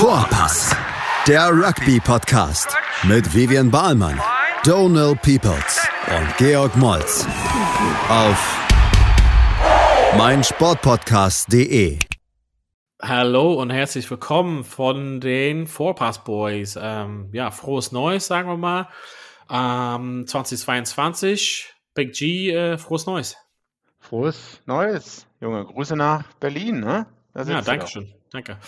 Vorpass, 0.00 0.74
der 1.28 1.50
Rugby-Podcast 1.50 2.74
mit 3.02 3.34
Vivian 3.34 3.70
Bahlmann, 3.70 4.18
Donal 4.64 5.14
Peoples 5.14 5.86
und 6.08 6.36
Georg 6.38 6.74
Moltz 6.78 7.26
auf 8.08 8.66
meinsportpodcast.de. 10.16 11.98
Hallo 13.02 13.52
und 13.60 13.68
herzlich 13.68 14.10
willkommen 14.10 14.64
von 14.64 15.20
den 15.20 15.66
Vorpass 15.66 16.24
Boys. 16.24 16.78
Ähm, 16.80 17.28
ja, 17.32 17.50
frohes 17.50 17.92
Neues, 17.92 18.26
sagen 18.26 18.48
wir 18.48 18.56
mal. 18.56 18.88
Ähm, 19.50 20.26
2022. 20.26 21.74
Big 21.92 22.14
G, 22.14 22.50
äh, 22.50 22.78
frohes 22.78 23.04
Neues. 23.04 23.36
Frohes 23.98 24.62
Neues, 24.64 25.26
Junge. 25.42 25.66
Grüße 25.66 25.94
nach 25.94 26.24
Berlin, 26.40 26.80
ne? 26.80 27.04
Ja, 27.34 27.60
danke 27.60 27.86
schön. 27.86 28.14
Danke. 28.32 28.58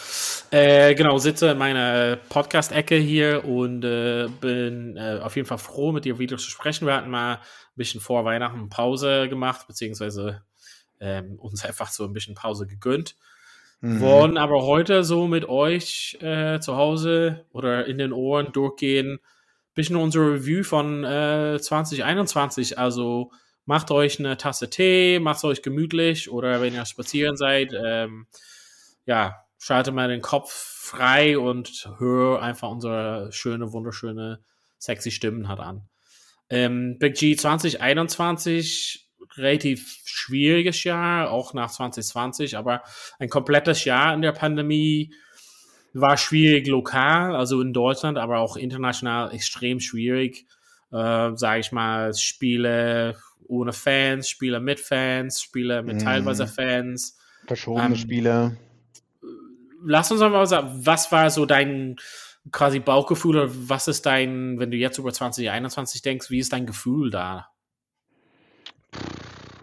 Äh, 0.50 0.96
genau, 0.96 1.18
sitze 1.18 1.50
in 1.50 1.58
meiner 1.58 2.16
Podcast-Ecke 2.16 2.96
hier 2.96 3.44
und 3.44 3.84
äh, 3.84 4.28
bin 4.40 4.96
äh, 4.96 5.20
auf 5.22 5.36
jeden 5.36 5.46
Fall 5.46 5.58
froh, 5.58 5.92
mit 5.92 6.04
dir 6.04 6.18
wieder 6.18 6.36
zu 6.36 6.50
sprechen. 6.50 6.86
Wir 6.86 6.94
hatten 6.94 7.10
mal 7.10 7.34
ein 7.34 7.40
bisschen 7.76 8.00
vor 8.00 8.24
Weihnachten 8.24 8.68
Pause 8.70 9.28
gemacht, 9.28 9.68
beziehungsweise 9.68 10.42
ähm, 10.98 11.38
uns 11.38 11.64
einfach 11.64 11.88
so 11.88 12.04
ein 12.04 12.12
bisschen 12.12 12.34
Pause 12.34 12.66
gegönnt. 12.66 13.14
Mhm. 13.80 14.00
Wollen 14.00 14.36
aber 14.36 14.62
heute 14.62 15.04
so 15.04 15.28
mit 15.28 15.48
euch 15.48 16.18
äh, 16.20 16.58
zu 16.58 16.76
Hause 16.76 17.46
oder 17.52 17.86
in 17.86 17.98
den 17.98 18.12
Ohren 18.12 18.52
durchgehen, 18.52 19.20
bisschen 19.74 19.96
unsere 19.96 20.34
Review 20.34 20.64
von 20.64 21.04
2021. 21.04 22.72
Äh, 22.72 22.74
also 22.76 23.30
macht 23.64 23.92
euch 23.92 24.18
eine 24.18 24.36
Tasse 24.36 24.70
Tee, 24.70 25.20
macht 25.20 25.38
es 25.38 25.44
euch 25.44 25.62
gemütlich 25.62 26.30
oder 26.30 26.60
wenn 26.60 26.74
ihr 26.74 26.84
spazieren 26.84 27.36
seid, 27.36 27.72
ähm, 27.72 28.26
ja, 29.06 29.41
schalte 29.62 29.92
mal 29.92 30.08
den 30.08 30.22
Kopf 30.22 30.50
frei 30.50 31.38
und 31.38 31.88
hör 31.98 32.42
einfach 32.42 32.68
unsere 32.68 33.30
schöne, 33.30 33.72
wunderschöne, 33.72 34.40
sexy 34.78 35.12
Stimmen 35.12 35.46
hat 35.46 35.60
an. 35.60 35.88
Ähm, 36.50 36.98
Big 36.98 37.14
G 37.14 37.36
2021, 37.36 39.08
relativ 39.36 40.00
schwieriges 40.04 40.82
Jahr, 40.82 41.30
auch 41.30 41.54
nach 41.54 41.70
2020, 41.70 42.56
aber 42.56 42.82
ein 43.20 43.28
komplettes 43.28 43.84
Jahr 43.84 44.12
in 44.14 44.22
der 44.22 44.32
Pandemie 44.32 45.14
war 45.92 46.16
schwierig 46.16 46.66
lokal, 46.66 47.36
also 47.36 47.60
in 47.60 47.72
Deutschland, 47.72 48.18
aber 48.18 48.38
auch 48.38 48.56
international 48.56 49.32
extrem 49.32 49.78
schwierig. 49.78 50.44
Äh, 50.90 51.36
sage 51.36 51.60
ich 51.60 51.70
mal, 51.70 52.12
Spiele 52.14 53.16
ohne 53.46 53.72
Fans, 53.72 54.28
Spiele 54.28 54.58
mit 54.58 54.80
Fans, 54.80 55.40
Spiele 55.40 55.84
mit 55.84 55.98
mm. 55.98 56.00
teilweise 56.00 56.48
Fans. 56.48 57.16
Verschobene 57.46 57.86
ähm, 57.86 57.96
Spiele 57.96 58.56
lass 59.84 60.10
uns 60.10 60.20
mal 60.20 60.46
sagen, 60.46 60.70
was 60.84 61.12
war 61.12 61.30
so 61.30 61.46
dein 61.46 61.96
quasi 62.50 62.80
Bauchgefühl 62.80 63.36
oder 63.36 63.52
was 63.68 63.88
ist 63.88 64.06
dein, 64.06 64.58
wenn 64.58 64.70
du 64.70 64.76
jetzt 64.76 64.98
über 64.98 65.12
2021 65.12 66.02
denkst, 66.02 66.30
wie 66.30 66.38
ist 66.38 66.52
dein 66.52 66.66
Gefühl 66.66 67.10
da? 67.10 67.48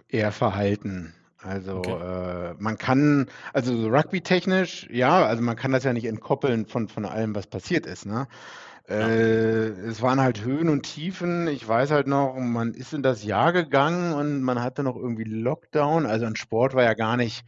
Eher 0.08 0.32
Verhalten. 0.32 1.14
Also 1.42 1.78
okay. 1.78 1.92
äh, 1.92 2.56
man 2.58 2.78
kann, 2.78 3.28
also 3.54 3.76
so 3.76 3.88
rugby-technisch, 3.88 4.88
ja, 4.92 5.26
also 5.26 5.42
man 5.42 5.56
kann 5.56 5.72
das 5.72 5.84
ja 5.84 5.94
nicht 5.94 6.06
entkoppeln 6.06 6.66
von, 6.66 6.90
von 6.90 7.06
allem, 7.06 7.36
was 7.36 7.48
passiert 7.48 7.86
ist. 7.86 8.06
Ne? 8.06 8.28
Äh, 8.90 9.70
es 9.88 10.02
waren 10.02 10.20
halt 10.20 10.44
Höhen 10.44 10.68
und 10.68 10.84
Tiefen. 10.84 11.48
Ich 11.48 11.66
weiß 11.66 11.92
halt 11.92 12.08
noch, 12.08 12.36
man 12.36 12.74
ist 12.74 12.94
in 12.94 13.04
das 13.04 13.24
Jahr 13.24 13.54
gegangen 13.54 14.14
und 14.14 14.42
man 14.42 14.62
hatte 14.62 14.84
noch 14.84 14.96
irgendwie 14.96 15.26
Lockdown. 15.26 16.06
Also 16.06 16.26
ein 16.26 16.36
Sport 16.36 16.74
war 16.74 16.84
ja 16.84 16.94
gar 16.94 17.16
nicht 17.16 17.46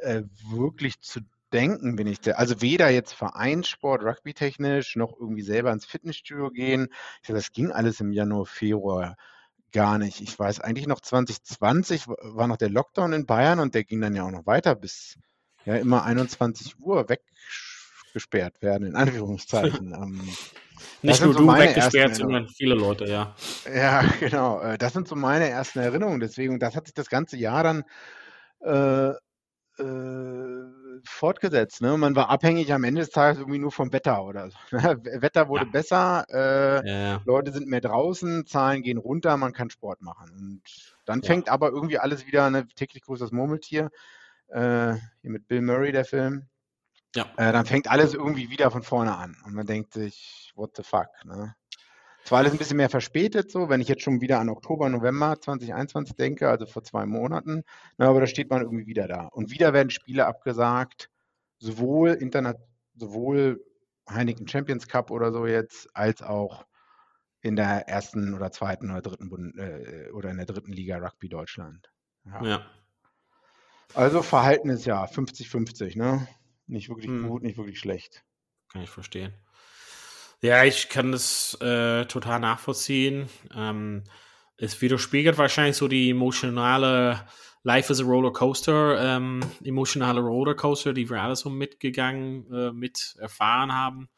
äh, 0.00 0.22
wirklich 0.50 1.00
zu 1.00 1.20
denken 1.52 1.96
bin 1.96 2.06
ich 2.06 2.20
der. 2.20 2.38
Also 2.38 2.60
weder 2.60 2.90
jetzt 2.90 3.12
Vereinssport, 3.12 4.02
Rugby-technisch, 4.02 4.96
noch 4.96 5.14
irgendwie 5.18 5.42
selber 5.42 5.72
ins 5.72 5.86
Fitnessstudio 5.86 6.50
gehen. 6.50 6.88
Ich 7.22 7.28
sage, 7.28 7.38
das 7.38 7.52
ging 7.52 7.70
alles 7.72 8.00
im 8.00 8.12
Januar, 8.12 8.46
Februar 8.46 9.16
gar 9.72 9.98
nicht. 9.98 10.20
Ich 10.20 10.38
weiß 10.38 10.60
eigentlich 10.60 10.86
noch 10.86 11.00
2020 11.00 12.06
war 12.06 12.46
noch 12.46 12.56
der 12.56 12.70
Lockdown 12.70 13.12
in 13.12 13.26
Bayern 13.26 13.60
und 13.60 13.74
der 13.74 13.84
ging 13.84 14.00
dann 14.00 14.14
ja 14.14 14.24
auch 14.24 14.30
noch 14.30 14.46
weiter 14.46 14.74
bis 14.74 15.18
ja 15.64 15.76
immer 15.76 16.04
21 16.04 16.78
Uhr 16.80 17.06
weggesperrt 17.08 18.62
werden, 18.62 18.86
in 18.86 18.96
Anführungszeichen. 18.96 19.92
ähm, 19.94 20.28
nicht 21.02 21.22
nur 21.22 21.32
so 21.32 21.40
du 21.40 21.48
weggesperrt, 21.48 22.16
sondern 22.16 22.48
viele 22.48 22.74
Leute, 22.74 23.04
ja. 23.06 23.34
Ja, 23.72 24.02
genau. 24.20 24.60
Äh, 24.60 24.78
das 24.78 24.92
sind 24.92 25.08
so 25.08 25.14
meine 25.14 25.48
ersten 25.48 25.80
Erinnerungen. 25.80 26.20
Deswegen, 26.20 26.58
das 26.58 26.74
hat 26.74 26.86
sich 26.86 26.94
das 26.94 27.08
ganze 27.08 27.36
Jahr 27.36 27.62
dann 27.62 27.84
äh, 28.60 29.10
äh, 29.80 30.77
fortgesetzt. 31.04 31.80
Ne? 31.80 31.96
Man 31.96 32.16
war 32.16 32.30
abhängig 32.30 32.72
am 32.72 32.84
Ende 32.84 33.00
des 33.00 33.10
Tages 33.10 33.38
irgendwie 33.38 33.58
nur 33.58 33.72
vom 33.72 33.92
Wetter 33.92 34.24
oder 34.24 34.50
so. 34.50 34.56
Ne? 34.70 34.98
Wetter 35.20 35.48
wurde 35.48 35.64
ja. 35.64 35.70
besser, 35.70 36.24
äh, 36.30 36.88
ja. 36.88 37.22
Leute 37.24 37.52
sind 37.52 37.68
mehr 37.68 37.80
draußen, 37.80 38.46
Zahlen 38.46 38.82
gehen 38.82 38.98
runter, 38.98 39.36
man 39.36 39.52
kann 39.52 39.70
Sport 39.70 40.02
machen. 40.02 40.30
Und 40.38 40.62
dann 41.04 41.22
fängt 41.22 41.46
ja. 41.46 41.52
aber 41.52 41.70
irgendwie 41.70 41.98
alles 41.98 42.26
wieder, 42.26 42.50
ne, 42.50 42.66
täglich 42.68 43.02
größtes 43.02 43.32
Murmeltier, 43.32 43.90
äh, 44.48 44.94
hier 45.20 45.30
mit 45.30 45.48
Bill 45.48 45.62
Murray, 45.62 45.92
der 45.92 46.04
Film. 46.04 46.48
Ja. 47.14 47.26
Äh, 47.36 47.52
dann 47.52 47.66
fängt 47.66 47.90
alles 47.90 48.14
irgendwie 48.14 48.50
wieder 48.50 48.70
von 48.70 48.82
vorne 48.82 49.16
an. 49.16 49.36
Und 49.44 49.54
man 49.54 49.66
denkt 49.66 49.94
sich, 49.94 50.52
what 50.54 50.76
the 50.76 50.82
fuck, 50.82 51.08
ne? 51.24 51.54
Zwar 52.28 52.40
alles 52.40 52.52
ein 52.52 52.58
bisschen 52.58 52.76
mehr 52.76 52.90
verspätet, 52.90 53.50
so, 53.50 53.70
wenn 53.70 53.80
ich 53.80 53.88
jetzt 53.88 54.02
schon 54.02 54.20
wieder 54.20 54.38
an 54.38 54.50
Oktober, 54.50 54.90
November 54.90 55.40
2021 55.40 56.14
denke, 56.14 56.50
also 56.50 56.66
vor 56.66 56.84
zwei 56.84 57.06
Monaten, 57.06 57.62
na, 57.96 58.06
aber 58.06 58.20
da 58.20 58.26
steht 58.26 58.50
man 58.50 58.60
irgendwie 58.60 58.86
wieder 58.86 59.08
da. 59.08 59.28
Und 59.28 59.50
wieder 59.50 59.72
werden 59.72 59.88
Spiele 59.88 60.26
abgesagt, 60.26 61.08
sowohl 61.56 62.10
Internet, 62.10 62.58
sowohl 62.96 63.64
Heineken 64.10 64.46
Champions 64.46 64.88
Cup 64.88 65.10
oder 65.10 65.32
so 65.32 65.46
jetzt, 65.46 65.88
als 65.96 66.20
auch 66.20 66.66
in 67.40 67.56
der 67.56 67.88
ersten 67.88 68.34
oder 68.34 68.52
zweiten 68.52 68.90
oder 68.90 69.00
dritten 69.00 69.30
Bund, 69.30 69.56
äh, 69.56 70.10
oder 70.12 70.28
in 70.28 70.36
der 70.36 70.44
dritten 70.44 70.74
Liga 70.74 70.98
Rugby 70.98 71.30
Deutschland. 71.30 71.90
Ja. 72.26 72.44
ja. 72.44 72.66
Also 73.94 74.20
Verhalten 74.20 74.68
ist 74.68 74.84
ja 74.84 75.02
50-50, 75.02 75.96
ne? 75.96 76.28
Nicht 76.66 76.90
wirklich 76.90 77.06
hm. 77.06 77.26
gut, 77.26 77.42
nicht 77.42 77.56
wirklich 77.56 77.80
schlecht. 77.80 78.22
Kann 78.70 78.82
ich 78.82 78.90
verstehen. 78.90 79.32
Ja, 80.40 80.64
ich 80.64 80.88
kann 80.88 81.10
das 81.10 81.58
äh, 81.60 82.04
total 82.06 82.38
nachvollziehen. 82.40 83.28
Ähm, 83.54 84.04
es 84.56 84.80
widerspiegelt 84.80 85.36
wahrscheinlich 85.36 85.76
so 85.76 85.88
die 85.88 86.10
emotionale 86.10 87.26
Life 87.64 87.92
is 87.92 88.00
a 88.00 88.04
Rollercoaster, 88.04 89.16
ähm, 89.16 89.40
emotionale 89.64 90.20
Rollercoaster, 90.20 90.92
die 90.92 91.10
wir 91.10 91.20
alle 91.20 91.34
so 91.34 91.50
mitgegangen, 91.50 92.52
äh, 92.52 92.72
mit 92.72 93.16
erfahren 93.18 93.72
haben. 93.74 94.08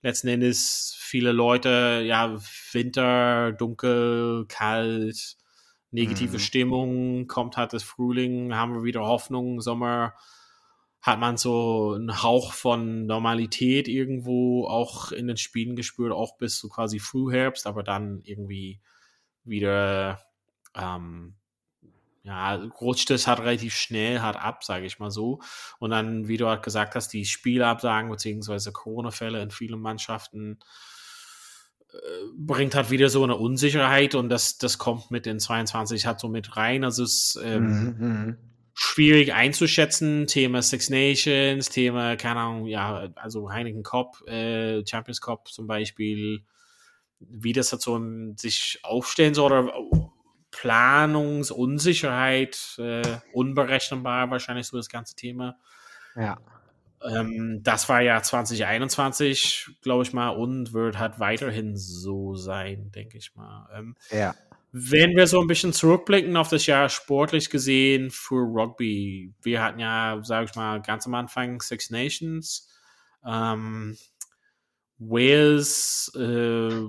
Letzten 0.00 0.28
Endes 0.28 0.96
viele 0.98 1.32
Leute, 1.32 2.02
ja, 2.04 2.36
Winter, 2.72 3.52
dunkel, 3.52 4.46
kalt, 4.48 5.36
negative 5.90 6.34
mhm. 6.34 6.40
Stimmung, 6.40 7.26
kommt 7.28 7.56
halt 7.56 7.72
das 7.74 7.82
Frühling, 7.82 8.54
haben 8.54 8.74
wir 8.74 8.84
wieder 8.84 9.02
Hoffnung, 9.02 9.60
Sommer, 9.60 10.14
hat 11.02 11.18
man 11.18 11.36
so 11.36 11.94
einen 11.96 12.22
Hauch 12.22 12.52
von 12.52 13.06
Normalität 13.06 13.88
irgendwo 13.88 14.68
auch 14.68 15.10
in 15.10 15.26
den 15.26 15.36
Spielen 15.36 15.74
gespürt, 15.74 16.12
auch 16.12 16.38
bis 16.38 16.58
zu 16.58 16.68
quasi 16.68 17.00
Frühherbst, 17.00 17.66
aber 17.66 17.82
dann 17.82 18.20
irgendwie 18.22 18.80
wieder, 19.42 20.20
ähm, 20.76 21.34
ja, 22.22 22.54
rutscht 22.54 23.10
es 23.10 23.26
halt 23.26 23.40
relativ 23.40 23.74
schnell 23.74 24.22
halt 24.22 24.36
ab, 24.36 24.62
sage 24.62 24.86
ich 24.86 25.00
mal 25.00 25.10
so. 25.10 25.40
Und 25.80 25.90
dann, 25.90 26.28
wie 26.28 26.36
du 26.36 26.46
halt 26.46 26.62
gesagt 26.62 26.94
hast, 26.94 27.08
die 27.08 27.24
Spielabsagen 27.24 28.08
beziehungsweise 28.08 28.70
Corona-Fälle 28.70 29.42
in 29.42 29.50
vielen 29.50 29.80
Mannschaften 29.80 30.60
äh, 31.92 31.96
bringt 32.36 32.76
halt 32.76 32.92
wieder 32.92 33.08
so 33.08 33.24
eine 33.24 33.34
Unsicherheit 33.34 34.14
und 34.14 34.28
das, 34.28 34.56
das 34.56 34.78
kommt 34.78 35.10
mit 35.10 35.26
den 35.26 35.40
22 35.40 36.06
halt 36.06 36.20
so 36.20 36.28
mit 36.28 36.56
rein. 36.56 36.84
Also 36.84 37.02
es 37.02 37.36
ähm, 37.42 37.64
mhm, 37.64 37.96
mhm 37.98 38.51
schwierig 38.82 39.32
einzuschätzen. 39.32 40.26
Thema 40.26 40.60
Six 40.60 40.90
Nations, 40.90 41.70
Thema, 41.70 42.16
keine 42.16 42.40
Ahnung, 42.40 42.66
ja, 42.66 43.08
also 43.14 43.48
Heineken 43.50 43.84
Cup, 43.84 44.20
äh, 44.26 44.84
Champions 44.84 45.20
Cup 45.20 45.46
zum 45.48 45.68
Beispiel, 45.68 46.42
wie 47.20 47.52
das 47.52 47.70
halt 47.70 47.82
so 47.82 48.00
sich 48.36 48.80
aufstellen 48.82 49.34
soll 49.34 49.52
oder 49.52 49.72
Planungsunsicherheit, 50.50 52.74
äh, 52.78 53.18
unberechenbar 53.32 54.28
wahrscheinlich 54.30 54.66
so 54.66 54.76
das 54.76 54.88
ganze 54.88 55.14
Thema. 55.14 55.56
Ja. 56.16 56.38
Ähm, 57.04 57.60
das 57.62 57.88
war 57.88 58.00
ja 58.00 58.20
2021, 58.20 59.76
glaube 59.80 60.02
ich 60.02 60.12
mal, 60.12 60.30
und 60.30 60.72
wird 60.72 60.98
halt 60.98 61.20
weiterhin 61.20 61.76
so 61.76 62.34
sein, 62.34 62.90
denke 62.90 63.18
ich 63.18 63.36
mal. 63.36 63.68
Ähm, 63.72 63.94
ja. 64.10 64.34
Wenn 64.72 65.14
wir 65.16 65.26
so 65.26 65.38
ein 65.38 65.46
bisschen 65.46 65.74
zurückblicken 65.74 66.34
auf 66.36 66.48
das 66.48 66.64
Jahr 66.66 66.88
sportlich 66.88 67.50
gesehen 67.50 68.10
für 68.10 68.40
Rugby, 68.40 69.34
wir 69.42 69.62
hatten 69.62 69.78
ja, 69.78 70.18
sage 70.22 70.46
ich 70.46 70.56
mal, 70.56 70.80
ganz 70.80 71.06
am 71.06 71.14
Anfang 71.14 71.60
Six 71.60 71.90
Nations, 71.90 72.70
ähm, 73.26 73.98
Wales, 74.98 76.10
äh, 76.16 76.88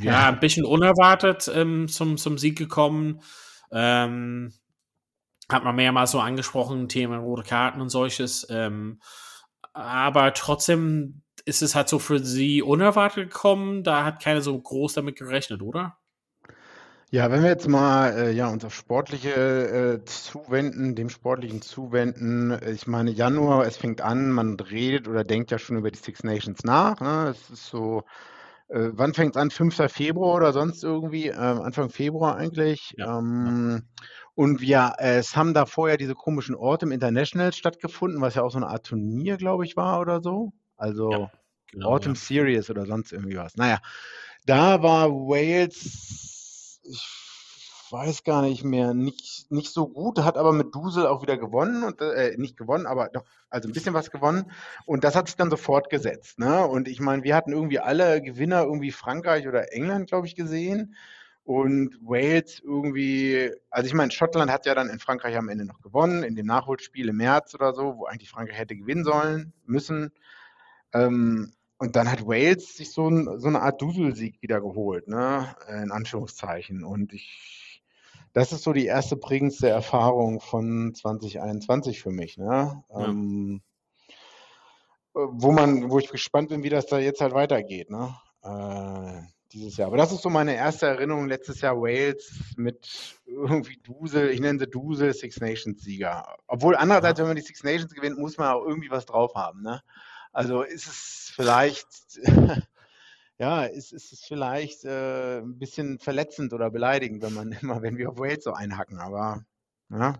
ja, 0.00 0.28
ein 0.28 0.38
bisschen 0.38 0.64
unerwartet 0.64 1.50
ähm, 1.52 1.88
zum, 1.88 2.18
zum 2.18 2.38
Sieg 2.38 2.56
gekommen. 2.56 3.20
Ähm, 3.72 4.52
hat 5.48 5.64
man 5.64 5.76
mehrmals 5.76 6.12
so 6.12 6.20
angesprochen, 6.20 6.88
Thema 6.88 7.18
rote 7.18 7.42
Karten 7.42 7.80
und 7.80 7.88
solches. 7.88 8.46
Ähm, 8.48 9.00
aber 9.72 10.34
trotzdem 10.34 11.22
ist 11.46 11.62
es 11.62 11.74
halt 11.74 11.88
so 11.88 11.98
für 11.98 12.20
sie 12.20 12.62
unerwartet 12.62 13.30
gekommen. 13.30 13.82
Da 13.82 14.04
hat 14.04 14.22
keiner 14.22 14.40
so 14.40 14.58
groß 14.58 14.94
damit 14.94 15.16
gerechnet, 15.16 15.62
oder? 15.62 15.98
Ja, 17.14 17.30
wenn 17.30 17.44
wir 17.44 17.50
jetzt 17.50 17.68
mal 17.68 18.12
äh, 18.18 18.32
ja, 18.32 18.48
uns 18.48 18.64
auf 18.64 18.74
Sportliche 18.74 19.30
äh, 19.30 20.04
zuwenden, 20.04 20.96
dem 20.96 21.08
Sportlichen 21.08 21.62
zuwenden, 21.62 22.58
ich 22.66 22.88
meine, 22.88 23.12
Januar, 23.12 23.64
es 23.66 23.76
fängt 23.76 24.00
an, 24.00 24.32
man 24.32 24.58
redet 24.58 25.06
oder 25.06 25.22
denkt 25.22 25.52
ja 25.52 25.60
schon 25.60 25.76
über 25.76 25.92
die 25.92 25.98
Six 25.98 26.24
Nations 26.24 26.64
nach. 26.64 26.98
Ne? 26.98 27.28
Es 27.30 27.50
ist 27.50 27.66
so, 27.66 28.02
äh, 28.66 28.88
wann 28.94 29.14
fängt 29.14 29.36
es 29.36 29.40
an? 29.40 29.52
5. 29.52 29.92
Februar 29.92 30.34
oder 30.34 30.52
sonst 30.52 30.82
irgendwie? 30.82 31.28
Ähm, 31.28 31.62
Anfang 31.62 31.88
Februar 31.88 32.34
eigentlich. 32.34 32.96
Ja, 32.98 33.20
ähm, 33.20 33.84
ja. 34.00 34.04
Und 34.34 34.60
wir, 34.60 34.94
es 34.98 35.36
haben 35.36 35.54
da 35.54 35.66
vorher 35.66 35.98
diese 35.98 36.16
komischen 36.16 36.56
Orte 36.56 36.86
im 36.86 36.90
International 36.90 37.52
stattgefunden, 37.52 38.22
was 38.22 38.34
ja 38.34 38.42
auch 38.42 38.50
so 38.50 38.58
eine 38.58 38.66
Art 38.66 38.86
Turnier, 38.86 39.36
glaube 39.36 39.64
ich, 39.64 39.76
war 39.76 40.00
oder 40.00 40.20
so. 40.20 40.52
Also 40.76 41.12
ja, 41.12 41.30
genau, 41.70 41.90
Autumn 41.90 42.16
Series 42.16 42.70
oder 42.70 42.86
sonst 42.86 43.12
irgendwie 43.12 43.36
was. 43.36 43.54
Naja, 43.54 43.78
da 44.46 44.82
war 44.82 45.12
Wales 45.12 46.33
ich 46.84 47.34
weiß 47.90 48.24
gar 48.24 48.42
nicht 48.42 48.64
mehr, 48.64 48.94
nicht, 48.94 49.50
nicht 49.50 49.72
so 49.72 49.88
gut, 49.88 50.18
hat 50.18 50.36
aber 50.36 50.52
mit 50.52 50.74
Dusel 50.74 51.06
auch 51.06 51.22
wieder 51.22 51.36
gewonnen 51.36 51.84
und 51.84 52.00
äh, 52.00 52.34
nicht 52.36 52.56
gewonnen, 52.56 52.86
aber 52.86 53.08
doch, 53.08 53.24
also 53.50 53.68
ein 53.68 53.72
bisschen 53.72 53.94
was 53.94 54.10
gewonnen. 54.10 54.50
Und 54.86 55.04
das 55.04 55.14
hat 55.14 55.28
sich 55.28 55.36
dann 55.36 55.50
so 55.50 55.56
fortgesetzt. 55.56 56.38
Ne? 56.38 56.66
Und 56.66 56.88
ich 56.88 57.00
meine, 57.00 57.22
wir 57.22 57.36
hatten 57.36 57.52
irgendwie 57.52 57.78
alle 57.78 58.20
Gewinner, 58.20 58.64
irgendwie 58.64 58.90
Frankreich 58.90 59.46
oder 59.46 59.72
England, 59.72 60.08
glaube 60.08 60.26
ich, 60.26 60.34
gesehen. 60.34 60.96
Und 61.44 61.98
Wales 62.00 62.60
irgendwie, 62.64 63.52
also 63.70 63.86
ich 63.86 63.94
meine, 63.94 64.10
Schottland 64.10 64.50
hat 64.50 64.64
ja 64.64 64.74
dann 64.74 64.88
in 64.88 64.98
Frankreich 64.98 65.36
am 65.36 65.50
Ende 65.50 65.66
noch 65.66 65.82
gewonnen, 65.82 66.22
in 66.22 66.36
dem 66.36 66.46
Nachholspiel 66.46 67.10
im 67.10 67.18
März 67.18 67.54
oder 67.54 67.74
so, 67.74 67.98
wo 67.98 68.06
eigentlich 68.06 68.30
Frankreich 68.30 68.58
hätte 68.58 68.76
gewinnen 68.76 69.04
sollen, 69.04 69.52
müssen. 69.66 70.10
Ähm, 70.94 71.52
und 71.78 71.96
dann 71.96 72.10
hat 72.10 72.26
Wales 72.26 72.76
sich 72.76 72.92
so, 72.92 73.08
ein, 73.08 73.38
so 73.38 73.48
eine 73.48 73.60
Art 73.60 73.80
Duselsieg 73.82 74.40
wieder 74.40 74.60
geholt, 74.60 75.08
ne? 75.08 75.54
in 75.68 75.90
Anführungszeichen. 75.90 76.84
Und 76.84 77.12
ich, 77.12 77.82
das 78.32 78.52
ist 78.52 78.62
so 78.62 78.72
die 78.72 78.86
erste 78.86 79.16
prägendste 79.16 79.68
Erfahrung 79.68 80.40
von 80.40 80.94
2021 80.94 82.00
für 82.00 82.10
mich. 82.10 82.38
Ne? 82.38 82.82
Ja. 82.90 83.04
Ähm, 83.04 83.62
wo 85.14 85.52
man, 85.52 85.90
wo 85.90 85.98
ich 85.98 86.10
gespannt 86.10 86.48
bin, 86.48 86.62
wie 86.62 86.68
das 86.68 86.86
da 86.86 86.98
jetzt 86.98 87.20
halt 87.20 87.34
weitergeht, 87.34 87.88
ne? 87.88 88.16
Äh, 88.42 89.22
dieses 89.52 89.76
Jahr. 89.76 89.86
Aber 89.86 89.96
das 89.96 90.12
ist 90.12 90.22
so 90.22 90.30
meine 90.30 90.56
erste 90.56 90.86
Erinnerung 90.86 91.28
letztes 91.28 91.60
Jahr 91.60 91.80
Wales 91.80 92.32
mit 92.56 93.16
irgendwie 93.24 93.76
Dusel, 93.76 94.30
ich 94.30 94.40
nenne 94.40 94.58
sie 94.58 94.66
Dusel 94.66 95.14
Six 95.14 95.40
Nations 95.40 95.82
Sieger. 95.82 96.36
Obwohl 96.48 96.74
andererseits, 96.74 97.18
ja. 97.18 97.24
wenn 97.24 97.30
man 97.30 97.36
die 97.36 97.42
Six 97.42 97.62
Nations 97.62 97.94
gewinnt, 97.94 98.18
muss 98.18 98.36
man 98.36 98.48
auch 98.48 98.66
irgendwie 98.66 98.90
was 98.90 99.06
drauf 99.06 99.34
haben, 99.36 99.62
ne? 99.62 99.80
Also 100.34 100.62
ist 100.62 100.86
es 100.86 101.32
vielleicht, 101.34 101.86
ja, 103.38 103.64
ist, 103.64 103.92
ist 103.92 104.12
es 104.12 104.24
vielleicht 104.24 104.84
äh, 104.84 105.38
ein 105.38 105.58
bisschen 105.58 105.98
verletzend 106.00 106.52
oder 106.52 106.70
beleidigend, 106.70 107.22
wenn 107.22 107.34
man 107.34 107.52
immer, 107.62 107.80
wenn 107.82 107.96
wir 107.96 108.10
auf 108.10 108.18
Wales 108.18 108.44
so 108.44 108.52
einhacken, 108.52 108.98
aber 108.98 109.44
ja, 109.90 110.18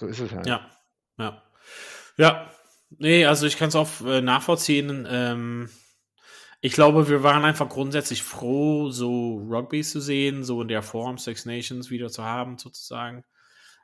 so 0.00 0.06
ist 0.08 0.18
es 0.18 0.32
halt. 0.32 0.46
Ja, 0.46 0.70
ja. 1.18 1.42
Ja, 2.18 2.50
nee, 2.90 3.26
also 3.26 3.46
ich 3.46 3.56
kann 3.56 3.68
es 3.68 3.76
auch 3.76 3.88
äh, 4.04 4.20
nachvollziehen. 4.20 5.06
Ähm, 5.08 5.70
ich 6.60 6.72
glaube, 6.72 7.08
wir 7.08 7.22
waren 7.22 7.44
einfach 7.44 7.68
grundsätzlich 7.68 8.22
froh, 8.22 8.90
so 8.90 9.36
Rugby 9.48 9.82
zu 9.82 10.00
sehen, 10.00 10.42
so 10.42 10.62
in 10.62 10.68
der 10.68 10.82
Form 10.82 11.18
Six 11.18 11.44
Nations 11.44 11.90
wieder 11.90 12.08
zu 12.08 12.24
haben, 12.24 12.58
sozusagen. 12.58 13.24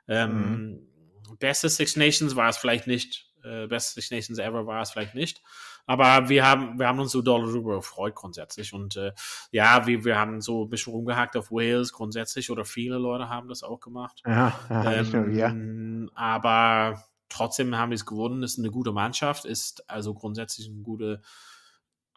Ähm, 0.07 0.87
mhm. 1.29 1.37
Beste 1.39 1.69
Six 1.69 1.95
Nations 1.95 2.35
war 2.35 2.49
es 2.49 2.57
vielleicht 2.57 2.87
nicht, 2.87 3.32
äh, 3.43 3.67
Best 3.67 3.93
Six 3.93 4.11
Nations 4.11 4.39
ever 4.39 4.65
war 4.65 4.81
es 4.81 4.91
vielleicht 4.91 5.15
nicht. 5.15 5.41
Aber 5.85 6.29
wir 6.29 6.45
haben, 6.45 6.79
wir 6.79 6.87
haben 6.87 6.99
uns 6.99 7.11
so 7.11 7.21
doll 7.21 7.45
darüber 7.45 7.75
gefreut 7.75 8.15
grundsätzlich. 8.15 8.73
Und 8.73 8.95
äh, 8.95 9.11
ja, 9.51 9.85
wir, 9.85 10.05
wir 10.05 10.17
haben 10.17 10.41
so 10.41 10.65
ein 10.65 10.69
bisschen 10.69 10.93
rumgehackt 10.93 11.35
auf 11.35 11.51
Wales 11.51 11.91
grundsätzlich 11.91 12.49
oder 12.49 12.65
viele 12.65 12.97
Leute 12.97 13.29
haben 13.29 13.49
das 13.49 13.63
auch 13.63 13.79
gemacht. 13.79 14.21
Ja, 14.25 14.57
ja, 14.69 14.93
ähm, 14.93 15.33
ja. 15.33 16.11
Aber 16.15 17.03
trotzdem 17.29 17.77
haben 17.77 17.89
wir 17.89 17.95
es 17.95 18.05
gewonnen. 18.05 18.43
Ist 18.43 18.59
eine 18.59 18.71
gute 18.71 18.91
Mannschaft, 18.91 19.45
ist 19.45 19.89
also 19.89 20.13
grundsätzlich 20.13 20.67
ein 20.67 20.83
gute, 20.83 21.21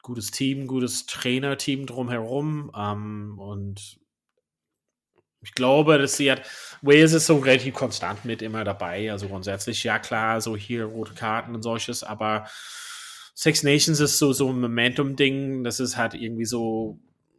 gutes 0.03 0.31
Team, 0.31 0.67
gutes 0.67 1.07
Trainerteam 1.07 1.87
drumherum. 1.87 2.71
Ähm, 2.77 3.39
und 3.39 3.99
ich 5.47 5.55
glaube, 5.55 5.97
dass 5.97 6.17
sie 6.17 6.31
hat, 6.31 6.43
Wales 6.83 7.13
ist 7.13 7.27
so 7.27 7.39
relativ 7.39 7.75
konstant 7.75 8.25
mit 8.25 8.43
immer 8.43 8.65
dabei. 8.65 9.13
Also 9.13 9.29
grundsätzlich, 9.29 9.85
ja 9.85 10.01
klar, 10.01 10.41
so 10.41 10.57
hier 10.57 10.87
rote 10.87 11.15
Karten 11.15 11.55
und 11.55 11.63
solches, 11.63 12.03
aber 12.03 12.49
Six 13.35 13.63
Nations 13.63 14.01
ist 14.01 14.19
so, 14.19 14.33
so 14.33 14.51
ein 14.51 14.61
Momentum-Ding. 14.61 15.63
Das 15.63 15.79
ist 15.79 15.97
halt 15.97 16.15
irgendwie 16.15 16.47
so 16.47 16.99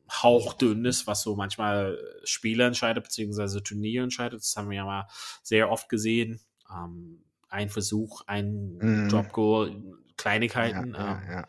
hauchdünnes, 0.10 1.06
was 1.06 1.22
so 1.22 1.36
manchmal 1.36 1.98
Spiele 2.24 2.66
entscheidet, 2.66 3.04
beziehungsweise 3.04 3.62
Turniere 3.62 4.06
entscheidet. 4.06 4.40
Das 4.40 4.56
haben 4.56 4.70
wir 4.70 4.78
ja 4.78 4.86
mal 4.86 5.08
sehr 5.44 5.70
oft 5.70 5.90
gesehen. 5.90 6.40
Ähm, 6.72 7.24
ein 7.50 7.70
Versuch, 7.70 8.22
ein 8.26 8.78
mm. 8.78 9.10
Drop-Goal, 9.10 9.84
Kleinigkeiten. 10.16 10.94
Ja, 10.94 11.22
ähm, 11.22 11.30
ja, 11.30 11.40
ja, 11.40 11.48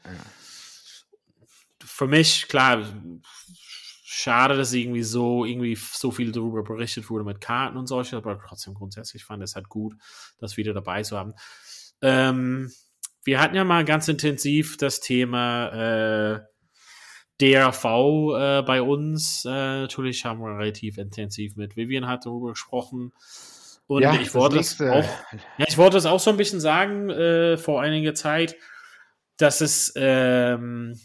für 1.85 2.07
mich, 2.07 2.49
klar, 2.49 2.85
schade, 4.19 4.57
dass 4.57 4.73
irgendwie 4.73 5.05
so, 5.05 5.45
irgendwie 5.45 5.77
so 5.77 6.11
viel 6.11 6.33
darüber 6.33 6.65
berichtet 6.65 7.09
wurde 7.09 7.25
mit 7.25 7.41
Karten 7.41 7.77
und 7.77 7.87
solche, 7.87 8.17
aber 8.17 8.39
trotzdem 8.39 8.75
grundsätzlich 8.75 9.25
fand 9.25 9.43
es 9.45 9.55
halt 9.55 9.69
gut, 9.69 9.95
das 10.39 10.57
wieder 10.57 10.75
dabei 10.75 11.03
zu 11.03 11.17
haben. 11.17 11.35
Ähm, 12.03 12.73
wir 13.25 13.41
hatten 13.41 13.55
ja 13.55 13.63
mal 13.63 13.85
ganz 13.85 14.09
intensiv 14.09 14.77
das 14.77 14.99
Thema 15.01 15.69
äh, 15.69 16.41
DRV 17.41 17.85
äh, 17.85 18.63
bei 18.63 18.83
uns. 18.83 19.45
Äh, 19.45 19.51
natürlich 19.83 20.25
haben 20.25 20.41
wir 20.41 20.59
relativ 20.59 20.99
intensiv 20.99 21.55
mit 21.55 21.77
Vivian 21.77 22.09
hat 22.09 22.27
darüber 22.27 22.51
gesprochen. 22.51 23.13
Und 23.87 24.03
ja, 24.03 24.15
ich 24.15 24.35
wollte 24.35 24.59
es 24.59 24.81
auch, 24.81 25.09
ja, 25.59 25.67
ich 25.69 25.79
wollte 25.79 25.97
es 25.97 26.07
auch 26.07 26.21
so 26.21 26.31
ein 26.31 26.37
bisschen 26.37 26.61
sagen 26.61 27.09
äh, 27.11 27.57
vor 27.57 27.81
einiger 27.81 28.15
Zeit, 28.15 28.57
dass 29.37 29.61
es 29.61 29.93
ähm, 29.95 30.99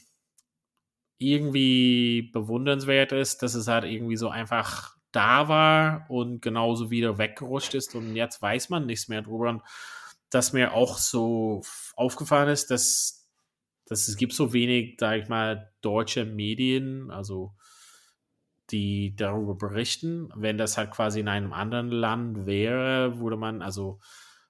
irgendwie 1.18 2.30
bewundernswert 2.34 3.12
ist, 3.12 3.44
dass 3.44 3.54
es 3.54 3.68
halt 3.68 3.86
irgendwie 3.86 4.18
so 4.18 4.30
einfach 4.30 4.96
da 5.12 5.48
war 5.48 6.06
und 6.10 6.42
genauso 6.42 6.90
wieder 6.90 7.18
weggerutscht 7.18 7.76
ist 7.76 7.96
und 7.96 8.16
jetzt 8.16 8.42
weiß 8.42 8.70
man 8.70 8.86
nichts 8.86 9.08
mehr 9.08 9.22
drüber. 9.22 9.50
Und 9.50 9.62
dass 10.30 10.54
mir 10.54 10.74
auch 10.74 10.98
so 10.98 11.62
aufgefallen 11.96 12.50
ist, 12.50 12.72
dass, 12.72 13.30
dass 13.86 14.08
es 14.08 14.18
gibt 14.18 14.34
so 14.34 14.54
wenig, 14.54 14.98
sag 15.00 15.22
ich 15.22 15.30
mal, 15.30 15.72
deutsche 15.82 16.26
Medien, 16.26 17.12
also 17.12 17.54
die 18.72 19.16
darüber 19.16 19.56
berichten. 19.56 20.30
Wenn 20.36 20.58
das 20.58 20.78
halt 20.78 20.92
quasi 20.92 21.20
in 21.20 21.28
einem 21.28 21.54
anderen 21.54 21.92
Land 21.92 22.46
wäre, 22.48 23.20
würde 23.20 23.38
man 23.38 23.62
also 23.62 24.00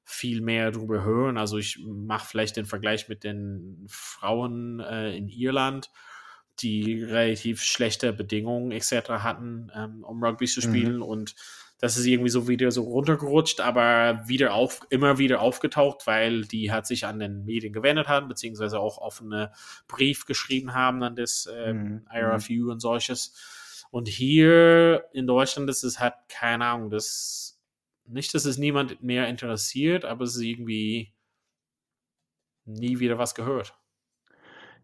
viel 0.06 0.42
mehr 0.42 0.72
darüber 0.72 1.04
hören. 1.04 1.38
Also 1.38 1.58
ich 1.58 1.80
mache 1.86 2.28
vielleicht 2.28 2.56
den 2.56 2.66
Vergleich 2.66 3.10
mit 3.10 3.24
den 3.24 3.86
Frauen 3.90 4.80
äh, 4.80 5.16
in 5.16 5.28
Irland 5.28 5.92
die 6.60 7.04
relativ 7.04 7.62
schlechte 7.62 8.14
Bedingungen 8.14 8.72
etc. 8.72 9.10
hatten, 9.10 9.72
ähm, 9.76 10.04
um 10.04 10.24
Rugby 10.24 10.46
zu 10.46 10.60
mhm. 10.60 10.64
spielen. 10.64 10.96
Mhm. 10.98 11.04
Und 11.04 11.36
das 11.80 11.98
ist 11.98 12.06
irgendwie 12.06 12.30
so 12.30 12.48
wieder 12.48 12.72
so 12.72 12.84
runtergerutscht, 12.84 13.60
aber 13.60 14.22
wieder 14.26 14.54
auf, 14.54 14.82
immer 14.90 15.18
wieder 15.18 15.42
aufgetaucht, 15.42 16.08
weil 16.08 16.44
die 16.44 16.72
hat 16.72 16.88
sich 16.88 17.06
an 17.06 17.20
den 17.20 17.44
Medien 17.44 17.74
gewendet 17.74 18.08
haben, 18.08 18.30
beziehungsweise 18.30 18.80
auch 18.80 19.00
offene 19.00 19.52
Brief 19.88 20.26
geschrieben 20.26 20.74
haben 20.74 21.04
an 21.04 21.16
das 21.16 21.50
ähm, 21.54 21.84
mhm. 21.84 22.08
IRFU 22.14 22.72
und 22.72 22.80
solches. 22.80 23.34
Und 23.92 24.08
hier 24.08 25.06
in 25.12 25.28
Deutschland 25.28 25.70
ist 25.70 25.84
es 25.84 26.00
halt, 26.00 26.14
keine 26.30 26.66
Ahnung, 26.66 26.90
das 26.90 27.60
nicht, 28.06 28.34
dass 28.34 28.46
es 28.46 28.58
niemand 28.58 29.04
mehr 29.04 29.28
interessiert, 29.28 30.06
aber 30.06 30.24
es 30.24 30.36
ist 30.36 30.42
irgendwie 30.42 31.14
nie 32.66 33.00
wieder 33.00 33.18
was 33.18 33.36
gehört. 33.36 33.76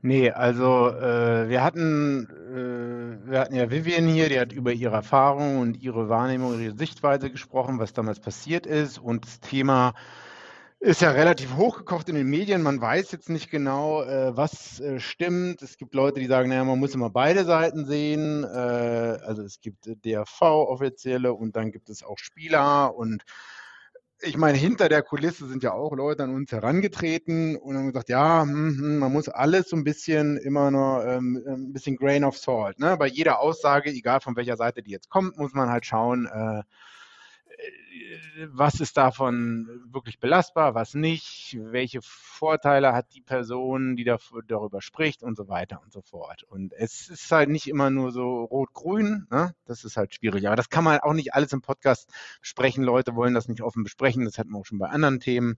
Nee, 0.02 0.32
also, 0.32 0.90
äh, 0.90 1.50
wir 1.50 1.62
hatten 1.62 2.28
äh, 2.30 3.30
wir 3.30 3.40
hatten 3.40 3.56
ja 3.56 3.70
Vivian 3.70 4.08
hier, 4.08 4.30
die 4.30 4.40
hat 4.40 4.54
über 4.54 4.72
ihre 4.72 4.96
Erfahrungen 4.96 5.60
und 5.60 5.82
ihre 5.82 6.10
Wahrnehmung, 6.10 6.60
ihre 6.60 6.78
Sichtweise 6.78 7.30
gesprochen, 7.30 7.80
was 7.80 7.94
damals 7.94 8.20
passiert 8.20 8.66
ist. 8.66 8.98
Und 8.98 9.26
das 9.26 9.40
Thema 9.40 9.94
ist 10.80 11.02
ja 11.02 11.12
relativ 11.12 11.56
hochgekocht 11.58 12.08
in 12.10 12.16
den 12.16 12.28
Medien. 12.28 12.62
Man 12.62 12.80
weiß 12.80 13.12
jetzt 13.12 13.30
nicht 13.30 13.52
genau, 13.52 14.02
äh, 14.04 14.36
was 14.36 14.80
äh, 14.80 15.00
stimmt. 15.00 15.62
Es 15.62 15.78
gibt 15.78 15.94
Leute, 15.94 16.22
die 16.22 16.28
sagen, 16.28 16.50
naja, 16.50 16.64
man 16.64 16.80
muss 16.80 16.96
immer 16.96 17.10
beide 17.10 17.44
Seiten 17.44 17.86
sehen. 17.86 18.46
Äh, 18.46 18.48
also 18.48 19.44
es 19.44 19.60
gibt 19.60 19.90
DRV-Offizielle 20.06 21.34
und 21.34 21.56
dann 21.58 21.72
gibt 21.72 21.90
es 21.90 22.04
auch 22.04 22.18
Spieler 22.18 22.96
und 22.96 23.24
ich 24.22 24.38
meine, 24.38 24.58
hinter 24.58 24.90
der 24.90 25.02
Kulisse 25.02 25.48
sind 25.48 25.64
ja 25.64 25.72
auch 25.72 25.94
Leute 25.94 26.24
an 26.24 26.34
uns 26.34 26.52
herangetreten 26.52 27.56
und 27.56 27.78
haben 27.78 27.88
gesagt, 27.88 28.10
ja, 28.10 28.42
hm, 28.42 28.78
hm, 28.78 28.98
man 29.00 29.14
muss 29.14 29.30
alles 29.30 29.70
so 29.70 29.76
ein 29.76 29.84
bisschen 29.84 30.38
immer 30.38 30.72
nur 30.72 31.06
ähm, 31.06 31.42
ein 31.48 31.74
bisschen 31.74 31.96
Grain 31.96 32.24
of 32.24 32.38
Salt. 32.38 32.80
Ne? 32.80 32.98
Bei 32.98 33.08
jeder 33.08 33.40
Aussage, 33.40 33.92
egal 33.92 34.20
von 34.20 34.36
welcher 34.36 34.58
Seite 34.58 34.84
die 34.84 34.92
jetzt 34.92 35.10
kommt, 35.10 35.38
muss 35.38 35.54
man 35.54 35.70
halt 35.70 35.86
schauen, 35.86 36.26
äh, 36.26 36.64
was 38.52 38.80
ist 38.80 38.98
davon 38.98 39.68
wirklich 39.92 40.20
belastbar, 40.20 40.76
was 40.76 40.94
nicht, 40.94 41.58
welche 41.60 42.02
Vorteile 42.02 42.94
hat 42.94 43.14
die 43.14 43.22
Person, 43.22 43.96
die 43.96 44.04
darüber 44.04 44.82
spricht 44.82 45.24
und 45.24 45.36
so 45.36 45.48
weiter 45.48 45.82
und 45.84 45.92
so 45.92 46.02
fort. 46.02 46.44
Und 46.44 46.74
es 46.74 47.10
ist 47.10 47.32
halt 47.32 47.50
nicht 47.50 47.68
immer 47.68 47.90
nur 47.90 48.12
so 48.12 48.44
rot-grün, 48.44 49.28
ne? 49.30 49.56
das 49.66 49.84
ist 49.84 49.98
halt 49.98 50.14
schwierig. 50.14 50.48
Aber 50.48 50.56
das 50.56 50.70
kann 50.70 50.84
man 50.84 51.00
auch 51.00 51.14
nicht 51.14 51.34
alles 51.34 51.54
im 51.54 51.62
Podcast 51.62 52.10
besprechen. 52.42 52.84
Leute 52.84 53.16
wollen 53.16 53.34
das 53.34 53.48
nicht 53.48 53.62
offen 53.62 53.84
besprechen, 53.84 54.26
das 54.26 54.38
hatten 54.38 54.52
wir 54.52 54.60
auch 54.60 54.66
schon 54.66 54.80
bei 54.80 54.90
anderen 54.90 55.20
Themen. 55.20 55.58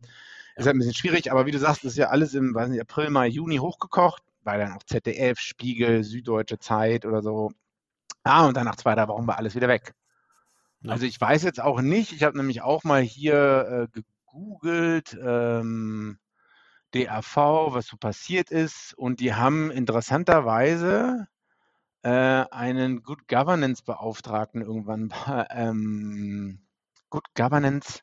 Ist 0.56 0.66
halt 0.66 0.76
ein 0.76 0.80
bisschen 0.80 0.94
schwierig, 0.94 1.32
aber 1.32 1.46
wie 1.46 1.52
du 1.52 1.60
sagst, 1.60 1.86
ist 1.86 1.98
ja 1.98 2.10
alles 2.10 2.34
im 2.34 2.54
weiß 2.54 2.70
nicht, 2.70 2.82
April, 2.82 3.10
Mai, 3.10 3.28
Juni 3.28 3.58
hochgekocht, 3.58 4.24
weil 4.44 4.60
dann 4.60 4.74
auch 4.74 4.84
ZDF, 4.84 5.40
Spiegel, 5.40 6.04
Süddeutsche 6.04 6.60
Zeit 6.60 7.06
oder 7.06 7.22
so. 7.22 7.52
Ah, 8.24 8.48
und 8.48 8.58
dann 8.58 8.66
nach 8.66 8.76
zwei, 8.76 8.96
drei 8.96 9.08
Wochen 9.08 9.28
war 9.28 9.38
alles 9.38 9.56
wieder 9.56 9.68
weg. 9.68 9.94
Also 10.88 11.06
ich 11.06 11.20
weiß 11.22 11.44
jetzt 11.44 11.62
auch 11.62 11.82
nicht, 11.82 12.12
ich 12.12 12.24
habe 12.24 12.38
nämlich 12.38 12.62
auch 12.62 12.84
mal 12.84 13.02
hier 13.02 13.88
äh, 13.94 14.02
gegoogelt, 14.32 15.18
ähm, 15.22 16.18
DAV, 16.92 17.74
was 17.74 17.88
so 17.88 17.98
passiert 17.98 18.52
ist, 18.52 18.94
und 18.96 19.20
die 19.20 19.34
haben 19.34 19.72
interessanterweise 19.72 21.28
äh, 22.04 22.10
einen 22.10 23.04
Good 23.04 23.28
Governance 23.28 23.84
Beauftragten 23.84 24.62
irgendwann, 24.62 25.14
ähm, 25.52 26.66
Good 27.10 27.28
Governance 27.36 28.02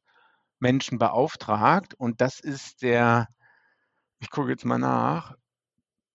Menschen 0.61 0.99
beauftragt, 0.99 1.95
und 1.95 2.21
das 2.21 2.39
ist 2.39 2.83
der, 2.83 3.29
ich 4.21 4.31
gucke 4.31 4.51
jetzt 4.51 4.65
mal 4.65 4.79
nach, 4.79 5.35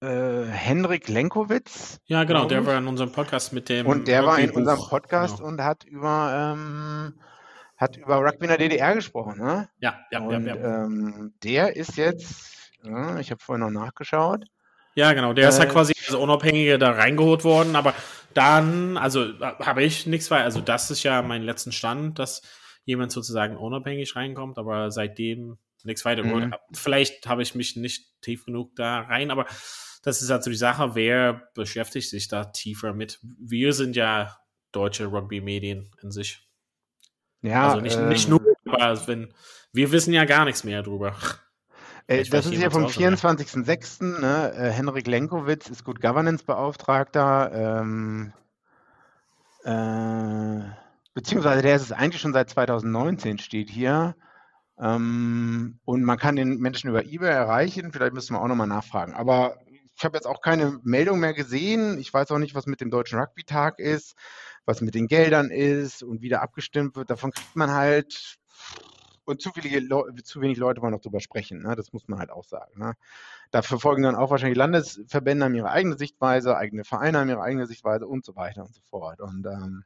äh, 0.03 0.45
Henrik 0.51 1.07
Lenkowitz. 1.07 1.99
Ja, 2.05 2.25
genau, 2.25 2.45
der 2.45 2.65
war 2.65 2.77
in 2.77 2.87
unserem 2.87 3.11
Podcast 3.11 3.53
mit 3.53 3.69
dem. 3.69 3.87
Und 3.87 4.07
der 4.07 4.25
war 4.25 4.37
in 4.37 4.51
unserem 4.51 4.79
Podcast 4.79 5.37
genau. 5.37 5.49
und 5.49 5.61
hat 5.61 5.85
über, 5.85 6.53
ähm, 6.55 7.19
hat 7.77 7.95
über 7.95 8.17
Rugby 8.17 8.45
in 8.45 8.49
der 8.49 8.57
DDR 8.57 8.95
gesprochen. 8.95 9.37
Ne? 9.37 9.69
Ja, 9.79 9.99
ja, 10.11 10.19
und, 10.19 10.45
ja. 10.45 10.55
ja. 10.55 10.83
Ähm, 10.83 11.33
der 11.43 11.75
ist 11.75 11.95
jetzt, 11.95 12.71
ja, 12.83 13.17
ich 13.19 13.31
habe 13.31 13.41
vorhin 13.41 13.61
noch 13.61 13.71
nachgeschaut. 13.71 14.45
Ja, 14.95 15.13
genau, 15.13 15.33
der 15.33 15.49
ist 15.49 15.57
ja 15.57 15.63
äh, 15.63 15.69
quasi 15.69 15.93
als 16.05 16.15
Unabhängige 16.15 16.77
da 16.77 16.91
reingeholt 16.91 17.43
worden, 17.43 17.75
aber 17.75 17.95
dann, 18.33 18.97
also 18.97 19.25
habe 19.39 19.83
ich 19.83 20.05
nichts 20.05 20.29
weiter, 20.29 20.43
also 20.43 20.61
das 20.61 20.91
ist 20.91 21.01
ja 21.03 21.21
mein 21.21 21.41
letzten 21.41 21.71
Stand, 21.71 22.19
dass 22.19 22.41
jemand 22.85 23.11
sozusagen 23.11 23.57
unabhängig 23.57 24.15
reinkommt, 24.15 24.59
aber 24.59 24.91
seitdem 24.91 25.57
nichts 25.83 26.05
weiter. 26.05 26.23
Mhm. 26.23 26.53
Vielleicht 26.73 27.27
habe 27.27 27.41
ich 27.41 27.55
mich 27.55 27.75
nicht 27.75 28.21
tief 28.21 28.45
genug 28.45 28.75
da 28.75 29.01
rein, 29.01 29.31
aber 29.31 29.47
das 30.03 30.21
ist 30.21 30.29
also 30.29 30.49
die 30.49 30.55
Sache, 30.55 30.95
wer 30.95 31.49
beschäftigt 31.55 32.09
sich 32.09 32.27
da 32.27 32.45
tiefer 32.45 32.93
mit? 32.93 33.19
Wir 33.39 33.73
sind 33.73 33.95
ja 33.95 34.37
deutsche 34.73 35.05
Rugby-Medien 35.05 35.89
in 36.01 36.11
sich. 36.11 36.47
Ja, 37.41 37.69
also 37.69 37.81
nicht, 37.81 37.97
ähm, 37.97 38.09
nicht 38.09 38.27
nur, 38.29 38.41
aber 38.65 39.07
wenn, 39.07 39.33
wir 39.71 39.91
wissen 39.91 40.13
ja 40.13 40.25
gar 40.25 40.45
nichts 40.45 40.63
mehr 40.63 40.83
drüber. 40.83 41.15
Äh, 42.07 42.25
das 42.25 42.45
ist 42.45 42.61
ja 42.61 42.69
vom 42.69 42.85
24.06. 42.85 44.19
Ne? 44.19 44.53
Äh, 44.53 44.71
Henrik 44.71 45.07
Lenkowitz 45.07 45.69
ist 45.69 45.85
Good 45.85 46.01
Governance-Beauftragter. 46.01 47.51
Ähm, 47.53 48.33
äh, 49.63 50.69
beziehungsweise 51.13 51.61
der 51.61 51.77
ist 51.77 51.83
es 51.83 51.91
eigentlich 51.93 52.21
schon 52.21 52.33
seit 52.33 52.49
2019, 52.49 53.39
steht 53.39 53.69
hier. 53.69 54.17
Ähm, 54.77 55.79
und 55.85 56.03
man 56.03 56.17
kann 56.17 56.35
den 56.35 56.57
Menschen 56.57 56.89
über 56.89 57.05
eBay 57.05 57.31
erreichen. 57.31 57.93
Vielleicht 57.93 58.13
müssen 58.13 58.35
wir 58.35 58.41
auch 58.41 58.49
nochmal 58.49 58.67
nachfragen. 58.67 59.13
Aber 59.13 59.57
ich 59.95 60.03
habe 60.03 60.17
jetzt 60.17 60.25
auch 60.25 60.41
keine 60.41 60.79
Meldung 60.83 61.19
mehr 61.19 61.33
gesehen. 61.33 61.97
Ich 61.99 62.13
weiß 62.13 62.31
auch 62.31 62.39
nicht, 62.39 62.55
was 62.55 62.65
mit 62.65 62.81
dem 62.81 62.89
Deutschen 62.89 63.19
Rugby-Tag 63.19 63.79
ist, 63.79 64.15
was 64.65 64.81
mit 64.81 64.95
den 64.95 65.07
Geldern 65.07 65.49
ist 65.51 66.03
und 66.03 66.21
wie 66.21 66.29
da 66.29 66.39
abgestimmt 66.39 66.95
wird. 66.95 67.09
Davon 67.09 67.31
kriegt 67.31 67.55
man 67.55 67.71
halt 67.71 68.39
und 69.25 69.41
zu, 69.41 69.51
zu 69.51 70.41
wenig 70.41 70.57
Leute 70.57 70.81
wollen 70.81 70.91
noch 70.91 71.01
drüber 71.01 71.21
sprechen. 71.21 71.61
Ne? 71.61 71.75
Das 71.75 71.93
muss 71.93 72.07
man 72.07 72.19
halt 72.19 72.29
auch 72.29 72.43
sagen. 72.43 72.77
Ne? 72.77 72.93
Da 73.51 73.61
verfolgen 73.61 74.03
dann 74.03 74.15
auch 74.15 74.31
wahrscheinlich 74.31 74.57
Landesverbände 74.57 75.45
haben 75.45 75.55
ihre 75.55 75.71
eigene 75.71 75.97
Sichtweise, 75.97 76.57
eigene 76.57 76.83
Vereine 76.83 77.19
haben 77.19 77.29
ihre 77.29 77.41
eigene 77.41 77.65
Sichtweise 77.65 78.07
und 78.07 78.25
so 78.25 78.35
weiter 78.35 78.63
und 78.63 78.73
so 78.73 78.81
fort. 78.81 79.21
Und 79.21 79.45
ähm, 79.45 79.85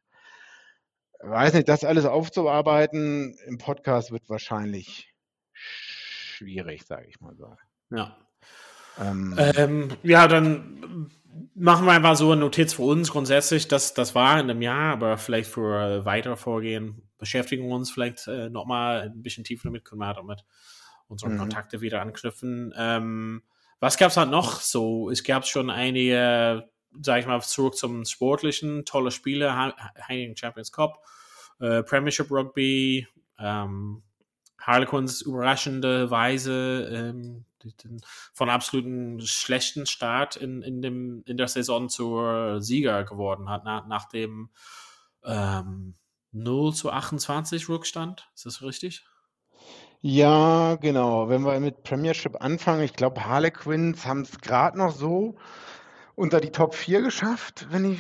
weiß 1.20 1.54
nicht, 1.54 1.70
das 1.70 1.84
alles 1.84 2.06
aufzuarbeiten 2.06 3.38
im 3.46 3.58
Podcast 3.58 4.12
wird 4.12 4.30
wahrscheinlich 4.30 5.14
schwierig, 5.54 6.86
sage 6.86 7.08
ich 7.08 7.20
mal 7.20 7.36
so. 7.36 7.56
Ja, 7.90 8.18
ähm, 9.00 9.36
ähm, 9.38 9.90
ja, 10.04 10.28
dann 10.28 11.10
machen 11.56 11.86
wir 11.86 11.94
einfach 11.94 12.16
so 12.16 12.32
eine 12.32 12.42
Notiz 12.42 12.74
für 12.74 12.84
uns 12.84 13.12
grundsätzlich. 13.12 13.68
dass 13.68 13.94
das 13.94 14.16
war 14.16 14.40
in 14.40 14.50
einem 14.50 14.62
Jahr, 14.62 14.94
aber 14.94 15.18
vielleicht 15.18 15.50
für 15.50 16.06
weitere 16.06 16.36
Vorgehen 16.36 17.02
beschäftigen 17.18 17.68
wir 17.68 17.76
uns 17.76 17.92
vielleicht 17.92 18.28
äh, 18.28 18.50
nochmal 18.50 19.02
ein 19.02 19.24
bisschen 19.24 19.44
tiefer 19.44 19.66
damit, 19.66 19.86
können 19.86 20.02
wir 20.02 20.08
halt 20.08 20.18
auch 20.18 20.24
mit 20.24 20.44
unseren 21.08 21.34
mhm. 21.34 21.40
Kontakte 21.40 21.82
wieder 21.82 22.02
anknüpfen. 22.02 22.74
Ähm, 22.78 23.42
was 23.80 23.98
gab 23.98 24.12
es 24.12 24.18
halt 24.18 24.30
noch 24.30 24.60
so? 24.60 25.10
Es 25.10 25.24
gab 25.24 25.46
schon 25.46 25.70
einige, 25.70 26.70
sag 27.02 27.20
ich 27.20 27.28
mal, 27.28 27.42
zurück 27.42 27.76
zum 27.76 28.06
Sportlichen, 28.06 28.86
tolle 28.86 29.12
Spiele, 29.12 29.56
Heineken 30.08 30.38
Champions 30.38 30.72
Cup, 30.72 31.04
äh, 31.60 31.84
Premiership 31.84 32.30
Rugby, 32.30 33.08
ähm, 33.40 34.04
Harlequins 34.60 35.22
überraschende 35.22 36.12
Weise 36.12 36.90
ähm, 36.92 37.46
von 38.34 38.50
absoluten 38.50 39.22
schlechten 39.22 39.86
Start 39.86 40.36
in, 40.36 40.62
in, 40.62 40.82
dem, 40.82 41.24
in 41.26 41.38
der 41.38 41.48
Saison 41.48 41.90
zur 41.90 42.62
Sieger 42.62 43.04
geworden 43.04 43.50
hat, 43.50 43.64
nach, 43.64 43.88
nach 43.88 44.08
dem 44.10 44.50
ähm, 45.24 45.96
0 46.32 46.74
zu 46.74 46.92
28 46.92 47.70
Rückstand. 47.70 48.30
Ist 48.36 48.46
das 48.46 48.62
richtig? 48.62 49.06
Ja, 50.02 50.76
genau. 50.76 51.28
Wenn 51.30 51.42
wir 51.42 51.60
mit 51.60 51.84
Premiership 51.84 52.42
anfangen, 52.42 52.84
ich 52.84 52.94
glaube, 52.94 53.26
Harlequins 53.26 54.06
haben 54.06 54.22
es 54.22 54.40
gerade 54.40 54.78
noch 54.78 54.92
so 54.92 55.38
unter 56.18 56.42
die 56.42 56.52
Top 56.52 56.74
4 56.74 57.04
geschafft, 57.04 57.68
wenn 57.70 57.94
ich 57.94 58.00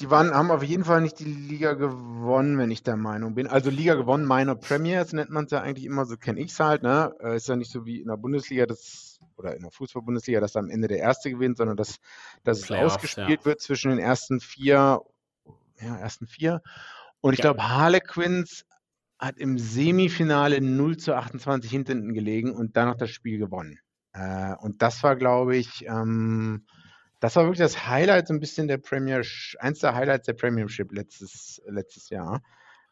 die 0.00 0.10
waren, 0.10 0.32
haben 0.32 0.52
auf 0.52 0.62
jeden 0.62 0.84
Fall 0.84 1.00
nicht 1.00 1.18
die 1.18 1.24
Liga 1.24 1.72
gewonnen, 1.72 2.56
wenn 2.58 2.70
ich 2.70 2.84
der 2.84 2.96
Meinung 2.96 3.34
bin. 3.34 3.48
Also 3.48 3.70
Liga 3.70 3.94
gewonnen, 3.94 4.28
Minor 4.28 4.54
Premiers 4.54 5.12
nennt 5.12 5.30
man 5.30 5.46
es 5.46 5.50
ja 5.50 5.60
eigentlich 5.60 5.86
immer, 5.86 6.04
so 6.04 6.16
kenne 6.16 6.38
ich 6.40 6.52
es 6.52 6.60
halt. 6.60 6.84
Ne? 6.84 7.12
Äh, 7.20 7.36
ist 7.36 7.48
ja 7.48 7.56
nicht 7.56 7.72
so 7.72 7.84
wie 7.84 8.00
in 8.00 8.06
der 8.06 8.16
Bundesliga, 8.16 8.66
das, 8.66 9.18
oder 9.36 9.56
in 9.56 9.62
der 9.62 9.72
Fußball-Bundesliga, 9.72 10.40
dass 10.40 10.54
am 10.54 10.70
Ende 10.70 10.86
der 10.86 10.98
Erste 10.98 11.30
gewinnt, 11.30 11.56
sondern 11.56 11.76
dass, 11.76 11.96
dass 12.44 12.58
es 12.60 12.70
ausgespielt 12.70 13.40
ja. 13.40 13.44
wird 13.44 13.60
zwischen 13.60 13.90
den 13.90 13.98
ersten 13.98 14.38
vier, 14.40 15.00
ja, 15.80 15.96
ersten 15.96 16.28
vier. 16.28 16.62
Und 17.20 17.32
ich 17.32 17.38
ja. 17.38 17.44
glaube, 17.44 17.68
Harlequins 17.68 18.66
hat 19.18 19.38
im 19.38 19.58
Semifinale 19.58 20.60
0 20.60 20.98
zu 20.98 21.16
28 21.16 21.68
hinten 21.68 22.14
gelegen 22.14 22.54
und 22.54 22.76
dann 22.76 22.88
noch 22.88 22.96
das 22.96 23.10
Spiel 23.10 23.38
gewonnen. 23.38 23.80
Äh, 24.12 24.54
und 24.60 24.82
das 24.82 25.02
war, 25.02 25.16
glaube 25.16 25.56
ich, 25.56 25.86
ähm, 25.86 26.66
das 27.20 27.36
war 27.36 27.44
wirklich 27.44 27.58
das 27.58 27.86
Highlight 27.88 28.28
so 28.28 28.34
ein 28.34 28.40
bisschen 28.40 28.68
der 28.68 28.78
Premier, 28.78 29.22
eins 29.58 29.80
der 29.80 29.94
Highlights 29.94 30.26
der 30.26 30.34
Premiership 30.34 30.92
letztes, 30.92 31.60
letztes 31.66 32.10
Jahr. 32.10 32.42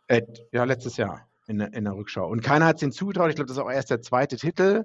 Äh, 0.09 0.23
ja, 0.53 0.65
letztes 0.65 0.97
Jahr 0.97 1.29
in, 1.47 1.61
in 1.61 1.85
der 1.85 1.95
Rückschau. 1.95 2.29
Und 2.29 2.43
keiner 2.43 2.67
hat 2.67 2.77
es 2.77 2.83
ihnen 2.83 2.93
zugetraut. 2.93 3.31
Ich 3.31 3.37
glaube, 3.37 3.49
das 3.49 3.57
ist 3.57 3.63
auch 3.63 3.71
erst 3.71 3.91
der 3.91 4.03
zweite 4.03 4.37
Titel, 4.37 4.85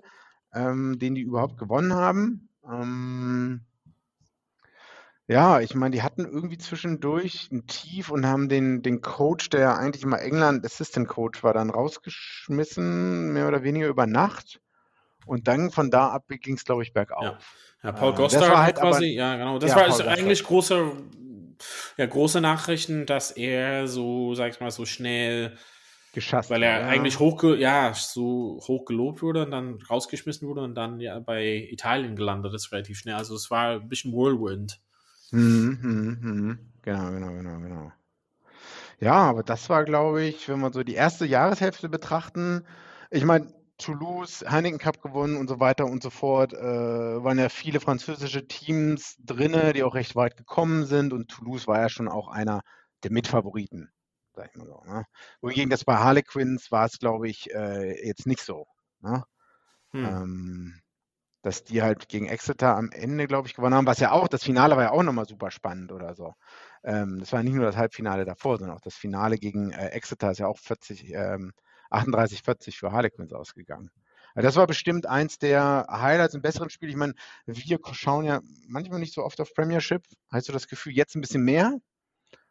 ähm, 0.53 0.97
den 0.99 1.15
die 1.15 1.21
überhaupt 1.21 1.57
gewonnen 1.57 1.93
haben. 1.93 2.49
Ähm, 2.69 3.61
ja, 5.27 5.61
ich 5.61 5.75
meine, 5.75 5.95
die 5.95 6.03
hatten 6.03 6.25
irgendwie 6.25 6.57
zwischendurch 6.57 7.49
ein 7.51 7.65
Tief 7.65 8.11
und 8.11 8.25
haben 8.25 8.49
den, 8.49 8.81
den 8.81 9.01
Coach, 9.01 9.49
der 9.49 9.77
eigentlich 9.77 10.03
immer 10.03 10.21
England 10.21 10.65
Assistant 10.65 11.07
Coach 11.07 11.41
war, 11.43 11.53
dann 11.53 11.69
rausgeschmissen, 11.69 13.31
mehr 13.31 13.47
oder 13.47 13.63
weniger 13.63 13.87
über 13.87 14.07
Nacht. 14.07 14.61
Und 15.25 15.47
dann 15.47 15.71
von 15.71 15.91
da 15.91 16.09
ab 16.09 16.25
ging 16.27 16.55
es, 16.55 16.65
glaube 16.65 16.83
ich, 16.83 16.93
bergauf. 16.93 17.23
Ja. 17.23 17.39
Ja, 17.83 17.91
Paul 17.93 18.13
Goster 18.13 18.41
war 18.41 18.63
halt 18.63 18.75
quasi, 18.75 18.97
aber, 18.97 19.05
ja, 19.05 19.35
genau. 19.37 19.57
Das 19.57 19.71
ja, 19.71 19.77
war 19.77 19.87
Paul 19.87 20.07
eigentlich 20.07 20.43
große, 20.43 20.91
ja, 21.97 22.05
große 22.05 22.39
Nachrichten, 22.39 23.07
dass 23.07 23.31
er 23.31 23.87
so, 23.87 24.35
sag 24.35 24.51
ich 24.51 24.59
mal, 24.59 24.69
so 24.69 24.85
schnell 24.85 25.57
geschafft 26.13 26.49
weil 26.49 26.61
er 26.61 26.81
ja. 26.81 26.87
eigentlich 26.87 27.19
hoch, 27.19 27.41
ja, 27.57 27.93
so 27.93 28.61
hoch 28.67 28.85
gelobt 28.85 29.21
wurde 29.21 29.45
und 29.45 29.51
dann 29.51 29.79
rausgeschmissen 29.89 30.47
wurde 30.47 30.61
und 30.61 30.75
dann 30.75 30.99
ja 30.99 31.19
bei 31.19 31.67
Italien 31.71 32.15
gelandet 32.15 32.53
ist 32.53 32.71
relativ 32.71 32.99
schnell. 32.99 33.15
Also 33.15 33.35
es 33.35 33.49
war 33.49 33.79
ein 33.79 33.87
bisschen 33.87 34.11
Whirlwind. 34.11 34.81
Mhm, 35.31 35.79
mhm, 35.81 36.17
mhm. 36.21 36.59
Genau, 36.81 37.11
genau, 37.11 37.31
genau, 37.31 37.59
genau. 37.59 37.91
Ja, 38.99 39.13
aber 39.13 39.43
das 39.43 39.69
war, 39.69 39.85
glaube 39.85 40.23
ich, 40.23 40.47
wenn 40.49 40.59
wir 40.59 40.71
so 40.73 40.83
die 40.83 40.95
erste 40.95 41.25
Jahreshälfte 41.25 41.89
betrachten, 41.89 42.65
ich 43.09 43.23
meine, 43.23 43.47
Toulouse, 43.81 44.45
Heineken 44.49 44.79
Cup 44.79 45.01
gewonnen 45.01 45.37
und 45.37 45.47
so 45.47 45.59
weiter 45.59 45.85
und 45.85 46.03
so 46.03 46.09
fort. 46.09 46.53
Äh, 46.53 47.23
waren 47.23 47.39
ja 47.39 47.49
viele 47.49 47.79
französische 47.79 48.47
Teams 48.47 49.15
drin, 49.19 49.73
die 49.73 49.83
auch 49.83 49.95
recht 49.95 50.15
weit 50.15 50.37
gekommen 50.37 50.85
sind 50.85 51.13
und 51.13 51.29
Toulouse 51.29 51.67
war 51.67 51.79
ja 51.79 51.89
schon 51.89 52.07
auch 52.07 52.27
einer 52.27 52.61
der 53.03 53.11
Mitfavoriten, 53.11 53.91
sag 54.33 54.49
ich 54.49 54.55
mal 54.55 54.67
so. 54.67 54.83
Ne? 54.85 55.05
Wohingegen 55.41 55.69
das 55.69 55.83
bei 55.83 55.97
Harlequins 55.97 56.71
war 56.71 56.85
es, 56.85 56.99
glaube 56.99 57.27
ich, 57.27 57.53
äh, 57.53 58.07
jetzt 58.07 58.27
nicht 58.27 58.41
so. 58.41 58.67
Ne? 59.01 59.23
Hm. 59.91 60.05
Ähm, 60.05 60.81
dass 61.41 61.63
die 61.63 61.81
halt 61.81 62.07
gegen 62.07 62.27
Exeter 62.27 62.75
am 62.75 62.91
Ende, 62.91 63.27
glaube 63.27 63.47
ich, 63.47 63.55
gewonnen 63.55 63.73
haben, 63.73 63.87
was 63.87 63.99
ja 63.99 64.11
auch, 64.11 64.27
das 64.27 64.43
Finale 64.43 64.75
war 64.75 64.83
ja 64.83 64.91
auch 64.91 65.03
nochmal 65.03 65.27
super 65.27 65.49
spannend 65.49 65.91
oder 65.91 66.13
so. 66.13 66.33
Ähm, 66.83 67.19
das 67.19 67.33
war 67.33 67.41
nicht 67.41 67.55
nur 67.55 67.65
das 67.65 67.77
Halbfinale 67.77 68.25
davor, 68.25 68.57
sondern 68.57 68.77
auch 68.77 68.81
das 68.81 68.95
Finale 68.95 69.37
gegen 69.37 69.71
äh, 69.71 69.87
Exeter 69.87 70.31
ist 70.31 70.39
ja 70.39 70.47
auch 70.47 70.59
40, 70.59 71.11
ähm, 71.13 71.51
38-40 71.91 72.77
für 72.77 72.91
Harlequins 72.91 73.33
ausgegangen. 73.33 73.91
Also 74.33 74.47
das 74.47 74.55
war 74.55 74.67
bestimmt 74.67 75.05
eins 75.05 75.39
der 75.39 75.87
Highlights 75.89 76.35
und 76.35 76.41
besseren 76.41 76.69
Spiele. 76.69 76.91
Ich 76.91 76.97
meine, 76.97 77.13
wir 77.45 77.79
schauen 77.91 78.25
ja 78.25 78.41
manchmal 78.67 78.99
nicht 78.99 79.13
so 79.13 79.23
oft 79.23 79.39
auf 79.41 79.53
Premiership. 79.53 80.03
Hast 80.29 80.47
du 80.47 80.53
das 80.53 80.67
Gefühl, 80.67 80.93
jetzt 80.93 81.15
ein 81.15 81.21
bisschen 81.21 81.43
mehr, 81.43 81.77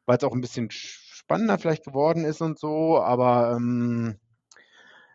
weil 0.05 0.19
es 0.19 0.25
auch 0.25 0.33
ein 0.33 0.43
bisschen 0.43 0.71
spannender 0.71 1.59
vielleicht 1.59 1.85
geworden 1.85 2.25
ist 2.25 2.43
und 2.43 2.59
so, 2.59 3.01
aber 3.01 3.57
ähm, 3.57 4.19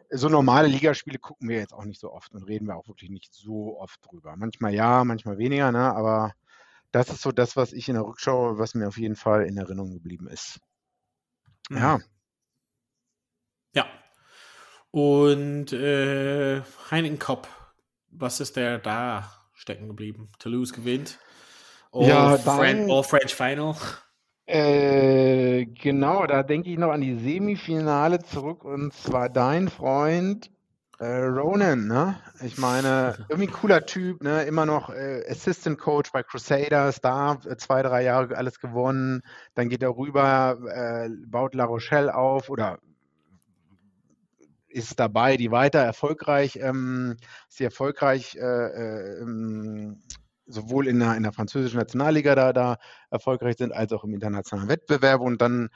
so 0.09 0.29
normale 0.29 0.67
Ligaspiele 0.67 1.19
gucken 1.19 1.49
wir 1.49 1.57
jetzt 1.57 1.73
auch 1.73 1.85
nicht 1.85 1.99
so 1.99 2.11
oft 2.11 2.33
und 2.33 2.43
reden 2.43 2.67
wir 2.67 2.75
auch 2.75 2.87
wirklich 2.87 3.09
nicht 3.09 3.33
so 3.33 3.79
oft 3.79 3.99
drüber. 4.01 4.35
Manchmal 4.35 4.73
ja, 4.73 5.03
manchmal 5.03 5.37
weniger, 5.37 5.71
ne? 5.71 5.93
aber 5.95 6.33
das 6.91 7.09
ist 7.09 7.21
so 7.21 7.31
das, 7.31 7.55
was 7.55 7.73
ich 7.73 7.89
in 7.89 7.95
der 7.95 8.05
Rückschau, 8.05 8.57
was 8.57 8.73
mir 8.73 8.87
auf 8.87 8.97
jeden 8.97 9.15
Fall 9.15 9.45
in 9.45 9.57
Erinnerung 9.57 9.93
geblieben 9.93 10.27
ist. 10.27 10.59
Mhm. 11.69 11.77
Ja. 11.77 11.99
Ja. 13.73 14.04
Und 14.95 15.73
äh, 15.73 16.61
Heineken 16.89 17.19
Cup, 17.19 17.49
was 18.11 18.39
ist 18.39 18.55
der 18.55 18.77
da 18.77 19.29
stecken 19.53 19.89
geblieben? 19.89 20.29
Toulouse 20.39 20.71
gewinnt. 20.71 21.19
All, 21.91 22.07
ja, 22.07 22.37
Fran 22.37 22.89
All 22.89 23.03
French 23.03 23.35
Final. 23.35 23.75
Äh, 24.45 25.65
genau, 25.65 26.25
da 26.27 26.43
denke 26.43 26.69
ich 26.69 26.77
noch 26.77 26.91
an 26.91 27.01
die 27.01 27.19
Semifinale 27.19 28.19
zurück 28.19 28.63
und 28.63 28.93
zwar 28.93 29.27
dein 29.27 29.67
Freund 29.67 30.49
äh, 30.99 31.23
Ronan, 31.25 31.87
ne? 31.87 32.15
Ich 32.41 32.57
meine, 32.57 33.17
irgendwie 33.27 33.51
cooler 33.51 33.85
Typ, 33.85 34.23
ne? 34.23 34.43
Immer 34.43 34.65
noch 34.65 34.91
äh, 34.91 35.25
Assistant 35.29 35.77
Coach 35.77 36.13
bei 36.13 36.23
Crusaders, 36.23 37.01
da 37.01 37.37
äh, 37.45 37.57
zwei, 37.57 37.81
drei 37.81 38.03
Jahre 38.03 38.37
alles 38.37 38.61
gewonnen. 38.61 39.23
Dann 39.55 39.67
geht 39.67 39.83
er 39.83 39.97
rüber, 39.97 40.57
äh, 40.73 41.09
baut 41.27 41.53
La 41.53 41.65
Rochelle 41.65 42.15
auf 42.15 42.49
oder 42.49 42.79
ist 44.75 44.99
dabei, 44.99 45.37
die 45.37 45.51
weiter 45.51 45.79
erfolgreich, 45.79 46.57
ähm, 46.61 47.15
ist 47.49 47.59
die 47.59 47.63
erfolgreich 47.63 48.35
äh, 48.35 49.21
ähm, 49.21 50.01
sowohl 50.45 50.87
in 50.87 50.99
der, 50.99 51.15
in 51.15 51.23
der 51.23 51.31
französischen 51.31 51.79
Nationalliga 51.79 52.35
da, 52.35 52.51
da 52.51 52.77
erfolgreich 53.09 53.55
sind, 53.57 53.71
als 53.71 53.93
auch 53.93 54.03
im 54.03 54.13
internationalen 54.13 54.69
Wettbewerb. 54.69 55.21
Und 55.21 55.41
dann 55.41 55.69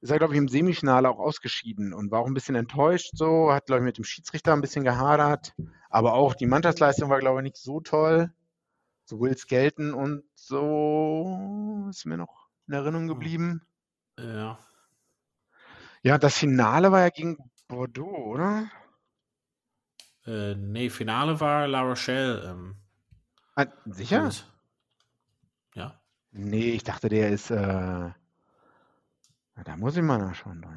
ist 0.00 0.10
er, 0.10 0.18
glaube 0.18 0.34
ich, 0.34 0.38
im 0.38 0.48
Semifinale 0.48 1.08
auch 1.08 1.20
ausgeschieden 1.20 1.94
und 1.94 2.10
war 2.10 2.20
auch 2.20 2.26
ein 2.26 2.34
bisschen 2.34 2.56
enttäuscht 2.56 3.12
so, 3.14 3.52
hat, 3.52 3.66
glaube 3.66 3.82
ich, 3.82 3.86
mit 3.86 3.98
dem 3.98 4.04
Schiedsrichter 4.04 4.52
ein 4.52 4.60
bisschen 4.60 4.84
gehadert. 4.84 5.54
Aber 5.88 6.14
auch 6.14 6.34
die 6.34 6.46
Mannschaftsleistung 6.46 7.08
war, 7.08 7.20
glaube 7.20 7.40
ich, 7.40 7.44
nicht 7.44 7.56
so 7.56 7.80
toll. 7.80 8.32
So 9.04 9.20
Wills 9.20 9.46
gelten 9.46 9.94
und 9.94 10.24
so 10.34 11.86
ist 11.88 12.04
mir 12.04 12.16
noch 12.16 12.48
in 12.66 12.74
Erinnerung 12.74 13.08
hm. 13.08 13.08
geblieben. 13.08 13.62
Ja. 14.18 14.58
Ja, 16.02 16.16
das 16.16 16.38
Finale 16.38 16.92
war 16.92 17.00
ja 17.00 17.10
gegen 17.10 17.49
Bordeaux, 17.70 18.32
oder? 18.32 18.68
Äh, 20.26 20.54
nee, 20.56 20.90
Finale 20.90 21.40
war 21.40 21.66
La 21.66 21.82
Rochelle. 21.82 22.42
Ähm. 22.50 22.76
Ah, 23.54 23.66
sicher? 23.86 24.30
Ja. 25.74 26.00
Nee, 26.32 26.72
ich 26.72 26.84
dachte, 26.84 27.08
der 27.08 27.30
ist. 27.30 27.50
Äh, 27.50 28.10
da 29.64 29.76
muss 29.76 29.96
ich 29.96 30.02
mal 30.02 30.18
nachschauen. 30.18 30.66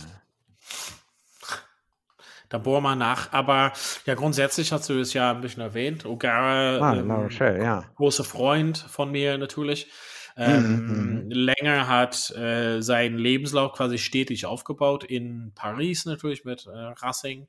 Da 2.50 2.60
bohren 2.60 2.84
wir 2.84 2.96
nach. 2.96 3.34
Aber 3.34 3.74
ja, 4.06 4.14
grundsätzlich 4.14 4.72
hast 4.72 4.88
du 4.88 5.00
es 5.00 5.14
ja 5.14 5.32
ein 5.32 5.42
bisschen 5.42 5.64
erwähnt. 5.64 6.06
O'Gara, 6.06 6.80
ah, 6.80 6.96
ähm, 6.96 7.10
Rochelle, 7.10 7.64
ja. 7.64 7.84
großer 7.96 8.24
Freund 8.24 8.78
von 8.78 9.10
mir 9.10 9.40
natürlich. 9.40 9.90
Ähm, 10.36 11.26
mhm. 11.26 11.32
Länger 11.32 11.88
hat 11.88 12.32
äh, 12.32 12.82
seinen 12.82 13.18
Lebenslauf 13.18 13.74
quasi 13.74 13.98
stetig 13.98 14.46
aufgebaut 14.46 15.04
in 15.04 15.52
Paris 15.54 16.06
natürlich 16.06 16.44
mit 16.44 16.66
äh, 16.66 16.70
Racing, 16.72 17.48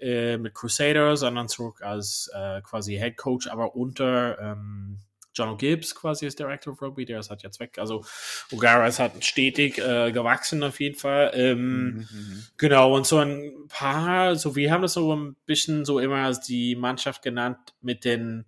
äh, 0.00 0.38
mit 0.38 0.54
Crusaders, 0.54 1.20
sondern 1.20 1.48
zurück 1.48 1.82
als 1.82 2.30
äh, 2.34 2.62
quasi 2.62 2.96
Head 2.96 3.16
Coach, 3.16 3.48
aber 3.48 3.76
unter 3.76 4.38
ähm, 4.38 4.98
John 5.34 5.58
Gibbs 5.58 5.94
quasi 5.94 6.26
als 6.26 6.36
Director 6.36 6.72
of 6.72 6.80
Rugby, 6.80 7.04
der 7.04 7.18
ist 7.18 7.28
halt 7.28 7.42
jetzt 7.42 7.58
weg. 7.58 7.76
Also 7.78 8.04
O'Gara 8.52 8.86
ist 8.86 9.00
halt 9.00 9.24
stetig 9.24 9.78
äh, 9.78 10.12
gewachsen 10.12 10.62
auf 10.62 10.78
jeden 10.80 10.96
Fall. 10.96 11.32
Ähm, 11.34 11.84
mhm, 11.84 11.98
mhm. 11.98 12.44
Genau, 12.56 12.94
und 12.94 13.04
so 13.04 13.18
ein 13.18 13.52
paar, 13.68 14.36
so 14.36 14.54
wir 14.54 14.70
haben 14.72 14.82
das 14.82 14.94
so 14.94 15.14
ein 15.14 15.34
bisschen 15.44 15.84
so 15.84 15.98
immer 15.98 16.18
als 16.18 16.40
die 16.40 16.76
Mannschaft 16.76 17.22
genannt 17.22 17.58
mit 17.80 18.04
den 18.04 18.44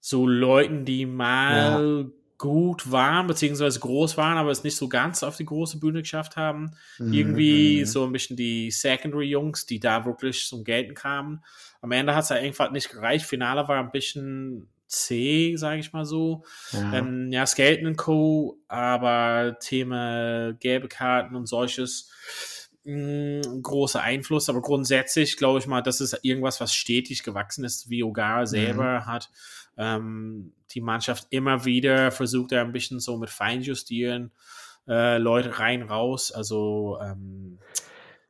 so 0.00 0.26
Leuten, 0.26 0.84
die 0.84 1.06
mal 1.06 2.04
ja 2.04 2.25
gut 2.38 2.90
waren, 2.90 3.26
beziehungsweise 3.26 3.80
groß 3.80 4.16
waren, 4.16 4.36
aber 4.36 4.50
es 4.50 4.64
nicht 4.64 4.76
so 4.76 4.88
ganz 4.88 5.22
auf 5.22 5.36
die 5.36 5.44
große 5.44 5.78
Bühne 5.78 6.02
geschafft 6.02 6.36
haben. 6.36 6.76
Mhm. 6.98 7.12
Irgendwie 7.12 7.80
mhm. 7.80 7.86
so 7.86 8.04
ein 8.04 8.12
bisschen 8.12 8.36
die 8.36 8.70
Secondary-Jungs, 8.70 9.66
die 9.66 9.80
da 9.80 10.04
wirklich 10.04 10.46
zum 10.46 10.64
Gelten 10.64 10.94
kamen. 10.94 11.42
Am 11.80 11.92
Ende 11.92 12.14
hat 12.14 12.24
es 12.24 12.30
ja 12.30 12.36
einfach 12.36 12.70
nicht 12.70 12.90
gereicht. 12.90 13.26
Finale 13.26 13.68
war 13.68 13.78
ein 13.78 13.90
bisschen 13.90 14.68
C, 14.86 15.56
sage 15.56 15.80
ich 15.80 15.92
mal 15.92 16.04
so. 16.04 16.44
Ja, 16.72 16.94
ähm, 16.94 17.32
ja 17.32 17.46
Skaten 17.46 17.96
Co., 17.96 18.58
aber 18.68 19.56
Thema 19.60 20.52
gelbe 20.54 20.88
Karten 20.88 21.34
und 21.34 21.46
solches 21.46 22.10
mh, 22.84 23.40
mm, 23.46 23.62
großer 23.62 24.00
Einfluss, 24.00 24.48
aber 24.48 24.62
grundsätzlich 24.62 25.36
glaube 25.36 25.58
ich 25.58 25.66
mal, 25.66 25.82
das 25.82 26.00
ist 26.00 26.18
irgendwas, 26.22 26.60
was 26.60 26.74
stetig 26.74 27.22
gewachsen 27.22 27.64
ist, 27.64 27.90
wie 27.90 28.04
Ogar 28.04 28.46
selber 28.46 29.00
mhm. 29.00 29.06
hat 29.06 29.30
ähm, 29.76 30.52
die 30.70 30.80
Mannschaft 30.80 31.26
immer 31.30 31.64
wieder 31.64 32.10
versucht, 32.10 32.52
er 32.52 32.62
ein 32.62 32.72
bisschen 32.72 33.00
so 33.00 33.16
mit 33.16 33.30
Feinjustieren, 33.30 34.32
äh, 34.88 35.18
Leute 35.18 35.58
rein, 35.58 35.82
raus. 35.82 36.32
Also, 36.32 36.98
ähm, 37.02 37.58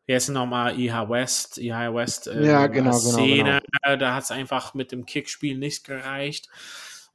wer 0.06 0.16
ist 0.16 0.28
nochmal 0.28 0.78
IH 0.78 1.08
West? 1.08 1.58
IH 1.58 1.94
West 1.94 2.26
äh, 2.28 2.46
ja, 2.46 2.66
genau, 2.66 2.90
genau, 2.90 2.98
Szene, 2.98 3.60
genau. 3.82 3.96
da 3.96 4.14
hat 4.14 4.24
es 4.24 4.30
einfach 4.30 4.74
mit 4.74 4.92
dem 4.92 5.06
Kickspiel 5.06 5.56
nicht 5.58 5.84
gereicht. 5.84 6.48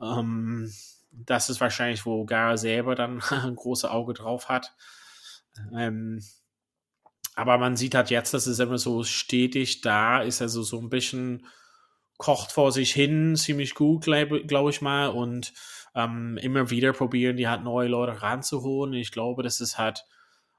Ähm, 0.01 0.71
das 1.11 1.49
ist 1.49 1.61
wahrscheinlich, 1.61 2.05
wo 2.05 2.25
Gara 2.25 2.57
selber 2.57 2.95
dann 2.95 3.21
ein 3.29 3.55
großes 3.55 3.89
Auge 3.89 4.13
drauf 4.13 4.49
hat. 4.49 4.73
Ähm, 5.75 6.21
aber 7.35 7.57
man 7.57 7.75
sieht 7.77 7.95
halt 7.95 8.09
jetzt, 8.09 8.33
dass 8.33 8.45
es 8.45 8.59
immer 8.59 8.77
so 8.77 9.03
stetig 9.03 9.81
da 9.81 10.21
ist, 10.21 10.41
also 10.41 10.63
so 10.63 10.79
ein 10.79 10.89
bisschen 10.89 11.45
kocht 12.21 12.51
vor 12.51 12.71
sich 12.71 12.93
hin, 12.93 13.35
ziemlich 13.35 13.73
gut, 13.73 14.03
glaube 14.03 14.45
glaub 14.45 14.69
ich 14.69 14.79
mal. 14.79 15.07
Und 15.07 15.53
ähm, 15.95 16.37
immer 16.39 16.69
wieder 16.69 16.93
probieren 16.93 17.35
die 17.35 17.47
halt 17.47 17.63
neue 17.63 17.87
Leute 17.87 18.21
ranzuholen. 18.21 18.93
Ich 18.93 19.11
glaube, 19.11 19.41
dass 19.41 19.59
es 19.59 19.79
halt 19.79 20.05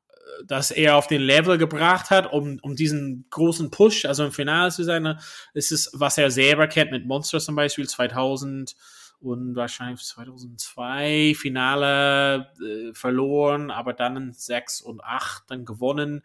äh, 0.09 0.45
dass 0.45 0.73
er 0.73 0.97
auf 0.97 1.07
den 1.07 1.23
Level 1.23 1.59
gebracht 1.59 2.11
hat, 2.11 2.33
um, 2.33 2.59
um 2.63 2.75
diesen 2.75 3.27
großen 3.31 3.71
Push, 3.71 4.07
also 4.07 4.25
im 4.25 4.33
Finale 4.33 4.73
zu 4.73 4.83
sein, 4.83 5.05
ne, 5.05 5.21
ist 5.55 5.71
es, 5.71 5.89
was 5.95 6.19
er 6.19 6.33
selber 6.33 6.67
kennt 6.67 6.91
mit 6.91 7.07
Monster 7.07 7.39
zum 7.39 7.55
Beispiel 7.55 7.89
2000 7.89 8.75
und 9.21 9.55
wahrscheinlich 9.55 10.03
2002 10.03 11.35
Finale 11.37 12.51
äh, 12.61 12.93
verloren, 12.93 13.71
aber 13.71 13.93
dann 13.93 14.17
in 14.17 14.33
6 14.33 14.81
und 14.81 15.05
8 15.05 15.45
dann 15.47 15.65
gewonnen. 15.65 16.23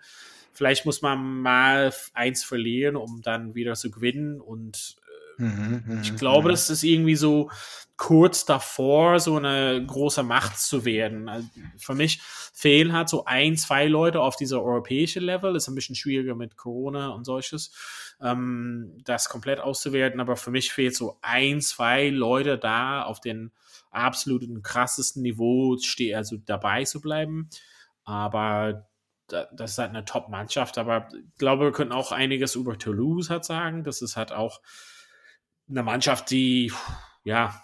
Vielleicht 0.52 0.88
muss 0.88 1.04
man 1.04 1.41
mal 1.41 1.93
eins 2.15 2.43
verlieren, 2.43 2.95
um 2.95 3.21
dann 3.21 3.54
wieder 3.54 3.76
zu 3.76 3.91
gewinnen 3.91 4.41
und 4.41 4.95
Mhm, 5.38 5.84
mhm, 5.86 6.02
ich 6.02 6.15
glaube, 6.15 6.50
das 6.50 6.69
ist 6.69 6.84
irgendwie 6.84 7.15
so 7.15 7.50
kurz 7.97 8.45
davor, 8.45 9.19
so 9.19 9.38
eine 9.38 9.84
große 9.86 10.21
Macht 10.21 10.60
zu 10.60 10.86
werden. 10.86 11.28
Also 11.30 11.47
für 11.78 11.95
mich 11.95 12.21
fehlen 12.21 12.93
halt 12.93 13.10
so 13.10 13.26
ein, 13.26 13.58
zwei 13.58 13.88
Leute 13.88 14.21
auf 14.21 14.36
dieser 14.36 14.62
europäischen 14.62 15.23
Level. 15.23 15.56
Ist 15.56 15.67
ein 15.67 15.76
bisschen 15.76 15.95
schwieriger 15.95 16.36
mit 16.36 16.58
Corona 16.58 17.10
und 17.10 17.26
solches, 17.26 17.71
ähm, 18.21 18.97
das 19.04 19.30
komplett 19.30 19.60
auszuwerten. 19.60 20.19
Aber 20.19 20.36
für 20.36 20.52
mich 20.52 20.71
fehlt 20.71 20.95
so 20.95 21.17
ein, 21.23 21.60
zwei 21.60 22.10
Leute 22.10 22.60
da 22.60 23.02
auf 23.02 23.19
den 23.19 23.52
absoluten 23.89 24.62
krassesten 24.62 25.23
Niveau, 25.23 25.76
also 26.13 26.38
dabei 26.38 26.84
zu 26.84 27.02
bleiben. 27.02 27.50
Aber 28.04 28.88
das 29.28 29.71
ist 29.71 29.78
halt 29.80 29.89
eine 29.89 30.06
Top-Mannschaft. 30.06 30.78
Aber 30.78 31.10
ich 31.12 31.38
glaube, 31.38 31.65
wir 31.65 31.71
können 31.71 31.91
auch 31.91 32.12
einiges 32.12 32.56
über 32.56 32.78
Toulouse 32.78 33.32
halt 33.32 33.43
sagen. 33.43 33.84
Das 33.84 34.04
ist 34.04 34.15
halt 34.17 34.32
auch 34.32 34.62
eine 35.69 35.84
Mannschaft, 35.84 36.30
die 36.32 36.71
ja 37.23 37.62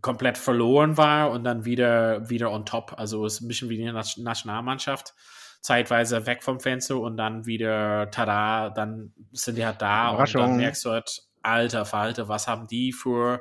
komplett 0.00 0.38
verloren 0.38 0.96
war 0.96 1.30
und 1.30 1.44
dann 1.44 1.64
wieder, 1.64 2.28
wieder 2.28 2.52
on 2.52 2.66
top. 2.66 2.94
Also 2.96 3.24
ist 3.26 3.40
ein 3.40 3.48
bisschen 3.48 3.68
wie 3.68 3.82
eine 3.82 3.92
Nationalmannschaft. 3.92 5.14
Zeitweise 5.60 6.24
weg 6.26 6.44
vom 6.44 6.60
Fenster 6.60 6.98
und 6.98 7.16
dann 7.16 7.44
wieder 7.44 8.10
tada, 8.12 8.70
dann 8.70 9.12
sind 9.32 9.58
die 9.58 9.66
halt 9.66 9.82
da 9.82 10.10
und 10.10 10.32
dann 10.34 10.56
merkst 10.56 10.84
du 10.84 10.90
halt, 10.90 11.28
alter 11.42 11.84
Falte, 11.84 12.28
was 12.28 12.46
haben 12.46 12.66
die 12.66 12.92
für 12.92 13.40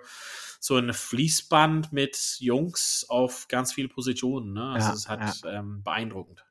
so 0.59 0.77
ein 0.77 0.93
Fließband 0.93 1.93
mit 1.93 2.37
Jungs 2.39 3.05
auf 3.07 3.47
ganz 3.47 3.73
viele 3.73 3.87
Positionen. 3.87 4.53
Ne? 4.53 4.71
Also 4.73 4.87
ja, 4.87 4.93
es 4.93 4.99
ist 4.99 5.09
halt 5.09 5.43
ja. 5.43 5.59
ähm, 5.59 5.83
beeindruckend. 5.83 6.46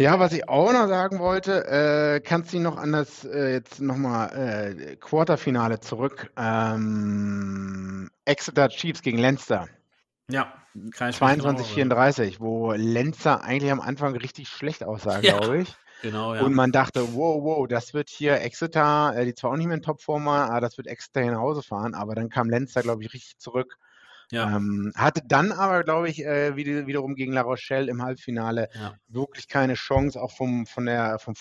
Ja, 0.00 0.20
was 0.20 0.32
ich 0.32 0.48
auch 0.48 0.72
noch 0.72 0.86
sagen 0.86 1.18
wollte, 1.18 1.66
äh, 1.66 2.20
kannst 2.20 2.52
du 2.52 2.60
noch 2.60 2.76
an 2.76 2.92
das 2.92 3.24
äh, 3.24 3.52
jetzt 3.52 3.80
nochmal 3.80 4.30
äh, 4.32 4.96
Quarterfinale 4.96 5.80
zurück? 5.80 6.30
Ähm, 6.36 8.08
Exeter 8.24 8.68
Chiefs 8.68 9.02
gegen 9.02 9.18
Leinster. 9.18 9.68
Ja, 10.30 10.52
kann 10.92 11.10
ich 11.10 11.16
22, 11.16 11.66
34, 11.66 12.40
wo 12.40 12.72
Lenzer 12.72 13.42
eigentlich 13.42 13.72
am 13.72 13.80
Anfang 13.80 14.14
richtig 14.14 14.48
schlecht 14.48 14.84
aussah, 14.84 15.18
ja. 15.18 15.36
glaube 15.36 15.62
ich. 15.62 15.76
Genau, 16.02 16.32
ja. 16.32 16.42
Und 16.42 16.54
man 16.54 16.70
dachte, 16.70 17.14
wow, 17.14 17.42
wow, 17.42 17.66
das 17.66 17.92
wird 17.92 18.08
hier 18.08 18.40
Exeter, 18.40 19.14
äh, 19.16 19.24
die 19.24 19.34
zwar 19.34 19.50
auch 19.50 19.56
nicht 19.56 19.66
mehr 19.66 19.76
in 19.76 19.82
Topform 19.82 20.26
waren, 20.26 20.50
aber 20.50 20.60
das 20.60 20.78
wird 20.78 20.86
Exeter 20.86 21.28
nach 21.28 21.40
Hause 21.40 21.64
fahren. 21.64 21.94
Aber 21.94 22.14
dann 22.14 22.28
kam 22.28 22.48
Lenzer, 22.48 22.82
glaube 22.82 23.02
ich, 23.02 23.12
richtig 23.12 23.38
zurück. 23.38 23.78
Ja. 24.30 24.56
Ähm, 24.56 24.92
hatte 24.94 25.22
dann 25.26 25.52
aber, 25.52 25.84
glaube 25.84 26.08
ich, 26.10 26.24
äh, 26.24 26.54
wieder, 26.56 26.86
wiederum 26.86 27.14
gegen 27.14 27.32
La 27.32 27.42
Rochelle 27.42 27.90
im 27.90 28.02
Halbfinale 28.02 28.68
Ja. 28.74 28.94
wirklich 29.08 29.48
keine 29.48 29.74
Chance, 29.74 30.20
auch 30.20 30.32
vom, 30.32 30.66
von 30.66 30.86
der, 30.86 31.18
vom 31.18 31.34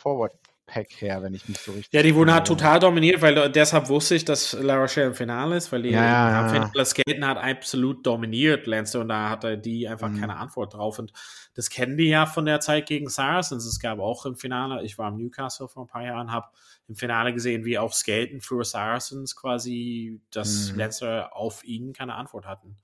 Forward-Pack 0.67 1.01
her, 1.01 1.23
wenn 1.23 1.33
ich 1.33 1.47
mich 1.47 1.57
so 1.59 1.71
richtig 1.73 1.93
Ja, 1.93 2.03
die 2.03 2.13
wurden 2.15 2.31
halt 2.33 2.45
total 2.47 2.79
dominiert, 2.79 3.21
weil 3.21 3.49
deshalb 3.51 3.89
wusste 3.89 4.15
ich, 4.15 4.25
dass 4.25 4.53
La 4.53 4.75
Rochelle 4.77 5.07
im 5.07 5.13
Finale 5.15 5.55
ist, 5.57 5.71
weil 5.71 5.81
die 5.83 5.89
Ja, 5.89 6.01
im 6.01 6.33
ja. 6.33 6.35
Halbfinale 6.51 6.85
Skaten 6.85 7.25
hat 7.25 7.37
absolut 7.37 8.05
dominiert, 8.05 8.67
Leinster, 8.67 8.99
und 9.01 9.09
da 9.09 9.29
hatte 9.29 9.57
die 9.57 9.87
einfach 9.87 10.09
Mhm. 10.09 10.19
keine 10.19 10.37
Antwort 10.37 10.73
drauf. 10.73 10.99
Und 10.99 11.13
das 11.55 11.69
kennen 11.69 11.97
die 11.97 12.09
ja 12.09 12.25
von 12.25 12.45
der 12.45 12.59
Zeit 12.59 12.85
gegen 12.87 13.09
Saracens. 13.09 13.65
Es 13.65 13.79
gab 13.79 13.99
auch 13.99 14.25
im 14.25 14.35
Finale, 14.35 14.83
ich 14.83 14.97
war 14.97 15.09
im 15.09 15.17
Newcastle 15.17 15.67
vor 15.67 15.85
ein 15.85 15.87
paar 15.87 16.03
Jahren, 16.03 16.31
habe 16.31 16.47
im 16.87 16.95
Finale 16.95 17.33
gesehen, 17.33 17.65
wie 17.65 17.77
auch 17.77 17.93
Skaten 17.93 18.41
für 18.41 18.63
Saracens 18.63 19.35
quasi, 19.35 20.21
dass 20.31 20.71
Mhm. 20.71 20.79
Leinster 20.79 21.35
auf 21.35 21.63
ihnen 21.63 21.93
keine 21.93 22.15
Antwort 22.15 22.45
hatten. 22.45 22.77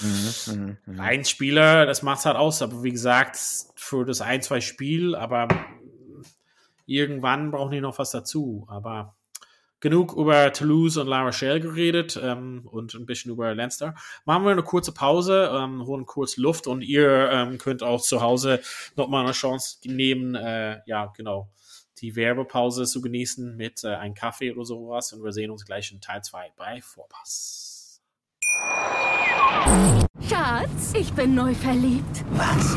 Mhm, 0.00 0.54
mhm, 0.54 0.76
mhm. 0.86 1.00
Ein 1.00 1.24
Spieler, 1.24 1.84
das 1.86 2.02
macht's 2.02 2.24
halt 2.24 2.36
aus, 2.36 2.62
aber 2.62 2.82
wie 2.82 2.92
gesagt, 2.92 3.36
für 3.74 4.04
das 4.04 4.20
ein, 4.20 4.42
zwei 4.42 4.60
Spiel, 4.60 5.14
aber 5.14 5.48
irgendwann 6.88 7.50
brauchen 7.50 7.72
die 7.72 7.80
noch 7.80 7.98
was 7.98 8.10
dazu. 8.10 8.66
Aber 8.68 9.14
genug 9.80 10.12
über 10.14 10.52
Toulouse 10.52 10.96
und 10.96 11.06
La 11.06 11.22
Rochelle 11.22 11.60
geredet 11.60 12.18
ähm, 12.20 12.66
und 12.70 12.94
ein 12.94 13.06
bisschen 13.06 13.32
über 13.32 13.54
Leinster. 13.54 13.94
Machen 14.24 14.44
wir 14.44 14.50
eine 14.50 14.62
kurze 14.62 14.92
Pause, 14.92 15.50
ähm, 15.54 15.86
holen 15.86 16.06
kurz 16.06 16.36
Luft 16.36 16.66
und 16.66 16.82
ihr 16.82 17.30
ähm, 17.30 17.58
könnt 17.58 17.82
auch 17.82 18.00
zu 18.00 18.20
Hause 18.20 18.60
nochmal 18.96 19.24
eine 19.24 19.32
Chance 19.32 19.78
nehmen, 19.84 20.34
äh, 20.34 20.80
ja, 20.86 21.12
genau, 21.16 21.50
die 21.98 22.16
Werbepause 22.16 22.86
zu 22.86 23.00
genießen 23.00 23.56
mit 23.56 23.84
äh, 23.84 23.88
einem 23.88 24.14
Kaffee 24.14 24.52
oder 24.52 24.64
sowas 24.64 25.12
und 25.12 25.22
wir 25.22 25.32
sehen 25.32 25.50
uns 25.50 25.64
gleich 25.64 25.92
in 25.92 26.00
Teil 26.00 26.22
2 26.22 26.52
bei 26.56 26.80
Vorpass. 26.80 28.00
Schatz, 30.28 30.94
ich 30.94 31.12
bin 31.12 31.34
neu 31.34 31.54
verliebt. 31.54 32.24
Was? 32.32 32.76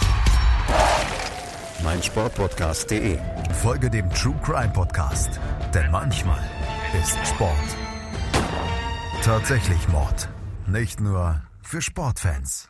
meinsportpodcast.de. 1.83 3.17
Folge 3.61 3.89
dem 3.89 4.09
True 4.11 4.39
Crime 4.43 4.71
Podcast, 4.73 5.39
denn 5.73 5.91
manchmal 5.91 6.41
ist 6.99 7.17
Sport 7.27 7.77
tatsächlich 9.21 9.87
Mord. 9.89 10.29
Nicht 10.67 10.99
nur 10.99 11.43
für 11.61 11.81
Sportfans. 11.81 12.69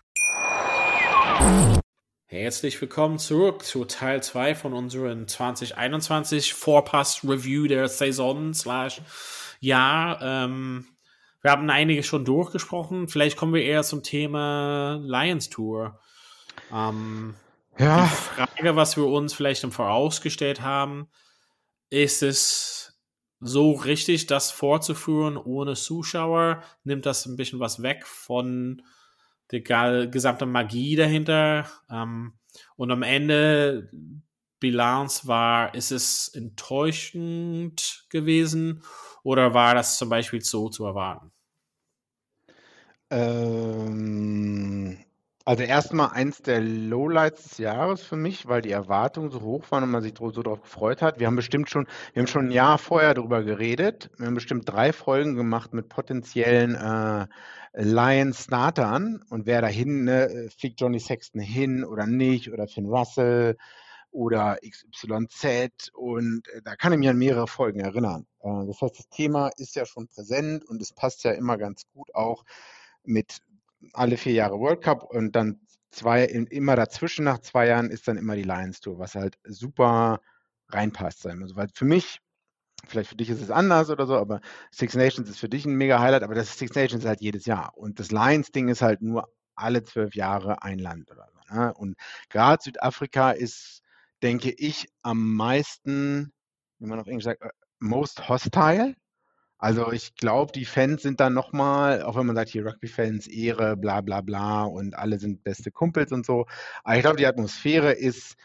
Herzlich 2.26 2.80
willkommen 2.82 3.19
zurück 3.19 3.63
zu 3.63 3.86
Teil 3.86 4.21
2 4.21 4.56
von 4.56 4.74
unserem 4.74 5.28
2021 5.28 6.54
Vorpass 6.54 7.24
Review 7.24 7.67
der 7.67 7.88
Saison 7.88 8.54
slash 8.54 9.02
Jahr. 9.60 10.21
Ähm, 10.21 10.88
wir 11.41 11.52
haben 11.52 11.69
einige 11.69 12.04
schon 12.04 12.26
durchgesprochen. 12.26 13.08
Vielleicht 13.08 13.38
kommen 13.38 13.54
wir 13.54 13.63
eher 13.63 13.84
zum 13.84 14.04
Thema 14.04 15.00
Lions 15.02 15.50
Tour. 15.50 16.00
Ähm, 16.74 17.36
Ja, 17.82 18.06
Frage, 18.06 18.76
was 18.76 18.96
wir 18.96 19.06
uns 19.06 19.34
vielleicht 19.34 19.63
im 19.63 19.72
Vorausgestellt 19.72 20.62
haben, 20.62 21.10
ist 21.89 22.22
es 22.22 23.02
so 23.39 23.72
richtig, 23.72 24.28
das 24.28 24.52
vorzuführen 24.52 25.36
ohne 25.36 25.74
Zuschauer? 25.74 26.63
Nimmt 26.84 27.08
das 27.08 27.26
ein 27.26 27.38
bisschen 27.38 27.60
was 27.60 27.82
weg 27.82 28.06
von 28.06 28.84
der 29.52 30.08
gesamten 30.08 30.52
Magie 30.52 30.96
dahinter? 30.96 31.65
Ähm, 31.89 32.34
und 32.76 32.91
am 32.91 33.02
Ende, 33.02 33.89
Bilanz 34.60 35.26
war, 35.26 35.74
ist 35.74 35.91
es 35.91 36.28
enttäuschend 36.28 38.06
gewesen 38.10 38.84
oder 39.24 39.56
war 39.56 39.74
das 39.74 39.98
zum 39.98 40.10
Beispiel 40.10 40.41
so 40.41 40.70
zu 40.70 40.86
erwarten? 40.86 41.32
ähm, 43.12 44.98
also 45.46 45.64
erstmal 45.64 46.10
eins 46.12 46.42
der 46.42 46.62
Lowlights 46.62 47.44
des 47.44 47.58
Jahres 47.58 48.02
für 48.02 48.16
mich, 48.16 48.48
weil 48.48 48.62
die 48.62 48.72
Erwartungen 48.72 49.32
so 49.32 49.42
hoch 49.42 49.66
waren 49.72 49.84
und 49.84 49.92
man 49.92 50.04
sich 50.04 50.14
so 50.18 50.30
darauf 50.30 50.62
gefreut 50.62 51.02
hat. 51.02 51.20
Wir 51.20 51.28
haben 51.28 51.36
bestimmt 51.36 51.70
schon, 51.70 51.88
wir 52.14 52.22
haben 52.22 52.28
schon 52.28 52.48
ein 52.48 52.52
Jahr 52.52 52.78
vorher 52.78 53.14
darüber 53.14 53.44
geredet. 53.44 54.10
Wir 54.18 54.28
haben 54.28 54.36
bestimmt 54.36 54.70
drei 54.70 54.94
Folgen 54.94 55.36
gemacht 55.36 55.74
mit 55.74 55.90
potenziellen 55.90 56.76
äh, 56.76 57.28
Lions-Startern 57.74 59.24
und 59.30 59.46
wer 59.46 59.62
dahin, 59.62 60.04
ne, 60.04 60.50
fliegt 60.56 60.80
Johnny 60.80 61.00
Sexton 61.00 61.42
hin 61.42 61.86
oder 61.86 62.06
nicht 62.06 62.52
oder 62.52 62.68
Finn 62.68 62.88
Russell 62.88 63.58
oder 64.12 64.58
XYZ 64.62 65.90
und 65.94 66.48
äh, 66.50 66.62
da 66.64 66.76
kann 66.76 66.94
ich 66.94 67.00
mich 67.00 67.10
an 67.10 67.18
mehrere 67.18 67.48
Folgen 67.48 67.80
erinnern. 67.80 68.28
Äh, 68.42 68.68
das 68.68 68.82
heißt, 68.82 69.00
das 69.00 69.10
Thema 69.10 69.50
ist 69.58 69.76
ja 69.76 69.86
schon 69.86 70.08
präsent 70.08 70.66
und 70.66 70.82
es 70.82 70.94
passt 70.94 71.24
ja 71.24 71.32
immer 71.32 71.58
ganz 71.58 71.84
gut 71.94 72.14
auch 72.14 72.44
mit 73.04 73.40
alle 73.94 74.17
vier 74.17 74.34
Jahre 74.34 74.60
World 74.60 74.82
Cup 74.82 75.04
und 75.04 75.36
dann 75.36 75.62
zwei, 75.91 76.24
immer 76.26 76.76
dazwischen 76.76 77.26
nach 77.26 77.39
zwei 77.39 77.67
Jahren 77.67 77.89
ist 77.89 78.08
dann 78.08 78.17
immer 78.17 78.36
die 78.36 78.44
Lions 78.44 78.80
Tour, 78.80 79.00
was 79.00 79.15
halt 79.15 79.38
super 79.44 80.22
reinpasst. 80.70 81.22
Sagen 81.22 81.39
wir 81.39 81.48
so. 81.48 81.56
Weil 81.56 81.67
für 81.74 81.86
mich, 81.86 82.20
vielleicht 82.88 83.10
für 83.10 83.15
dich 83.15 83.30
ist 83.30 83.41
es 83.41 83.52
anders 83.52 83.89
oder 83.89 84.08
so, 84.08 84.15
aber 84.15 84.41
Six 84.72 84.96
Nations 84.96 85.30
ist 85.30 85.39
für 85.39 85.50
dich 85.50 85.65
ein 85.65 85.76
mega 85.76 86.00
Highlight, 86.00 86.24
aber 86.24 86.36
das 86.36 86.58
Six 86.58 86.76
Nations 86.76 87.04
ist 87.04 87.08
halt 87.08 87.22
jedes 87.22 87.46
Jahr. 87.46 87.78
Und 87.78 88.00
das 88.00 88.12
Lions-Ding 88.12 88.70
ist 88.70 88.82
halt 88.82 89.02
nur 89.02 89.28
alle 89.56 89.84
zwölf 89.84 90.15
Jahre 90.15 90.63
ein 90.63 90.80
Land 90.80 91.12
oder 91.12 91.28
so. 91.34 91.56
Ne? 91.56 91.74
Und 91.74 91.96
gerade 92.30 92.63
Südafrika 92.63 93.32
ist, 93.32 93.82
denke 94.24 94.52
ich, 94.52 94.88
am 95.02 95.36
meisten, 95.36 96.34
wie 96.80 96.88
man 96.88 97.00
auf 97.00 97.08
Englisch 97.08 97.26
sagt, 97.26 97.41
äh, 97.41 97.50
most 97.80 98.30
hostile. 98.30 98.96
Also 99.62 99.91
ich 99.91 100.15
glaube, 100.15 100.52
die 100.54 100.65
Fans 100.65 101.04
sind 101.04 101.19
dann 101.19 101.36
nochmal, 101.36 102.02
auch 102.02 102.15
wenn 102.17 102.26
man 102.26 102.36
sagt, 102.36 102.50
hier 102.50 102.65
Rugby-Fans, 102.65 103.28
Ehre, 103.28 103.78
bla 103.78 104.02
bla 104.02 104.21
bla 104.21 104.63
und 104.63 104.95
alle 104.95 105.19
sind 105.19 105.43
beste 105.43 105.69
Kumpels 105.69 106.12
und 106.12 106.26
so. 106.26 106.47
Aber 106.84 106.95
ich 106.95 107.02
glaube, 107.04 107.17
die 107.17 107.28
Atmosphäre 107.28 107.91
ist 107.91 108.36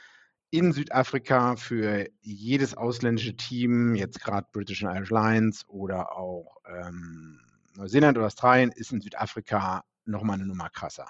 in 0.51 0.73
Südafrika 0.73 1.57
für 1.57 2.07
jedes 2.21 2.77
ausländische 2.77 3.35
Team, 3.35 3.95
jetzt 3.95 4.21
gerade 4.21 4.47
British 4.53 4.85
and 4.85 4.95
Irish 4.95 5.11
Lions 5.11 5.65
oder 5.69 6.13
auch 6.15 6.59
ähm, 6.67 7.41
Neuseeland 7.77 8.19
oder 8.19 8.27
Australien, 8.27 8.71
ist 8.71 8.93
in 8.93 9.01
Südafrika 9.01 9.85
nochmal 10.05 10.35
eine 10.35 10.47
Nummer 10.47 10.69
krasser. 10.69 11.07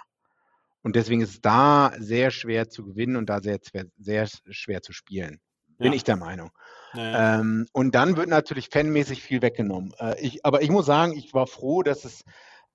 Und 0.82 0.94
deswegen 0.94 1.20
ist 1.20 1.30
es 1.30 1.40
da 1.40 1.92
sehr 1.98 2.30
schwer 2.30 2.68
zu 2.68 2.84
gewinnen 2.84 3.16
und 3.16 3.28
da 3.28 3.40
sehr, 3.40 3.58
sehr 3.98 4.28
schwer 4.50 4.82
zu 4.82 4.92
spielen. 4.92 5.40
Bin 5.78 5.92
Ja. 5.92 5.96
ich 5.96 6.04
der 6.04 6.16
Meinung. 6.16 6.50
Naja. 6.94 7.40
Ähm, 7.40 7.66
und 7.72 7.94
dann 7.94 8.16
wird 8.16 8.28
natürlich 8.28 8.68
fanmäßig 8.70 9.22
viel 9.22 9.42
weggenommen. 9.42 9.92
Äh, 9.98 10.20
ich, 10.20 10.44
aber 10.44 10.62
ich 10.62 10.70
muss 10.70 10.86
sagen, 10.86 11.12
ich 11.12 11.34
war 11.34 11.46
froh, 11.46 11.82
dass 11.82 12.04
es, 12.04 12.24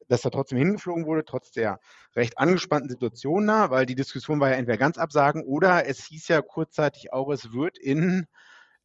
dass 0.07 0.23
er 0.25 0.31
trotzdem 0.31 0.57
hingeflogen 0.57 1.05
wurde, 1.05 1.25
trotz 1.25 1.51
der 1.51 1.79
recht 2.15 2.37
angespannten 2.37 2.89
Situation 2.89 3.47
da, 3.47 3.71
weil 3.71 3.85
die 3.85 3.95
Diskussion 3.95 4.39
war 4.39 4.49
ja 4.49 4.55
entweder 4.55 4.77
ganz 4.77 4.97
absagen 4.97 5.43
oder 5.43 5.87
es 5.87 6.05
hieß 6.05 6.27
ja 6.27 6.41
kurzzeitig 6.41 7.13
auch, 7.13 7.31
es 7.31 7.53
wird 7.53 7.77
in 7.77 8.27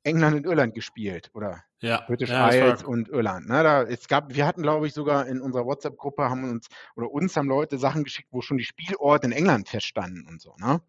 England 0.04 0.36
und 0.36 0.46
Irland 0.46 0.72
gespielt 0.74 1.30
oder 1.34 1.64
ja, 1.80 2.02
British 2.06 2.30
ja, 2.30 2.48
Isles 2.48 2.84
und 2.84 3.08
Irland. 3.08 3.48
Ne? 3.48 3.62
Da, 3.64 3.82
es 3.82 4.06
gab, 4.06 4.32
wir 4.34 4.46
hatten, 4.46 4.62
glaube 4.62 4.86
ich, 4.86 4.94
sogar 4.94 5.26
in 5.26 5.40
unserer 5.40 5.66
WhatsApp-Gruppe 5.66 6.30
haben 6.30 6.48
uns 6.48 6.68
oder 6.94 7.10
uns 7.10 7.36
haben 7.36 7.48
Leute 7.48 7.76
Sachen 7.76 8.04
geschickt, 8.04 8.28
wo 8.30 8.40
schon 8.40 8.56
die 8.56 8.64
Spielorte 8.64 9.26
in 9.26 9.32
England 9.32 9.68
feststanden 9.68 10.26
und 10.28 10.40
so. 10.40 10.54
Ne? 10.58 10.80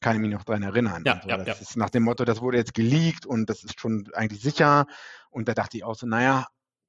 Kann 0.00 0.16
ich 0.16 0.20
mich 0.20 0.30
noch 0.30 0.44
dran 0.44 0.62
erinnern. 0.62 1.02
Ja, 1.06 1.14
und 1.14 1.22
so. 1.22 1.28
ja, 1.28 1.36
das 1.38 1.46
ja. 1.46 1.54
ist 1.54 1.76
nach 1.76 1.90
dem 1.90 2.02
Motto, 2.02 2.24
das 2.24 2.40
wurde 2.40 2.58
jetzt 2.58 2.74
geleakt 2.74 3.26
und 3.26 3.48
das 3.48 3.64
ist 3.64 3.80
schon 3.80 4.08
eigentlich 4.14 4.42
sicher. 4.42 4.86
Und 5.30 5.48
da 5.48 5.54
dachte 5.54 5.76
ich 5.76 5.84
auch 5.84 5.94
so, 5.94 6.06
naja, 6.06 6.46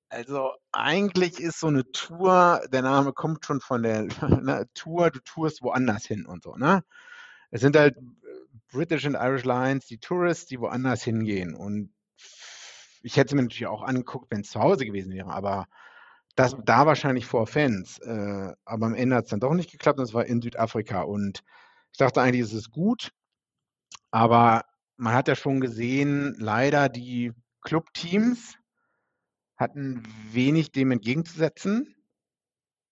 also 0.09 0.51
eigentlich 0.71 1.39
ist 1.39 1.59
so 1.59 1.67
eine 1.67 1.89
Tour, 1.91 2.61
der 2.71 2.81
Name 2.81 3.13
kommt 3.13 3.45
schon 3.45 3.61
von 3.61 3.83
der 3.83 4.03
ne, 4.41 4.67
Tour, 4.73 5.11
du 5.11 5.19
tourst 5.19 5.61
woanders 5.61 6.05
hin 6.05 6.25
und 6.25 6.43
so, 6.43 6.55
ne? 6.55 6.83
Es 7.51 7.61
sind 7.61 7.77
halt 7.77 7.95
äh, 7.97 8.01
British 8.71 9.05
and 9.05 9.15
Irish 9.15 9.45
Lines, 9.45 9.85
die 9.87 9.97
Tourists, 9.97 10.45
die 10.45 10.59
woanders 10.59 11.03
hingehen. 11.03 11.55
Und 11.55 11.93
ich 13.01 13.17
hätte 13.17 13.27
es 13.27 13.33
mir 13.33 13.43
natürlich 13.43 13.67
auch 13.67 13.83
angeguckt, 13.83 14.31
wenn 14.31 14.41
es 14.41 14.49
zu 14.49 14.59
Hause 14.59 14.85
gewesen 14.85 15.13
wäre, 15.13 15.31
aber 15.31 15.67
das 16.35 16.55
da 16.65 16.85
wahrscheinlich 16.85 17.25
vor 17.25 17.47
Fans. 17.47 17.99
Äh, 17.99 18.53
aber 18.65 18.85
am 18.87 18.95
Ende 18.95 19.15
hat 19.15 19.25
es 19.25 19.29
dann 19.29 19.39
doch 19.39 19.53
nicht 19.53 19.71
geklappt 19.71 19.99
und 19.99 20.05
es 20.05 20.13
war 20.13 20.25
in 20.25 20.41
Südafrika. 20.41 21.01
Und 21.01 21.43
ich 21.95 21.97
dachte 21.97 22.21
eigentlich, 22.21 22.41
es 22.41 22.51
ist 22.51 22.71
gut, 22.71 23.13
aber 24.11 24.65
man 24.97 25.13
hat 25.13 25.29
ja 25.29 25.35
schon 25.37 25.61
gesehen, 25.61 26.35
leider 26.37 26.89
die 26.89 27.31
Clubteams 27.61 28.57
hatten 29.55 30.03
wenig 30.29 30.73
dem 30.73 30.91
entgegenzusetzen 30.91 31.94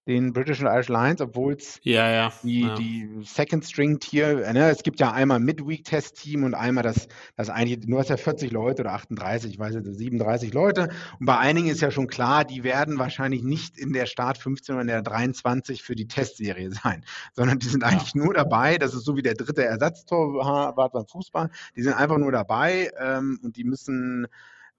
den 0.05 0.33
British 0.33 0.59
and 0.61 0.69
Irish 0.69 0.89
Lions, 0.89 1.21
obwohl 1.21 1.53
es 1.53 1.79
ja, 1.83 2.11
ja, 2.11 2.33
die, 2.43 2.61
ja. 2.61 2.75
die 2.75 3.09
Second 3.23 3.65
String 3.65 3.99
Tier, 3.99 4.51
ne, 4.51 4.69
es 4.69 4.83
gibt 4.83 4.99
ja 4.99 5.11
einmal 5.11 5.39
Midweek 5.39 5.85
Test 5.85 6.21
Team 6.21 6.43
und 6.43 6.53
einmal 6.53 6.83
das, 6.83 7.07
das 7.37 7.49
eigentlich, 7.49 7.79
du 7.81 7.97
hast 7.97 8.09
ja 8.09 8.17
40 8.17 8.51
Leute 8.51 8.81
oder 8.81 8.93
38, 8.93 9.53
ich 9.53 9.59
weiß 9.59 9.75
nicht, 9.75 9.97
37 9.97 10.53
Leute. 10.53 10.89
Und 11.19 11.25
bei 11.25 11.37
einigen 11.37 11.67
ist 11.67 11.81
ja 11.81 11.89
schon 11.89 12.07
klar, 12.07 12.43
die 12.43 12.63
werden 12.63 12.99
wahrscheinlich 12.99 13.43
nicht 13.43 13.77
in 13.77 13.93
der 13.93 14.05
Start 14.05 14.37
15 14.37 14.75
oder 14.75 14.81
in 14.81 14.87
der 14.87 15.01
23 15.01 15.83
für 15.83 15.95
die 15.95 16.07
Testserie 16.07 16.71
sein, 16.71 17.05
sondern 17.33 17.59
die 17.59 17.67
sind 17.67 17.83
eigentlich 17.83 18.15
nur 18.15 18.33
dabei. 18.33 18.77
Das 18.77 18.93
ist 18.93 19.05
so 19.05 19.15
wie 19.15 19.23
der 19.23 19.35
dritte 19.35 19.63
Ersatztorwart 19.63 20.91
beim 20.91 21.07
Fußball. 21.07 21.49
Die 21.75 21.81
sind 21.81 21.93
einfach 21.93 22.17
nur 22.17 22.31
dabei 22.31 22.91
ähm, 22.99 23.39
und 23.41 23.55
die 23.55 23.63
müssen 23.63 24.27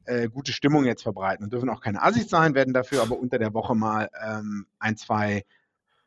äh, 0.06 0.28
gute 0.28 0.52
Stimmung 0.52 0.84
jetzt 0.84 1.02
verbreiten 1.02 1.44
und 1.44 1.52
dürfen 1.52 1.70
auch 1.70 1.80
keine 1.80 2.02
Assis 2.02 2.28
sein, 2.28 2.54
werden 2.54 2.74
dafür 2.74 3.02
aber 3.02 3.18
unter 3.18 3.38
der 3.38 3.54
Woche 3.54 3.74
mal 3.74 4.10
ähm, 4.24 4.66
ein, 4.78 4.96
zwei 4.96 5.44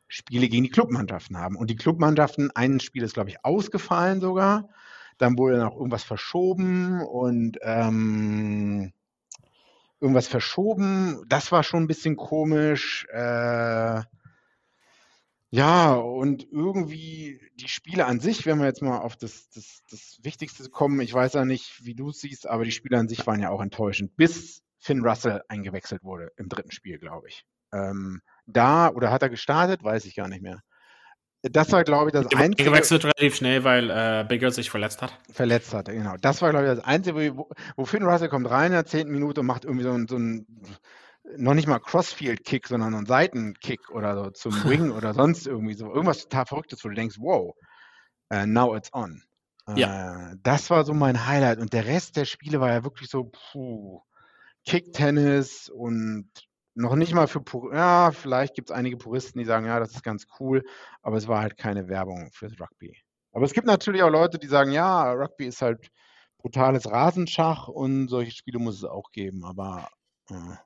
Spiele 0.08 0.48
gegen 0.48 0.64
die 0.64 0.70
Clubmannschaften 0.70 1.38
haben. 1.38 1.56
Und 1.56 1.68
die 1.70 1.76
Clubmannschaften, 1.76 2.50
ein 2.54 2.80
Spiel 2.80 3.02
ist, 3.02 3.14
glaube 3.14 3.30
ich, 3.30 3.44
ausgefallen 3.44 4.20
sogar. 4.20 4.68
Dann 5.18 5.36
wurde 5.36 5.58
noch 5.58 5.76
irgendwas 5.76 6.04
verschoben 6.04 7.02
und 7.02 7.58
ähm, 7.62 8.92
irgendwas 10.00 10.28
verschoben. 10.28 11.24
Das 11.28 11.52
war 11.52 11.62
schon 11.62 11.82
ein 11.82 11.88
bisschen 11.88 12.16
komisch. 12.16 13.06
Äh, 13.10 14.02
ja, 15.50 15.94
und 15.94 16.46
irgendwie 16.50 17.40
die 17.54 17.68
Spiele 17.68 18.06
an 18.06 18.20
sich, 18.20 18.44
wenn 18.44 18.58
wir 18.58 18.66
jetzt 18.66 18.82
mal 18.82 18.98
auf 18.98 19.16
das, 19.16 19.48
das, 19.50 19.80
das 19.90 20.18
Wichtigste 20.22 20.68
kommen, 20.68 21.00
ich 21.00 21.12
weiß 21.14 21.32
ja 21.34 21.44
nicht, 21.44 21.84
wie 21.84 21.94
du 21.94 22.10
es 22.10 22.20
siehst, 22.20 22.46
aber 22.46 22.64
die 22.64 22.72
Spiele 22.72 22.98
an 22.98 23.08
sich 23.08 23.26
waren 23.26 23.40
ja 23.40 23.50
auch 23.50 23.62
enttäuschend, 23.62 24.14
bis 24.16 24.62
Finn 24.78 25.04
Russell 25.04 25.42
eingewechselt 25.48 26.04
wurde 26.04 26.32
im 26.36 26.48
dritten 26.48 26.70
Spiel, 26.70 26.98
glaube 26.98 27.28
ich. 27.28 27.44
Ähm, 27.72 28.20
da, 28.46 28.90
oder 28.90 29.10
hat 29.10 29.22
er 29.22 29.30
gestartet, 29.30 29.82
weiß 29.82 30.04
ich 30.04 30.14
gar 30.14 30.28
nicht 30.28 30.42
mehr. 30.42 30.60
Das 31.42 31.70
war, 31.70 31.84
glaube 31.84 32.08
ich, 32.08 32.12
das 32.12 32.26
Der 32.26 32.40
einzige. 32.40 32.68
gewechselt 32.68 33.04
relativ 33.04 33.36
schnell, 33.36 33.62
weil 33.62 33.90
äh, 33.90 34.24
Bigger 34.28 34.50
sich 34.50 34.70
verletzt 34.70 35.02
hat. 35.02 35.16
Verletzt 35.30 35.72
hatte, 35.72 35.92
genau. 35.94 36.16
Das 36.20 36.42
war, 36.42 36.50
glaube 36.50 36.66
ich, 36.66 36.74
das 36.74 36.84
Einzige, 36.84 37.36
wo, 37.36 37.48
wo 37.76 37.84
Finn 37.84 38.02
Russell 38.02 38.28
kommt 38.28 38.50
rein 38.50 38.66
in 38.66 38.72
der 38.72 38.86
zehnten 38.86 39.12
Minute 39.12 39.40
und 39.40 39.46
macht 39.46 39.64
irgendwie 39.64 39.84
so 39.84 39.92
ein, 39.92 40.08
so 40.08 40.16
ein 40.16 40.46
noch 41.36 41.54
nicht 41.54 41.68
mal 41.68 41.78
Crossfield-Kick, 41.78 42.68
sondern 42.68 42.94
einen 42.94 43.06
Seitenkick 43.06 43.90
oder 43.90 44.14
so 44.14 44.30
zum 44.30 44.52
Wing 44.64 44.90
oder 44.90 45.14
sonst 45.14 45.46
irgendwie 45.46 45.74
so. 45.74 45.86
Irgendwas 45.86 46.22
total 46.22 46.46
Verrücktes, 46.46 46.84
wo 46.84 46.88
du 46.88 46.94
denkst, 46.94 47.16
wow, 47.18 47.54
uh, 48.32 48.46
now 48.46 48.76
it's 48.76 48.92
on. 48.92 49.22
Ja. 49.76 50.32
Äh, 50.32 50.36
das 50.42 50.70
war 50.70 50.84
so 50.84 50.94
mein 50.94 51.26
Highlight. 51.26 51.58
Und 51.58 51.72
der 51.72 51.86
Rest 51.86 52.16
der 52.16 52.24
Spiele 52.24 52.60
war 52.60 52.70
ja 52.70 52.84
wirklich 52.84 53.10
so, 53.10 53.30
puh, 53.52 54.00
Kick-Tennis 54.64 55.68
und 55.68 56.30
noch 56.74 56.94
nicht 56.94 57.12
mal 57.12 57.26
für, 57.26 57.40
Pur 57.40 57.74
ja, 57.74 58.12
vielleicht 58.12 58.54
gibt 58.54 58.70
es 58.70 58.76
einige 58.76 58.96
Puristen, 58.96 59.40
die 59.40 59.44
sagen, 59.44 59.66
ja, 59.66 59.80
das 59.80 59.92
ist 59.92 60.04
ganz 60.04 60.26
cool, 60.38 60.62
aber 61.02 61.16
es 61.16 61.26
war 61.26 61.40
halt 61.40 61.56
keine 61.56 61.88
Werbung 61.88 62.30
fürs 62.32 62.58
Rugby. 62.60 62.96
Aber 63.32 63.44
es 63.44 63.52
gibt 63.52 63.66
natürlich 63.66 64.02
auch 64.02 64.10
Leute, 64.10 64.38
die 64.38 64.46
sagen, 64.46 64.70
ja, 64.70 65.12
Rugby 65.12 65.46
ist 65.46 65.60
halt 65.60 65.90
brutales 66.38 66.88
Rasenschach 66.90 67.66
und 67.66 68.08
solche 68.08 68.30
Spiele 68.30 68.60
muss 68.60 68.76
es 68.76 68.84
auch 68.84 69.10
geben, 69.10 69.44
aber 69.44 69.88
äh, 70.30 70.56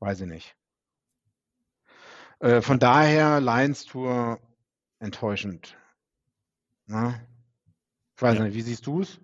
weiß 0.00 0.22
ich 0.22 0.26
nicht. 0.26 0.56
Äh, 2.40 2.62
von 2.62 2.78
daher 2.78 3.40
Lions 3.40 3.84
Tour 3.84 4.40
enttäuschend. 4.98 5.76
Na? 6.86 7.20
Ich 8.16 8.22
weiß 8.22 8.38
Ja. 8.38 8.44
nicht, 8.44 8.54
wie 8.54 8.62
siehst 8.62 8.86
du 8.86 9.02
es? 9.02 9.20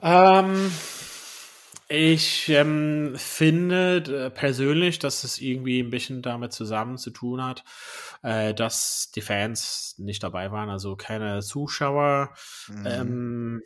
Ähm, 0.00 0.72
ich 1.88 2.48
ähm, 2.48 3.14
finde 3.16 4.30
persönlich, 4.30 4.98
dass 4.98 5.24
es 5.24 5.40
irgendwie 5.40 5.80
ein 5.80 5.90
bisschen 5.90 6.22
damit 6.22 6.52
zusammen 6.52 6.96
zu 6.98 7.10
tun 7.10 7.42
hat, 7.44 7.64
äh, 8.22 8.54
dass 8.54 9.10
die 9.14 9.20
Fans 9.20 9.94
nicht 9.98 10.22
dabei 10.22 10.50
waren, 10.52 10.70
also 10.70 10.96
keine 10.96 11.40
Zuschauer. 11.42 12.34
Mhm. 12.68 12.86
Ähm, 12.86 13.62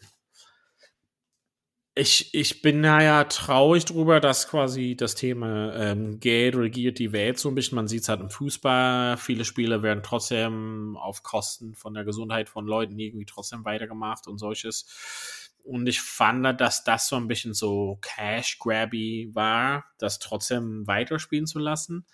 ich, 1.99 2.35
ich 2.35 2.61
bin 2.61 2.85
ja 2.85 3.25
traurig 3.25 3.87
drüber, 3.87 4.21
dass 4.21 4.49
quasi 4.49 4.97
das 4.97 5.15
Thema 5.15 5.75
ähm, 5.75 6.21
Geld 6.21 6.55
regiert 6.55 6.99
die 6.99 7.13
Welt 7.13 7.39
so 7.39 7.49
ein 7.49 7.55
bisschen. 7.55 7.77
Man 7.77 7.89
sieht 7.89 8.03
es 8.03 8.09
halt 8.11 8.21
im 8.21 8.29
Fußball. 8.29 9.17
Viele 9.17 9.47
Spiele 9.47 9.83
werden 9.83 10.03
trotzdem 10.03 10.99
auf 10.99 11.23
Kosten 11.23 11.75
von 11.75 11.95
der 11.95 12.05
Gesundheit 12.05 12.51
von 12.51 12.67
Leuten 12.67 12.99
irgendwie 12.99 13.25
trotzdem 13.25 13.65
weitergemacht 13.65 14.29
und 14.29 14.37
solches. 14.39 15.51
Und 15.65 15.87
ich 15.89 16.03
fand, 16.03 16.61
dass 16.61 16.85
das 16.85 17.09
so 17.09 17.17
ein 17.17 17.29
bisschen 17.29 17.55
so 17.55 17.99
Cash-Grabby 18.03 19.31
war, 19.33 19.87
das 19.99 20.19
trotzdem 20.19 20.87
weiterspielen 20.87 21.47
zu 21.47 21.59
lassen. 21.59 22.05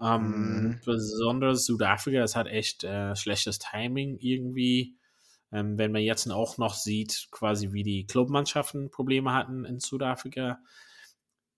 Ähm, 0.00 0.22
Mhm. 0.32 0.80
Besonders 0.84 1.64
Südafrika, 1.66 2.18
das 2.18 2.34
hat 2.34 2.48
echt 2.48 2.82
äh, 2.82 3.14
schlechtes 3.14 3.60
Timing 3.60 4.18
irgendwie. 4.18 4.96
Ähm, 5.52 5.78
wenn 5.78 5.92
man 5.92 6.02
jetzt 6.02 6.30
auch 6.30 6.58
noch 6.58 6.74
sieht, 6.74 7.28
quasi 7.30 7.72
wie 7.72 7.82
die 7.82 8.06
Clubmannschaften 8.06 8.90
Probleme 8.90 9.32
hatten 9.32 9.64
in 9.64 9.80
Südafrika. 9.80 10.58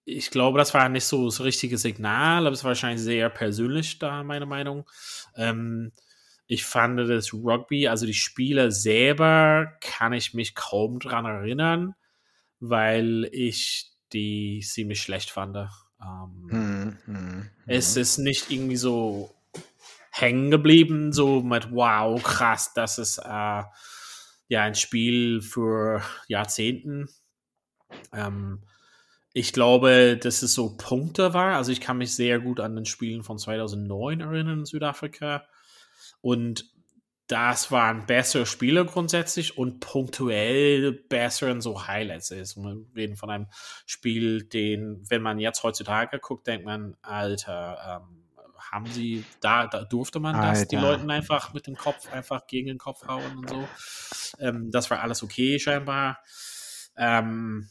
Ich 0.04 0.30
glaube, 0.30 0.58
das 0.58 0.74
war 0.74 0.88
nicht 0.88 1.04
so 1.04 1.26
das 1.26 1.42
richtige 1.42 1.78
Signal, 1.78 2.46
aber 2.46 2.52
es 2.52 2.64
war 2.64 2.70
wahrscheinlich 2.70 3.00
sehr 3.00 3.30
persönlich 3.30 3.98
da, 3.98 4.22
meine 4.22 4.46
Meinung. 4.46 4.88
Ähm, 5.36 5.92
ich 6.46 6.64
fand 6.64 6.98
das 6.98 7.32
Rugby, 7.32 7.88
also 7.88 8.04
die 8.04 8.14
Spiele 8.14 8.70
selber, 8.70 9.72
kann 9.80 10.12
ich 10.12 10.34
mich 10.34 10.54
kaum 10.54 10.98
dran 10.98 11.24
erinnern, 11.24 11.94
weil 12.60 13.28
ich 13.32 13.92
die 14.12 14.60
ziemlich 14.60 15.00
schlecht 15.00 15.30
fand. 15.30 15.56
Ähm, 15.56 16.48
Hm, 16.50 16.98
hm, 17.06 17.50
es 17.66 17.94
hm. 17.94 18.02
ist 18.02 18.18
nicht 18.18 18.50
irgendwie 18.50 18.76
so 18.76 19.33
hängen 20.16 20.52
geblieben, 20.52 21.12
so 21.12 21.42
mit 21.42 21.72
wow, 21.72 22.22
krass, 22.22 22.72
das 22.72 22.98
ist 22.98 23.18
äh, 23.18 23.62
ja 24.48 24.62
ein 24.62 24.76
Spiel 24.76 25.42
für 25.42 26.02
Jahrzehnten. 26.28 27.08
Ähm, 28.12 28.62
ich 29.32 29.52
glaube, 29.52 30.16
dass 30.16 30.42
es 30.42 30.54
so 30.54 30.76
Punkte 30.76 31.34
war. 31.34 31.56
Also 31.56 31.72
ich 31.72 31.80
kann 31.80 31.98
mich 31.98 32.14
sehr 32.14 32.38
gut 32.38 32.60
an 32.60 32.76
den 32.76 32.84
Spielen 32.84 33.24
von 33.24 33.38
2009 33.38 34.20
erinnern 34.20 34.60
in 34.60 34.64
Südafrika. 34.64 35.48
Und 36.20 36.70
das 37.26 37.72
waren 37.72 38.06
bessere 38.06 38.46
Spiele 38.46 38.84
grundsätzlich 38.84 39.58
und 39.58 39.80
punktuell 39.80 40.92
besseren 40.92 41.60
so 41.60 41.88
Highlights 41.88 42.30
ist. 42.30 42.56
Wir 42.56 42.84
reden 42.94 43.16
von 43.16 43.30
einem 43.30 43.48
Spiel, 43.86 44.44
den, 44.44 45.02
wenn 45.08 45.22
man 45.22 45.40
jetzt 45.40 45.64
heutzutage 45.64 46.20
guckt, 46.20 46.46
denkt 46.46 46.64
man, 46.64 46.96
Alter, 47.02 48.04
ähm, 48.08 48.23
haben 48.74 48.86
sie, 48.86 49.24
da, 49.40 49.68
da 49.68 49.84
durfte 49.84 50.18
man 50.18 50.34
das, 50.34 50.66
die 50.66 50.76
Alter. 50.76 50.88
Leuten 50.88 51.10
einfach 51.10 51.54
mit 51.54 51.66
dem 51.68 51.76
Kopf 51.76 52.12
einfach 52.12 52.46
gegen 52.48 52.66
den 52.66 52.78
Kopf 52.78 53.06
hauen 53.06 53.38
und 53.38 53.48
so. 53.48 53.68
Ähm, 54.40 54.70
das 54.72 54.90
war 54.90 55.00
alles 55.00 55.22
okay 55.22 55.58
scheinbar. 55.60 56.18
Ähm, 56.96 57.68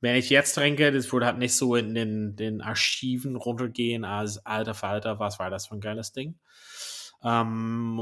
wenn 0.00 0.16
ich 0.16 0.30
jetzt 0.30 0.56
denke, 0.56 0.92
das 0.92 1.12
würde 1.12 1.26
halt 1.26 1.36
nicht 1.36 1.54
so 1.54 1.76
in 1.76 1.94
den, 1.94 2.34
den 2.34 2.62
Archiven 2.62 3.36
runtergehen 3.36 4.04
als 4.04 4.44
alter 4.46 4.72
Falter, 4.74 5.18
was 5.18 5.38
war 5.38 5.50
das 5.50 5.66
für 5.66 5.74
ein 5.74 5.80
geiles 5.80 6.12
Ding. 6.12 6.38
Ähm, 7.22 8.00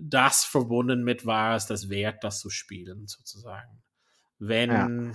das 0.00 0.44
verbunden 0.44 1.02
mit 1.02 1.26
war 1.26 1.56
es 1.56 1.66
das 1.66 1.88
wert, 1.88 2.22
das 2.22 2.38
zu 2.38 2.50
spielen, 2.50 3.08
sozusagen. 3.08 3.82
Wenn, 4.38 4.70
Ja. 4.70 5.14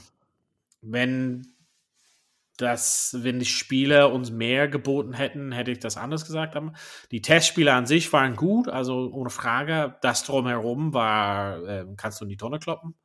wenn 0.81 1.47
das, 2.61 3.15
wenn 3.19 3.39
die 3.39 3.45
Spiele 3.45 4.07
uns 4.09 4.31
mehr 4.31 4.67
geboten 4.67 5.13
hätten, 5.13 5.51
hätte 5.51 5.71
ich 5.71 5.79
das 5.79 5.97
anders 5.97 6.25
gesagt. 6.25 6.55
Aber 6.55 6.73
die 7.11 7.21
Testspiele 7.21 7.73
an 7.73 7.85
sich 7.85 8.11
waren 8.13 8.35
gut, 8.35 8.67
also 8.67 9.11
ohne 9.11 9.29
Frage. 9.29 9.95
Das 10.01 10.23
drumherum 10.23 10.93
war, 10.93 11.63
äh, 11.67 11.85
kannst 11.97 12.19
du 12.21 12.25
in 12.25 12.29
die 12.29 12.37
Tonne 12.37 12.59
kloppen. 12.59 12.95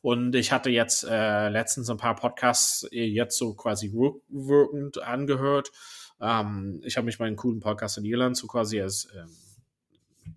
Und 0.00 0.34
ich 0.36 0.52
hatte 0.52 0.70
jetzt 0.70 1.04
äh, 1.04 1.48
letztens 1.48 1.90
ein 1.90 1.96
paar 1.96 2.14
Podcasts 2.14 2.84
äh, 2.92 3.04
jetzt 3.04 3.36
so 3.36 3.54
quasi 3.54 3.88
rückwirkend 3.88 5.02
angehört. 5.02 5.70
Ähm, 6.20 6.80
ich 6.84 6.96
habe 6.96 7.06
mich 7.06 7.18
bei 7.18 7.26
einem 7.26 7.36
coolen 7.36 7.60
Podcast 7.60 7.98
in 7.98 8.04
Irland 8.04 8.36
so 8.36 8.46
quasi 8.46 8.80
als 8.80 9.08
ähm, 9.16 9.28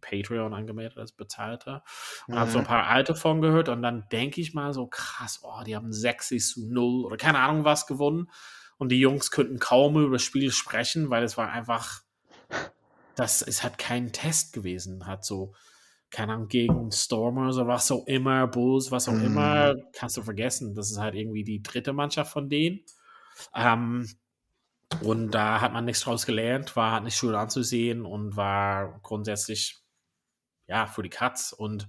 Patreon 0.02 0.54
angemeldet, 0.54 0.98
als 0.98 1.12
Bezahlter. 1.12 1.84
Und 2.28 2.40
habe 2.40 2.50
so 2.50 2.58
ein 2.58 2.64
Mhm. 2.64 2.68
paar 2.68 2.88
alte 2.88 3.14
von 3.14 3.42
gehört. 3.42 3.70
Und 3.70 3.84
dann 3.84 4.06
denke 4.12 4.42
ich 4.42 4.54
mal 4.54 4.74
so, 4.74 4.88
krass, 4.88 5.42
oh, 5.44 5.64
die 5.64 5.76
haben 5.76 5.92
60 5.94 6.44
zu 6.44 6.68
0 6.68 7.06
oder 7.06 7.18
keine 7.18 7.40
Ahnung 7.40 7.64
was 7.66 7.86
gewonnen. 7.86 8.30
Und 8.82 8.90
die 8.90 9.00
Jungs 9.00 9.30
könnten 9.30 9.60
kaum 9.60 9.96
über 9.96 10.14
das 10.14 10.24
Spiel 10.24 10.52
sprechen, 10.52 11.12
weil 11.12 11.24
es 11.24 11.38
war 11.38 11.52
einfach, 11.52 12.02
das 13.16 13.42
ist 13.42 13.64
halt 13.64 13.78
kein 13.78 14.12
Test 14.12 14.54
gewesen. 14.54 15.06
Hat 15.06 15.24
so, 15.24 15.54
keine 16.10 16.34
Ahnung, 16.34 16.48
gegen 16.48 16.92
Stormers 16.92 17.58
oder 17.58 17.68
was 17.68 17.92
auch 17.92 18.08
immer, 18.08 18.48
Bulls, 18.48 18.90
was 18.92 19.08
auch 19.08 19.14
Mhm. 19.14 19.22
immer, 19.22 19.76
kannst 19.94 20.18
du 20.18 20.24
vergessen. 20.24 20.74
Das 20.74 20.90
ist 20.90 20.98
halt 20.98 21.14
irgendwie 21.16 21.44
die 21.44 21.62
dritte 21.62 21.94
Mannschaft 21.94 22.32
von 22.34 22.50
denen. 22.50 22.80
Ähm, 23.56 24.10
und 25.04 25.32
da 25.32 25.62
hat 25.62 25.74
man 25.74 25.86
nichts 25.86 26.04
draus 26.04 26.26
gelernt, 26.26 26.76
war 26.76 26.94
halt 26.94 27.04
nicht 27.04 27.18
schön 27.18 27.36
anzusehen 27.36 28.06
und 28.06 28.36
war 28.36 29.00
grundsätzlich, 29.04 29.80
ja, 30.68 30.88
für 30.88 31.04
die 31.04 31.10
Cuts. 31.10 31.54
Und 31.54 31.88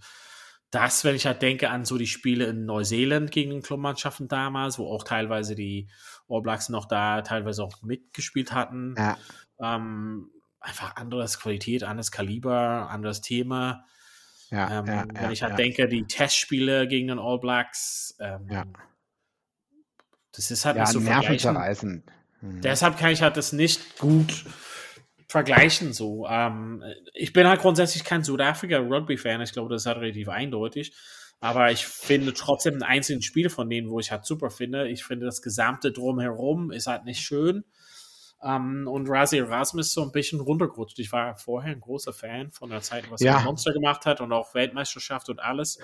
das, 0.72 1.04
wenn 1.04 1.14
ich 1.14 1.26
halt 1.26 1.42
denke 1.42 1.70
an 1.70 1.85
so 1.85 1.98
die 1.98 2.06
Spiele 2.06 2.46
in 2.46 2.64
Neuseeland 2.64 3.30
gegen 3.30 3.50
den 3.50 3.62
Clubmannschaften 3.62 4.26
damals, 4.26 4.78
wo 4.78 4.90
auch 4.90 5.04
teilweise 5.04 5.54
die 5.54 5.88
All 6.28 6.40
Blacks 6.40 6.70
noch 6.70 6.87
da 6.87 7.20
teilweise 7.20 7.62
auch 7.62 7.82
mitgespielt 7.82 8.52
hatten. 8.52 8.94
Ja. 8.96 9.18
Ähm, 9.61 10.30
einfach 10.61 10.96
anderes 10.96 11.38
Qualität, 11.38 11.85
anderes 11.85 12.11
Kaliber, 12.11 12.88
anderes 12.90 13.20
Thema. 13.20 13.85
Ja, 14.50 14.80
ähm, 14.80 14.87
ja, 14.87 15.04
wenn 15.12 15.30
ich 15.30 15.42
halt 15.42 15.58
denke, 15.58 15.88
die 15.88 16.06
Testspiele 16.06 16.88
gegen 16.88 17.08
den 17.08 17.18
All 17.18 17.38
Blacks, 17.38 18.16
ähm, 18.18 18.48
das 20.32 20.50
ist 20.50 20.64
halt 20.64 20.78
nicht 20.78 20.88
so 20.88 21.00
nervenzerreißend. 21.00 22.11
Mhm. 22.40 22.61
Deshalb 22.62 22.98
kann 22.98 23.11
ich 23.11 23.20
halt 23.20 23.37
das 23.37 23.52
nicht 23.52 23.98
gut 23.98 24.46
vergleichen 25.33 25.92
so. 25.92 26.27
Ähm, 26.29 26.85
ich 27.14 27.33
bin 27.33 27.49
halt 27.49 27.61
grundsätzlich 27.61 28.05
kein 28.05 28.23
Südafrika-Rugby-Fan, 28.23 29.40
ich 29.40 29.53
glaube, 29.53 29.71
das 29.71 29.83
ist 29.83 29.87
halt 29.87 29.99
relativ 29.99 30.29
eindeutig. 30.29 30.95
Aber 31.40 31.73
ich 31.73 31.87
finde 31.87 32.33
trotzdem 32.35 32.75
ein 32.75 32.83
einzelnes 32.85 33.25
Spiel 33.25 33.51
von 33.51 33.68
denen, 33.68 33.90
wo 33.90 33.99
ich 33.99 34.12
halt 34.12 34.25
super 34.25 34.51
finde. 34.51 34.88
Ich 34.88 35.03
finde, 35.03 35.27
das 35.27 35.42
gesamte 35.42 35.90
Drumherum 35.90 36.71
ist 36.71 36.87
halt 36.87 37.05
nicht 37.05 37.21
schön. 37.21 37.64
Um, 38.38 38.51
ähm, 38.51 38.88
und 38.88 39.09
Razi 39.09 39.38
Erasmus 39.38 39.87
ist 39.87 39.95
so 39.95 40.03
ein 40.03 40.12
bisschen 40.12 40.40
runtergerutscht. 40.40 40.99
Ich 40.99 41.12
war 41.12 41.37
vorher 41.37 41.73
ein 41.73 41.81
großer 41.81 42.12
Fan 42.12 42.51
von 42.51 42.71
der 42.71 42.81
Zeit, 42.81 43.09
was 43.11 43.21
ja. 43.21 43.38
er 43.38 43.45
Monster 43.45 43.73
gemacht 43.73 44.05
hat 44.05 44.21
und 44.21 44.33
auch 44.33 44.55
Weltmeisterschaft 44.55 45.29
und 45.29 45.40
alles. 45.40 45.79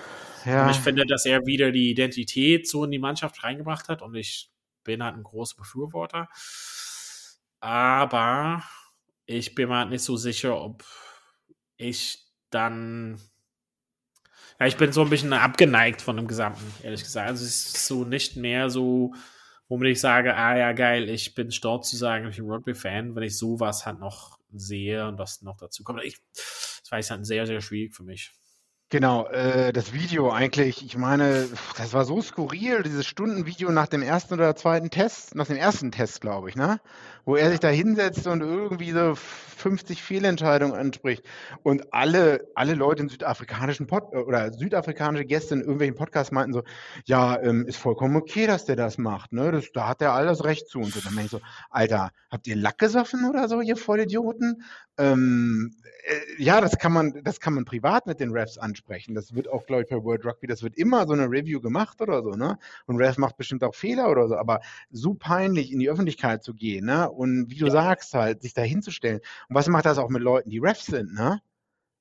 Ja. 0.44 0.64
Und 0.64 0.70
ich 0.72 0.78
finde, 0.78 1.04
dass 1.06 1.24
er 1.24 1.46
wieder 1.46 1.70
die 1.70 1.90
Identität 1.90 2.68
so 2.68 2.84
in 2.84 2.90
die 2.90 2.98
Mannschaft 2.98 3.42
reingebracht 3.44 3.88
hat 3.88 4.02
und 4.02 4.14
ich 4.16 4.50
bin 4.82 5.02
halt 5.02 5.14
ein 5.14 5.22
großer 5.22 5.56
Befürworter. 5.56 6.28
Aber 7.60 8.62
ich 9.28 9.54
bin 9.54 9.68
mir 9.68 9.76
halt 9.76 9.90
nicht 9.90 10.02
so 10.02 10.16
sicher, 10.16 10.60
ob 10.60 10.84
ich 11.76 12.26
dann. 12.50 13.20
Ja, 14.58 14.66
ich 14.66 14.76
bin 14.76 14.90
so 14.90 15.02
ein 15.02 15.10
bisschen 15.10 15.32
abgeneigt 15.32 16.02
von 16.02 16.16
dem 16.16 16.26
Gesamten, 16.26 16.64
ehrlich 16.82 17.02
gesagt. 17.04 17.28
Also 17.28 17.44
es 17.44 17.74
ist 17.74 17.86
so 17.86 18.04
nicht 18.04 18.36
mehr 18.36 18.70
so, 18.70 19.14
womit 19.68 19.92
ich 19.92 20.00
sage, 20.00 20.34
ah 20.34 20.56
ja, 20.56 20.72
geil, 20.72 21.08
ich 21.08 21.34
bin 21.34 21.52
stolz 21.52 21.90
zu 21.90 21.96
sagen, 21.96 22.26
ich 22.28 22.38
bin 22.38 22.50
Rugby-Fan, 22.50 23.14
wenn 23.14 23.22
ich 23.22 23.38
sowas 23.38 23.86
halt 23.86 24.00
noch 24.00 24.38
sehe 24.52 25.06
und 25.06 25.18
das 25.18 25.42
noch 25.42 25.58
dazu 25.58 25.84
kommt. 25.84 26.02
Ich, 26.02 26.16
das 26.34 26.90
war 26.90 27.00
halt 27.00 27.26
sehr, 27.26 27.46
sehr 27.46 27.60
schwierig 27.60 27.94
für 27.94 28.02
mich. 28.02 28.32
Genau, 28.90 29.26
äh, 29.26 29.70
das 29.70 29.92
Video 29.92 30.30
eigentlich, 30.30 30.82
ich 30.82 30.96
meine, 30.96 31.46
das 31.76 31.92
war 31.92 32.06
so 32.06 32.22
skurril, 32.22 32.82
dieses 32.82 33.04
Stundenvideo 33.04 33.70
nach 33.70 33.86
dem 33.86 34.00
ersten 34.00 34.32
oder 34.32 34.56
zweiten 34.56 34.88
Test, 34.88 35.34
nach 35.34 35.46
dem 35.46 35.58
ersten 35.58 35.92
Test, 35.92 36.22
glaube 36.22 36.48
ich, 36.48 36.56
ne? 36.56 36.80
Wo 37.26 37.36
er 37.36 37.50
sich 37.50 37.60
da 37.60 37.68
hinsetzt 37.68 38.26
und 38.26 38.40
irgendwie 38.40 38.92
so 38.92 39.14
50 39.14 40.02
Fehlentscheidungen 40.02 40.74
anspricht. 40.74 41.22
Und 41.62 41.92
alle, 41.92 42.48
alle 42.54 42.72
Leute 42.72 43.02
in 43.02 43.10
südafrikanischen 43.10 43.86
Pod 43.86 44.14
oder 44.14 44.54
südafrikanische 44.54 45.26
Gäste 45.26 45.52
in 45.52 45.60
irgendwelchen 45.60 45.96
Podcasts 45.96 46.32
meinten 46.32 46.54
so, 46.54 46.62
ja, 47.04 47.38
ähm, 47.42 47.66
ist 47.66 47.76
vollkommen 47.76 48.16
okay, 48.16 48.46
dass 48.46 48.64
der 48.64 48.76
das 48.76 48.96
macht, 48.96 49.34
ne? 49.34 49.52
Das, 49.52 49.70
da 49.72 49.86
hat 49.88 50.00
er 50.00 50.14
alles 50.14 50.44
Recht 50.44 50.66
zu. 50.66 50.78
Und 50.78 50.94
so, 50.94 51.00
dann 51.00 51.14
meine 51.14 51.26
ich 51.26 51.30
so, 51.30 51.40
Alter, 51.68 52.10
habt 52.30 52.46
ihr 52.46 52.56
Lack 52.56 52.78
gesoffen 52.78 53.28
oder 53.28 53.48
so, 53.48 53.60
ihr 53.60 53.76
Vollidioten? 53.76 54.62
Ähm, 54.96 55.76
äh, 56.04 56.42
ja, 56.42 56.60
das 56.60 56.78
kann 56.78 56.92
man, 56.92 57.22
das 57.22 57.40
kann 57.40 57.54
man 57.54 57.64
privat 57.64 58.06
mit 58.06 58.20
den 58.20 58.30
Refs 58.30 58.58
ansprechen. 58.78 59.14
Das 59.14 59.34
wird 59.34 59.48
auch, 59.48 59.66
glaube 59.66 59.82
ich, 59.82 59.88
bei 59.88 60.02
World 60.02 60.24
Rugby, 60.24 60.46
das 60.46 60.62
wird 60.62 60.76
immer 60.76 61.06
so 61.06 61.12
eine 61.12 61.26
Review 61.26 61.60
gemacht 61.60 62.00
oder 62.00 62.22
so, 62.22 62.30
ne? 62.30 62.58
Und 62.86 62.96
Ref 62.96 63.18
macht 63.18 63.36
bestimmt 63.36 63.64
auch 63.64 63.74
Fehler 63.74 64.10
oder 64.10 64.28
so, 64.28 64.36
aber 64.36 64.60
so 64.90 65.14
peinlich 65.14 65.72
in 65.72 65.78
die 65.78 65.90
Öffentlichkeit 65.90 66.42
zu 66.42 66.54
gehen, 66.54 66.86
ne? 66.86 67.10
Und 67.10 67.50
wie 67.50 67.58
du 67.58 67.66
ja. 67.66 67.72
sagst, 67.72 68.14
halt, 68.14 68.42
sich 68.42 68.54
da 68.54 68.62
hinzustellen. 68.62 69.20
Und 69.48 69.56
was 69.56 69.68
macht 69.68 69.86
das 69.86 69.98
auch 69.98 70.08
mit 70.08 70.22
Leuten, 70.22 70.50
die 70.50 70.58
Refs 70.58 70.86
sind, 70.86 71.14
ne? 71.14 71.40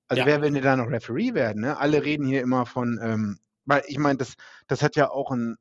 Also 0.07 0.21
ja. 0.21 0.25
wer 0.25 0.41
will 0.41 0.51
denn 0.51 0.63
da 0.63 0.75
noch 0.77 0.89
Referee 0.89 1.33
werden, 1.33 1.61
ne? 1.61 1.77
Alle 1.77 2.03
reden 2.03 2.25
hier 2.25 2.41
immer 2.41 2.65
von, 2.65 2.99
ähm, 3.01 3.39
weil 3.65 3.83
ich 3.87 3.97
meine, 3.97 4.17
das, 4.17 4.35
das 4.67 4.81
hat 4.81 4.95
ja 4.95 5.09
auch 5.09 5.31
ein, 5.31 5.57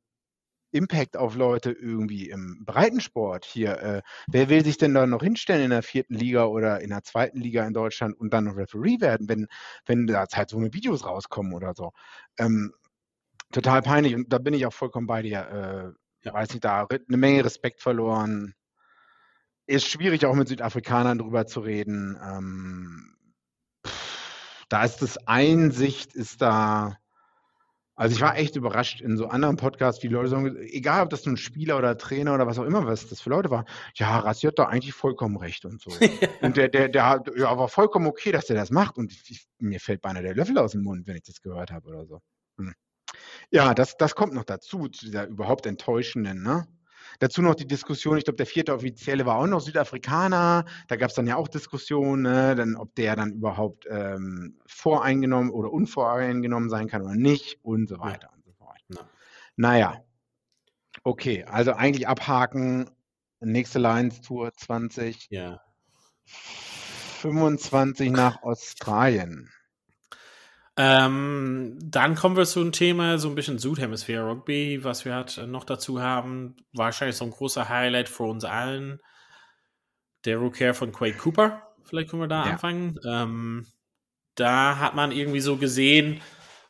Impact 0.77 1.17
auf 1.17 1.35
Leute 1.35 1.73
irgendwie 1.73 2.31
im 2.31 2.65
Breitensport 2.65 3.45
hier. 3.45 3.79
Äh, 3.81 4.03
wer 4.29 4.49
will 4.49 4.65
sich 4.65 4.79
denn 4.79 4.95
da 4.95 5.07
noch 5.07 5.23
hinstellen 5.23 5.65
in 5.65 5.71
der 5.71 5.83
vierten 5.83 6.15
Liga 6.15 6.45
oder 6.45 6.81
in 6.81 6.91
der 6.91 7.03
zweiten 7.03 7.41
Liga 7.41 7.67
in 7.67 7.73
Deutschland 7.75 8.19
und 8.19 8.33
dann 8.33 8.45
noch 8.45 8.57
Referee 8.57 9.01
werden, 9.01 9.29
wenn, 9.29 9.47
wenn 9.87 10.07
da 10.07 10.27
halt 10.33 10.51
so 10.51 10.59
eine 10.59 10.73
Videos 10.73 11.05
rauskommen 11.05 11.55
oder 11.55 11.75
so? 11.75 11.93
Ähm, 12.39 12.73
total 13.53 13.83
peinlich 13.83 14.15
und 14.15 14.33
da 14.33 14.39
bin 14.39 14.55
ich 14.55 14.67
auch 14.67 14.73
vollkommen 14.73 15.07
bei 15.07 15.23
dir. 15.23 15.95
Äh, 15.95 16.27
ja. 16.27 16.35
Weiß 16.35 16.51
nicht, 16.51 16.65
da 16.65 16.87
eine 16.87 17.17
Menge 17.17 17.45
Respekt 17.45 17.81
verloren. 17.81 18.55
Ist 19.67 19.87
schwierig 19.87 20.27
auch 20.27 20.35
mit 20.35 20.49
Südafrikanern 20.49 21.19
drüber 21.19 21.47
zu 21.47 21.61
reden. 21.61 22.19
Ähm, 22.23 23.17
pff, 23.87 24.67
da 24.69 24.85
ist 24.85 25.03
das 25.03 25.27
Einsicht, 25.27 26.15
ist 26.15 26.43
da 26.43 26.97
also 27.97 28.15
ich 28.15 28.21
war 28.21 28.37
echt 28.37 28.57
überrascht 28.57 29.01
in 29.01 29.17
so 29.17 29.27
anderen 29.27 29.57
Podcasts, 29.57 30.03
wie 30.03 30.09
Leute 30.09 30.29
sagen, 30.29 30.55
egal 30.57 31.03
ob 31.03 31.11
das 31.11 31.25
nun 31.25 31.39
Spieler 31.39 31.79
oder 31.79 31.97
Trainer 31.97 32.35
oder 32.35 32.47
was 32.47 32.59
auch 32.59 32.65
immer, 32.65 32.87
was 32.87 33.09
das 33.09 33.23
für 33.23 33.31
Leute 33.31 33.51
war, 33.51 33.65
ja, 33.95 34.19
Rassi 34.19 34.47
hat 34.47 34.59
da 34.59 34.67
eigentlich 34.67 34.93
vollkommen 34.93 35.39
recht 35.39 35.65
und 35.65 35.81
so. 35.81 35.91
und 36.43 36.59
der, 36.59 36.69
der, 36.69 36.91
der 36.91 37.09
hat, 37.09 37.31
ja, 37.37 37.57
war 37.57 37.69
vollkommen 37.69 38.07
okay, 38.07 38.33
dass 38.33 38.47
der 38.47 38.57
das 38.57 38.71
macht 38.71 38.99
und 38.99 39.13
ich, 39.13 39.47
mir 39.59 39.81
fällt 39.81 40.03
beinahe 40.03 40.23
der 40.23 40.35
Löffel 40.35 40.59
aus 40.59 40.73
dem 40.73 40.83
Mund, 40.83 41.07
wenn 41.07 41.17
ich 41.17 41.23
das 41.23 41.41
gehört 41.41 41.73
habe 41.73 41.89
oder 41.89 42.05
so. 42.05 42.21
Hm. 42.59 42.75
Ja, 43.51 43.73
das, 43.73 43.97
das 43.97 44.15
kommt 44.15 44.35
noch 44.35 44.45
dazu, 44.45 44.89
zu 44.89 45.07
dieser 45.07 45.27
überhaupt 45.27 45.65
enttäuschenden, 45.65 46.43
ne? 46.43 46.69
Dazu 47.19 47.43
noch 47.43 47.55
die 47.55 47.67
Diskussion, 47.67 48.19
ich 48.19 48.25
glaube, 48.25 48.37
der 48.37 48.47
vierte 48.47 48.75
Offizielle 48.75 49.27
war 49.27 49.37
auch 49.37 49.47
noch 49.47 49.61
Südafrikaner. 49.61 50.65
Da 50.89 50.97
gab 50.97 51.11
es 51.11 51.17
dann 51.17 51.27
ja 51.27 51.37
auch 51.37 51.49
Diskussionen, 51.49 52.23
ne, 52.23 52.55
dann, 52.55 52.77
ob 52.77 52.95
der 52.95 53.17
dann 53.17 53.33
überhaupt 53.33 53.87
ähm, 53.91 54.59
voreingenommen 54.67 55.51
oder 55.51 55.73
unvoreingenommen 55.73 56.71
sein 56.71 56.89
kann 56.89 57.03
oder 57.03 57.15
nicht 57.15 57.59
und 57.63 57.89
so 57.89 57.99
weiter 57.99 58.29
ja. 58.31 58.35
und 58.35 58.45
so 58.45 58.53
fort. 58.53 58.79
Ja. 58.89 59.09
Naja, 59.57 60.05
okay, 61.03 61.45
also 61.45 61.73
eigentlich 61.73 62.09
abhaken. 62.09 62.91
Nächste 63.41 63.79
Lions 63.79 64.21
Tour 64.23 64.53
20. 64.53 65.29
Ja. 65.31 65.61
25 66.25 68.11
nach 68.11 68.43
Australien. 68.43 69.51
Ähm, 70.79 71.79
dann 71.83 72.15
kommen 72.15 72.37
wir 72.37 72.45
zu 72.45 72.61
einem 72.61 72.73
Thema, 72.73 73.19
so 73.19 73.29
ein 73.29 73.35
bisschen 73.35 73.59
Südhemisphäre 73.59 74.29
Rugby, 74.29 74.85
was 74.85 75.05
wir 75.05 75.15
halt 75.15 75.39
noch 75.47 75.65
dazu 75.65 76.03
haben. 76.03 76.57
Wahrscheinlich 76.73 77.17
so 77.17 77.25
ein 77.25 77.31
großer 77.31 77.69
Highlight 77.69 78.09
für 78.09 78.25
uns 78.25 78.45
allen. 78.45 79.01
Der 80.27 80.37
Rookie 80.37 80.75
von 80.75 80.93
Quade 80.93 81.15
Cooper. 81.15 81.63
Vielleicht 81.85 82.11
können 82.11 82.23
wir 82.23 82.29
da 82.29 82.45
ja. 82.45 82.53
anfangen. 82.53 82.99
Ähm, 83.07 83.67
da 84.35 84.79
hat 84.79 84.95
man 84.95 85.13
irgendwie 85.13 85.41
so 85.41 85.57
gesehen, 85.57 86.21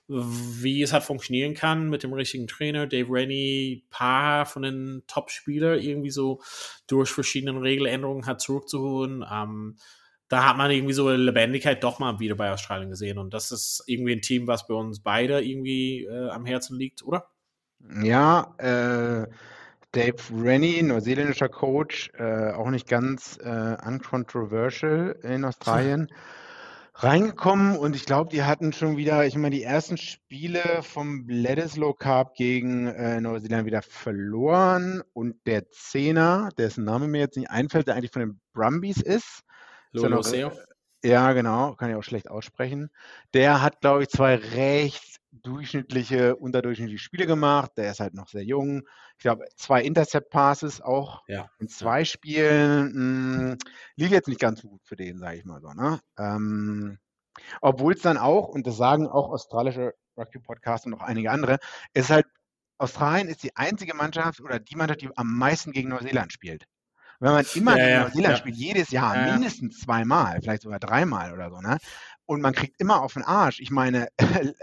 wie 0.09 0.83
es 0.83 0.93
halt 0.93 1.03
funktionieren 1.03 1.55
kann 1.55 1.91
mit 1.91 2.05
dem 2.05 2.13
richtigen 2.13 2.47
Trainer. 2.47 2.87
Dave 2.87 3.11
Rennie, 3.11 3.85
paar 3.91 4.47
von 4.47 4.63
den 4.63 5.03
Top-Spielern 5.09 5.81
irgendwie 5.81 6.11
so 6.11 6.41
durch 6.87 7.11
verschiedene 7.11 7.61
Regeländerungen 7.61 8.27
hat 8.27 8.41
zurückzuholen. 8.41 9.25
Ähm, 9.29 9.79
da 10.29 10.49
hat 10.49 10.57
man 10.57 10.71
irgendwie 10.71 10.93
so 10.93 11.07
eine 11.09 11.17
Lebendigkeit 11.17 11.83
doch 11.83 11.99
mal 11.99 12.19
wieder 12.19 12.35
bei 12.35 12.53
Australien 12.53 12.91
gesehen. 12.91 13.19
Und 13.19 13.33
das 13.33 13.53
ist 13.53 13.85
irgendwie 13.87 14.13
ein 14.13 14.23
Team, 14.23 14.47
was 14.47 14.67
bei 14.67 14.75
uns 14.75 15.01
beide 15.01 15.41
irgendwie 15.45 16.05
äh, 16.05 16.31
am 16.31 16.47
Herzen 16.47 16.77
liegt, 16.77 17.05
oder? 17.05 17.29
Ja, 18.03 18.55
äh, 18.59 19.27
Dave 19.93 20.17
Rennie, 20.43 20.83
neuseeländischer 20.83 21.49
Coach, 21.49 22.11
äh, 22.19 22.51
auch 22.53 22.71
nicht 22.71 22.89
ganz 22.89 23.39
äh, 23.43 23.77
uncontroversial 23.87 25.19
in 25.23 25.45
Australien. 25.45 26.09
reingekommen 26.99 27.77
und 27.77 27.95
ich 27.95 28.07
glaube, 28.07 28.31
die 28.31 28.43
hatten 28.43 28.73
schon 28.73 28.97
wieder, 28.97 29.27
ich 29.27 29.37
meine, 29.37 29.55
die 29.55 29.63
ersten 29.63 29.99
Spiele 29.99 30.83
vom 30.83 31.27
Bledisloe 31.27 31.95
Cup 31.95 32.35
gegen 32.35 32.87
äh, 32.87 33.21
Neuseeland 33.21 33.67
wieder 33.67 33.83
verloren 33.83 35.03
und 35.13 35.37
der 35.47 35.71
Zehner, 35.71 36.49
dessen 36.57 36.85
Name 36.85 37.07
mir 37.07 37.19
jetzt 37.19 37.37
nicht 37.37 37.51
einfällt, 37.51 37.87
der 37.87 37.97
eigentlich 37.97 38.13
von 38.13 38.21
den 38.21 38.41
Brumbies 38.55 39.03
ist, 39.03 39.43
Lolo 39.97 40.23
Seo. 40.23 40.53
Ja, 41.05 41.33
genau, 41.35 41.75
kann 41.75 41.91
ich 41.91 41.97
auch 41.97 42.03
schlecht 42.03 42.29
aussprechen. 42.29 42.91
Der 43.35 43.63
hat, 43.63 43.81
glaube 43.81 44.03
ich, 44.03 44.09
zwei 44.09 44.35
recht 44.35 45.21
durchschnittliche, 45.31 46.37
unterdurchschnittliche 46.37 47.03
Spiele 47.03 47.27
gemacht. 47.27 47.73
Der 47.77 47.91
ist 47.91 48.01
halt 48.01 48.15
noch 48.15 48.29
sehr 48.29 48.43
jung. 48.43 48.83
Ich 49.17 49.23
glaube, 49.23 49.45
zwei 49.57 49.83
Intercept-Passes 49.83 50.81
auch 50.81 51.23
ja. 51.29 51.49
in 51.59 51.69
zwei 51.69 52.05
Spielen. 52.05 52.93
Mh, 52.93 53.51
hm, 53.51 53.59
lief 53.97 54.11
jetzt 54.11 54.29
nicht 54.29 54.41
ganz 54.41 54.63
so 54.63 54.69
gut 54.69 54.83
für 54.85 54.97
den, 54.97 55.19
sage 55.19 55.39
ich 55.39 55.45
mal 55.45 55.61
so. 55.61 55.73
Ne? 55.73 56.01
Ähm, 56.19 56.99
Obwohl 57.61 57.95
es 57.95 58.03
dann 58.03 58.19
auch, 58.19 58.49
und 58.49 58.67
das 58.67 58.77
sagen 58.77 59.07
auch 59.07 59.31
australische 59.31 59.95
Rugby-Podcasts 60.17 60.87
und 60.87 60.95
auch 60.95 61.03
einige 61.03 61.31
andere, 61.31 61.59
ist 61.93 62.11
halt, 62.11 62.27
Australien 62.79 63.29
ist 63.29 63.43
die 63.43 63.57
einzige 63.57 63.95
Mannschaft 63.95 64.41
oder 64.41 64.59
die 64.59 64.77
Mannschaft, 64.77 65.03
die 65.03 65.11
am 65.17 65.39
meisten 65.39 65.73
gegen 65.73 65.89
Neuseeland 65.89 66.33
spielt. 66.33 66.67
Wenn 67.21 67.33
man 67.33 67.47
immer 67.55 67.79
ja, 67.79 68.05
Neuseeland 68.05 68.35
ja. 68.35 68.37
spielt, 68.37 68.57
jedes 68.57 68.91
Jahr, 68.91 69.17
ja, 69.17 69.33
mindestens 69.33 69.81
zweimal, 69.81 70.41
vielleicht 70.41 70.63
sogar 70.63 70.79
dreimal 70.79 71.33
oder 71.33 71.51
so, 71.51 71.61
ne? 71.61 71.79
Und 72.27 72.41
man 72.41 72.55
kriegt 72.55 72.81
immer 72.81 73.03
auf 73.03 73.15
den 73.15 73.23
Arsch. 73.23 73.61
Ich 73.61 73.71
meine, 73.71 74.09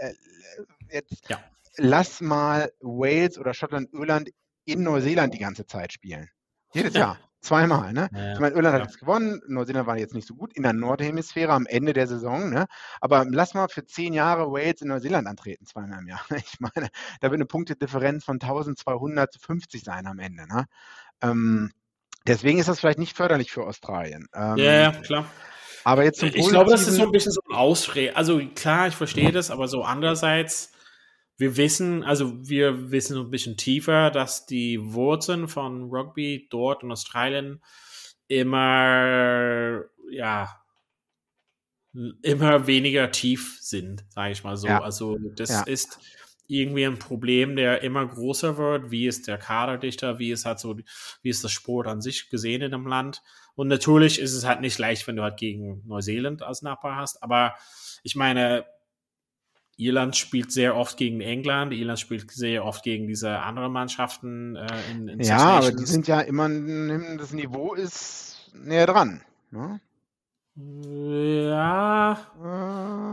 jetzt 0.90 1.28
lass 1.76 2.20
mal 2.20 2.70
Wales 2.80 3.38
oder 3.38 3.54
Schottland, 3.54 3.92
Irland 3.92 4.30
in 4.64 4.82
Neuseeland 4.82 5.34
die 5.34 5.38
ganze 5.38 5.66
Zeit 5.66 5.92
spielen. 5.92 6.28
Jedes 6.72 6.94
Jahr. 6.94 7.18
Zweimal, 7.40 7.92
ne? 7.92 8.08
Ja, 8.10 8.32
Ich 8.32 8.40
meine, 8.40 8.54
Irland 8.54 8.74
hat 8.74 8.80
ja. 8.80 8.86
jetzt 8.86 8.98
gewonnen, 8.98 9.42
Neuseeland 9.46 9.86
war 9.86 9.98
jetzt 9.98 10.14
nicht 10.14 10.26
so 10.26 10.34
gut 10.34 10.54
in 10.54 10.62
der 10.62 10.72
Nordhemisphäre 10.72 11.52
am 11.52 11.66
Ende 11.66 11.92
der 11.92 12.06
Saison, 12.06 12.48
ne? 12.48 12.64
Aber 13.02 13.26
lass 13.28 13.52
mal 13.52 13.68
für 13.68 13.84
zehn 13.84 14.14
Jahre 14.14 14.50
Wales 14.50 14.80
in 14.80 14.88
Neuseeland 14.88 15.26
antreten, 15.26 15.66
zweimal 15.66 15.98
im 15.98 16.08
Jahr. 16.08 16.24
Ich 16.36 16.58
meine, 16.58 16.88
da 17.20 17.30
wird 17.30 17.34
eine 17.34 17.44
Punktedifferenz 17.44 18.24
von 18.24 18.36
1200 18.36 19.30
zu 19.30 19.40
50 19.40 19.84
sein 19.84 20.06
am 20.06 20.20
Ende, 20.20 20.46
ne? 20.48 20.64
Ähm, 21.20 21.70
deswegen 22.26 22.58
ist 22.58 22.68
das 22.68 22.80
vielleicht 22.80 22.98
nicht 22.98 23.16
förderlich 23.16 23.52
für 23.52 23.64
Australien. 23.64 24.28
Ähm, 24.34 24.56
Ja, 24.56 24.72
ja, 24.72 24.92
klar. 24.92 25.26
Aber 25.84 26.04
jetzt 26.04 26.18
zum 26.20 26.30
Ich 26.32 26.48
glaube, 26.48 26.70
das 26.70 26.88
ist 26.88 26.96
so 26.96 27.02
ein 27.02 27.12
bisschen 27.12 27.32
so 27.32 27.40
ein 27.48 27.54
Ausrede. 27.54 28.16
Also 28.16 28.40
klar, 28.54 28.88
ich 28.88 28.94
verstehe 28.94 29.32
das, 29.32 29.50
aber 29.50 29.68
so 29.68 29.82
andererseits, 29.82 30.72
wir 31.36 31.56
wissen, 31.58 32.02
also 32.02 32.48
wir 32.48 32.90
wissen 32.90 33.14
so 33.14 33.22
ein 33.22 33.30
bisschen 33.30 33.56
tiefer, 33.56 34.10
dass 34.10 34.46
die 34.46 34.78
Wurzeln 34.80 35.46
von 35.46 35.90
Rugby 35.90 36.46
dort 36.50 36.82
in 36.82 36.90
Australien 36.92 37.62
immer, 38.28 39.82
ja, 40.10 40.60
immer 42.22 42.66
weniger 42.66 43.10
tief 43.10 43.58
sind, 43.60 44.04
sage 44.08 44.32
ich 44.32 44.42
mal 44.42 44.56
so. 44.56 44.66
Ja. 44.66 44.80
Also 44.82 45.18
das 45.36 45.50
Ja. 45.50 45.62
ist 45.62 45.98
irgendwie 46.46 46.84
ein 46.84 46.98
Problem, 46.98 47.56
der 47.56 47.82
immer 47.82 48.06
größer 48.06 48.58
wird. 48.58 48.90
Wie 48.90 49.06
ist 49.06 49.26
der 49.28 49.38
Kader 49.38 49.78
dichter? 49.78 50.18
Wie 50.18 50.30
ist 50.30 50.44
halt 50.44 50.58
so, 50.58 50.76
wie 51.22 51.28
ist 51.28 51.42
das 51.44 51.52
Sport 51.52 51.86
an 51.86 52.00
sich 52.00 52.28
gesehen 52.30 52.62
in 52.62 52.74
einem 52.74 52.86
Land? 52.86 53.22
Und 53.54 53.68
natürlich 53.68 54.18
ist 54.20 54.34
es 54.34 54.44
halt 54.44 54.60
nicht 54.60 54.78
leicht, 54.78 55.06
wenn 55.06 55.16
du 55.16 55.22
halt 55.22 55.36
gegen 55.36 55.82
Neuseeland 55.86 56.42
als 56.42 56.62
Nachbar 56.62 56.96
hast. 56.96 57.22
Aber 57.22 57.54
ich 58.02 58.16
meine, 58.16 58.66
Irland 59.76 60.16
spielt 60.16 60.52
sehr 60.52 60.76
oft 60.76 60.96
gegen 60.96 61.20
England, 61.20 61.72
Irland 61.72 61.98
spielt 61.98 62.30
sehr 62.30 62.64
oft 62.64 62.84
gegen 62.84 63.08
diese 63.08 63.38
anderen 63.38 63.72
Mannschaften 63.72 64.56
äh, 64.56 64.66
in, 64.90 65.08
in 65.08 65.20
Ja, 65.20 65.38
aber 65.38 65.72
die 65.72 65.86
sind 65.86 66.06
ja 66.06 66.20
immer, 66.20 66.48
das 67.16 67.32
Niveau 67.32 67.74
ist 67.74 68.50
näher 68.54 68.86
dran. 68.86 69.22
Ne? 69.50 69.80
Ja, 70.56 72.30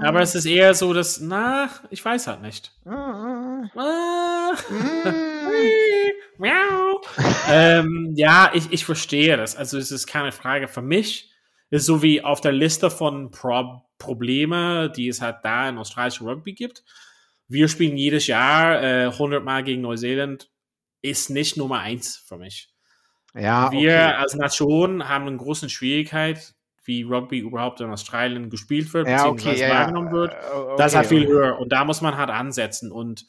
aber 0.04 0.22
es 0.22 0.36
ist 0.36 0.46
eher 0.46 0.76
so, 0.76 0.94
dass, 0.94 1.20
na, 1.20 1.70
ich 1.90 2.06
weiß 2.06 2.28
halt 2.28 2.42
nicht. 2.42 2.72
Ah. 2.86 3.64
mm. 3.74 3.76
Ähm, 7.50 8.14
ja, 8.16 8.52
ich, 8.54 8.72
ich 8.72 8.86
verstehe 8.86 9.38
das. 9.38 9.56
Also 9.56 9.78
es 9.78 9.92
ist 9.92 10.08
keine 10.08 10.32
Frage 10.32 10.68
für 10.68 10.82
mich. 10.82 11.32
Ist 11.70 11.86
so 11.86 12.02
wie 12.02 12.24
auf 12.24 12.42
der 12.42 12.52
Liste 12.52 12.90
von 12.90 13.32
Pro 13.32 13.82
Probleme, 13.98 14.92
die 14.96 15.08
es 15.08 15.22
halt 15.22 15.38
da 15.44 15.70
in 15.70 15.78
australischem 15.78 16.28
Rugby 16.28 16.54
gibt. 16.54 16.84
Wir 17.48 17.68
spielen 17.68 17.98
jedes 17.98 18.26
Jahr 18.26 18.82
äh, 18.82 19.06
100 19.06 19.44
Mal 19.44 19.64
gegen 19.64 19.82
Neuseeland. 19.82 20.50
Ist 21.04 21.30
nicht 21.30 21.58
Nummer 21.58 21.80
eins 21.80 22.18
für 22.18 22.38
mich. 22.38 22.74
Ja, 23.36 23.72
Wir 23.72 23.80
okay. 23.80 23.98
als 23.98 24.36
Nation 24.36 25.08
haben 25.08 25.28
eine 25.28 25.38
große 25.38 25.70
Schwierigkeit, 25.70 26.56
wie 26.84 27.04
Rugby 27.04 27.40
überhaupt 27.40 27.80
in 27.82 27.90
Australien 27.90 28.50
gespielt 28.50 28.94
wird, 28.94 29.08
Ja, 29.08 29.26
okay, 29.26 29.36
beziehungsweise 29.36 29.62
ja, 29.62 29.68
ja. 29.70 29.76
wahrgenommen 29.76 30.12
wird. 30.12 30.34
Äh, 30.34 30.78
Das 30.78 30.92
ist 30.92 30.98
halt 30.98 31.06
okay, 31.08 31.20
viel 31.20 31.28
höher 31.28 31.60
und 31.60 31.72
da 31.72 31.86
muss 31.86 32.02
man 32.02 32.18
halt 32.18 32.30
ansetzen. 32.30 32.92
Und 32.92 33.26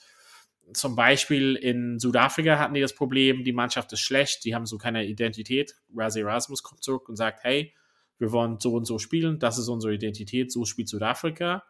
zum 0.73 0.97
Beispiel 0.97 1.55
in 1.57 1.99
Südafrika 1.99 2.59
hatten 2.59 2.75
die 2.75 2.81
das 2.81 2.95
Problem, 2.95 3.45
die 3.45 3.53
Mannschaft 3.53 3.93
ist 3.93 4.01
schlecht, 4.01 4.45
die 4.45 4.55
haben 4.55 4.67
so 4.67 4.79
keine 4.79 5.05
Identität. 5.05 5.75
Razi 5.95 6.21
Erasmus 6.21 6.63
kommt 6.63 6.83
zurück 6.83 7.09
und 7.09 7.17
sagt, 7.17 7.45
hey, 7.45 7.75
wir 8.19 8.33
wollen 8.33 8.59
so 8.61 8.75
und 8.75 8.85
so 8.85 8.99
spielen, 8.99 9.39
das 9.39 9.59
ist 9.59 9.69
unsere 9.69 9.93
Identität, 9.95 10.53
so 10.53 10.65
spielt 10.65 10.89
Südafrika. 10.89 11.65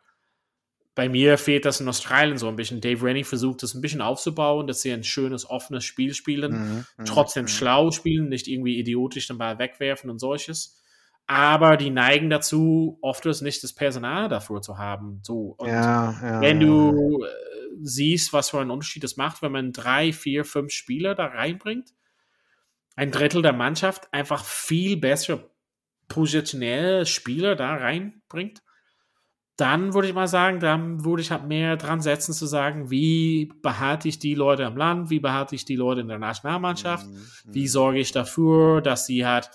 Bei 0.95 1.09
mir 1.09 1.39
fehlt 1.39 1.65
das 1.65 1.81
in 1.81 1.89
Australien 1.89 2.37
so 2.37 2.49
ein 2.49 2.57
bisschen. 2.57 2.83
Dave 2.83 3.03
Rennie 3.07 3.25
versucht 3.25 3.63
das 3.63 3.73
ein 3.73 3.81
bisschen 3.81 4.03
aufzubauen, 4.03 4.67
dass 4.67 4.83
sie 4.83 4.93
ein 4.93 5.05
schönes, 5.05 5.49
offenes 5.49 5.85
Spiel 5.85 6.13
spielen, 6.13 6.53
Mhm, 6.53 6.85
mhm, 6.99 7.05
trotzdem 7.07 7.45
mhm. 7.45 7.49
schlau 7.49 7.91
spielen, 7.93 8.29
nicht 8.29 8.47
irgendwie 8.47 8.79
idiotisch 8.79 9.27
den 9.27 9.39
Ball 9.39 9.59
wegwerfen 9.59 10.11
und 10.11 10.19
solches. 10.19 10.82
Aber 11.27 11.77
die 11.77 11.91
neigen 11.91 12.31
dazu, 12.31 12.99
oft 13.01 13.25
nicht 13.25 13.63
das 13.63 13.75
Personal 13.75 14.29
dafür 14.29 14.61
zu 14.61 14.79
haben. 14.79 15.21
So. 15.23 15.55
Und 15.57 15.69
Ja, 15.69 16.15
ja, 16.23 16.41
wenn 16.41 16.61
du 16.61 17.25
äh, 17.25 17.29
siehst, 17.83 18.33
was 18.33 18.51
für 18.51 18.61
einen 18.61 18.71
Unterschied 18.71 19.05
das 19.05 19.17
macht, 19.17 19.43
wenn 19.43 19.53
man 19.53 19.73
drei, 19.73 20.13
vier, 20.13 20.45
fünf 20.45 20.73
Spieler 20.73 21.15
da 21.15 21.27
reinbringt, 21.27 21.95
ein 22.97 23.11
Drittel 23.11 23.43
der 23.43 23.55
Mannschaft 23.55 24.13
einfach 24.13 24.45
viel 24.45 24.97
bessere 24.97 25.51
positionelle 26.09 27.07
Spieler 27.07 27.57
da 27.57 27.75
reinbringt, 27.75 28.63
dann 29.57 29.95
würde 29.95 30.09
ich 30.09 30.15
mal 30.15 30.29
sagen, 30.29 30.61
dann 30.61 31.05
würde 31.05 31.23
ich 31.23 31.31
halt 31.31 31.47
mehr 31.47 31.77
dran 31.77 32.01
setzen 32.01 32.33
zu 32.33 32.47
sagen, 32.47 32.91
wie 32.91 33.53
behalte 33.63 34.09
ich 34.09 34.19
die 34.19 34.35
Leute 34.35 34.65
im 34.65 34.77
Land, 34.77 35.11
wie 35.11 35.21
behalte 35.21 35.55
ich 35.55 35.65
die 35.65 35.77
Leute 35.77 36.01
in 36.01 36.09
der 36.09 36.19
Nationalmannschaft, 36.19 37.07
Mhm, 37.07 37.27
wie 37.47 37.69
sorge 37.69 37.99
ich 37.99 38.13
dafür, 38.13 38.81
dass 38.81 39.07
sie 39.07 39.27
halt 39.27 39.51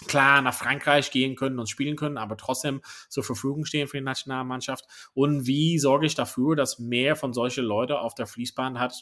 klar 0.00 0.42
nach 0.42 0.54
Frankreich 0.54 1.10
gehen 1.10 1.36
können 1.36 1.58
und 1.58 1.68
spielen 1.68 1.96
können, 1.96 2.18
aber 2.18 2.36
trotzdem 2.36 2.82
zur 3.08 3.24
Verfügung 3.24 3.64
stehen 3.64 3.88
für 3.88 3.96
die 3.98 4.04
Nationalmannschaft? 4.04 4.84
Und 5.14 5.46
wie 5.46 5.78
sorge 5.78 6.06
ich 6.06 6.14
dafür, 6.14 6.56
dass 6.56 6.78
mehr 6.78 7.16
von 7.16 7.32
solchen 7.32 7.64
Leuten 7.64 7.94
auf 7.94 8.14
der 8.14 8.26
Fließbahn 8.26 8.78
halt 8.78 8.94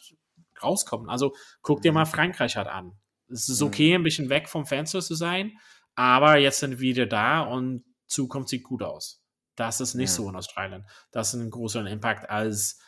rauskommen? 0.61 1.09
Also 1.09 1.35
guck 1.61 1.81
dir 1.81 1.91
mal 1.91 2.05
Frankreich 2.05 2.55
halt 2.57 2.67
an. 2.67 2.93
Es 3.27 3.49
ist 3.49 3.61
okay, 3.61 3.95
ein 3.95 4.03
bisschen 4.03 4.29
weg 4.29 4.47
vom 4.47 4.65
Fenster 4.65 5.01
zu 5.01 5.15
sein, 5.15 5.57
aber 5.95 6.37
jetzt 6.37 6.59
sind 6.59 6.71
wir 6.71 6.79
wieder 6.79 7.05
da 7.07 7.41
und 7.41 7.83
Zukunft 8.07 8.49
sieht 8.49 8.63
gut 8.63 8.83
aus. 8.83 9.23
Das 9.55 9.81
ist 9.81 9.95
nicht 9.95 10.09
Ja. 10.09 10.15
so 10.15 10.29
in 10.29 10.35
Australien. 10.35 10.85
Das 11.11 11.33
ist 11.33 11.39
ein 11.39 11.49
größerer 11.49 11.87
Impact 11.87 12.29
als, 12.29 12.79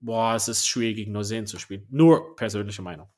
boah, 0.00 0.34
es 0.34 0.48
ist 0.48 0.66
schwierig 0.66 0.96
gegen 0.96 1.12
Neuseeland 1.12 1.48
zu 1.48 1.58
spielen. 1.58 1.86
Nur 1.90 2.34
persönliche 2.34 2.82
Meinung. 2.82 3.08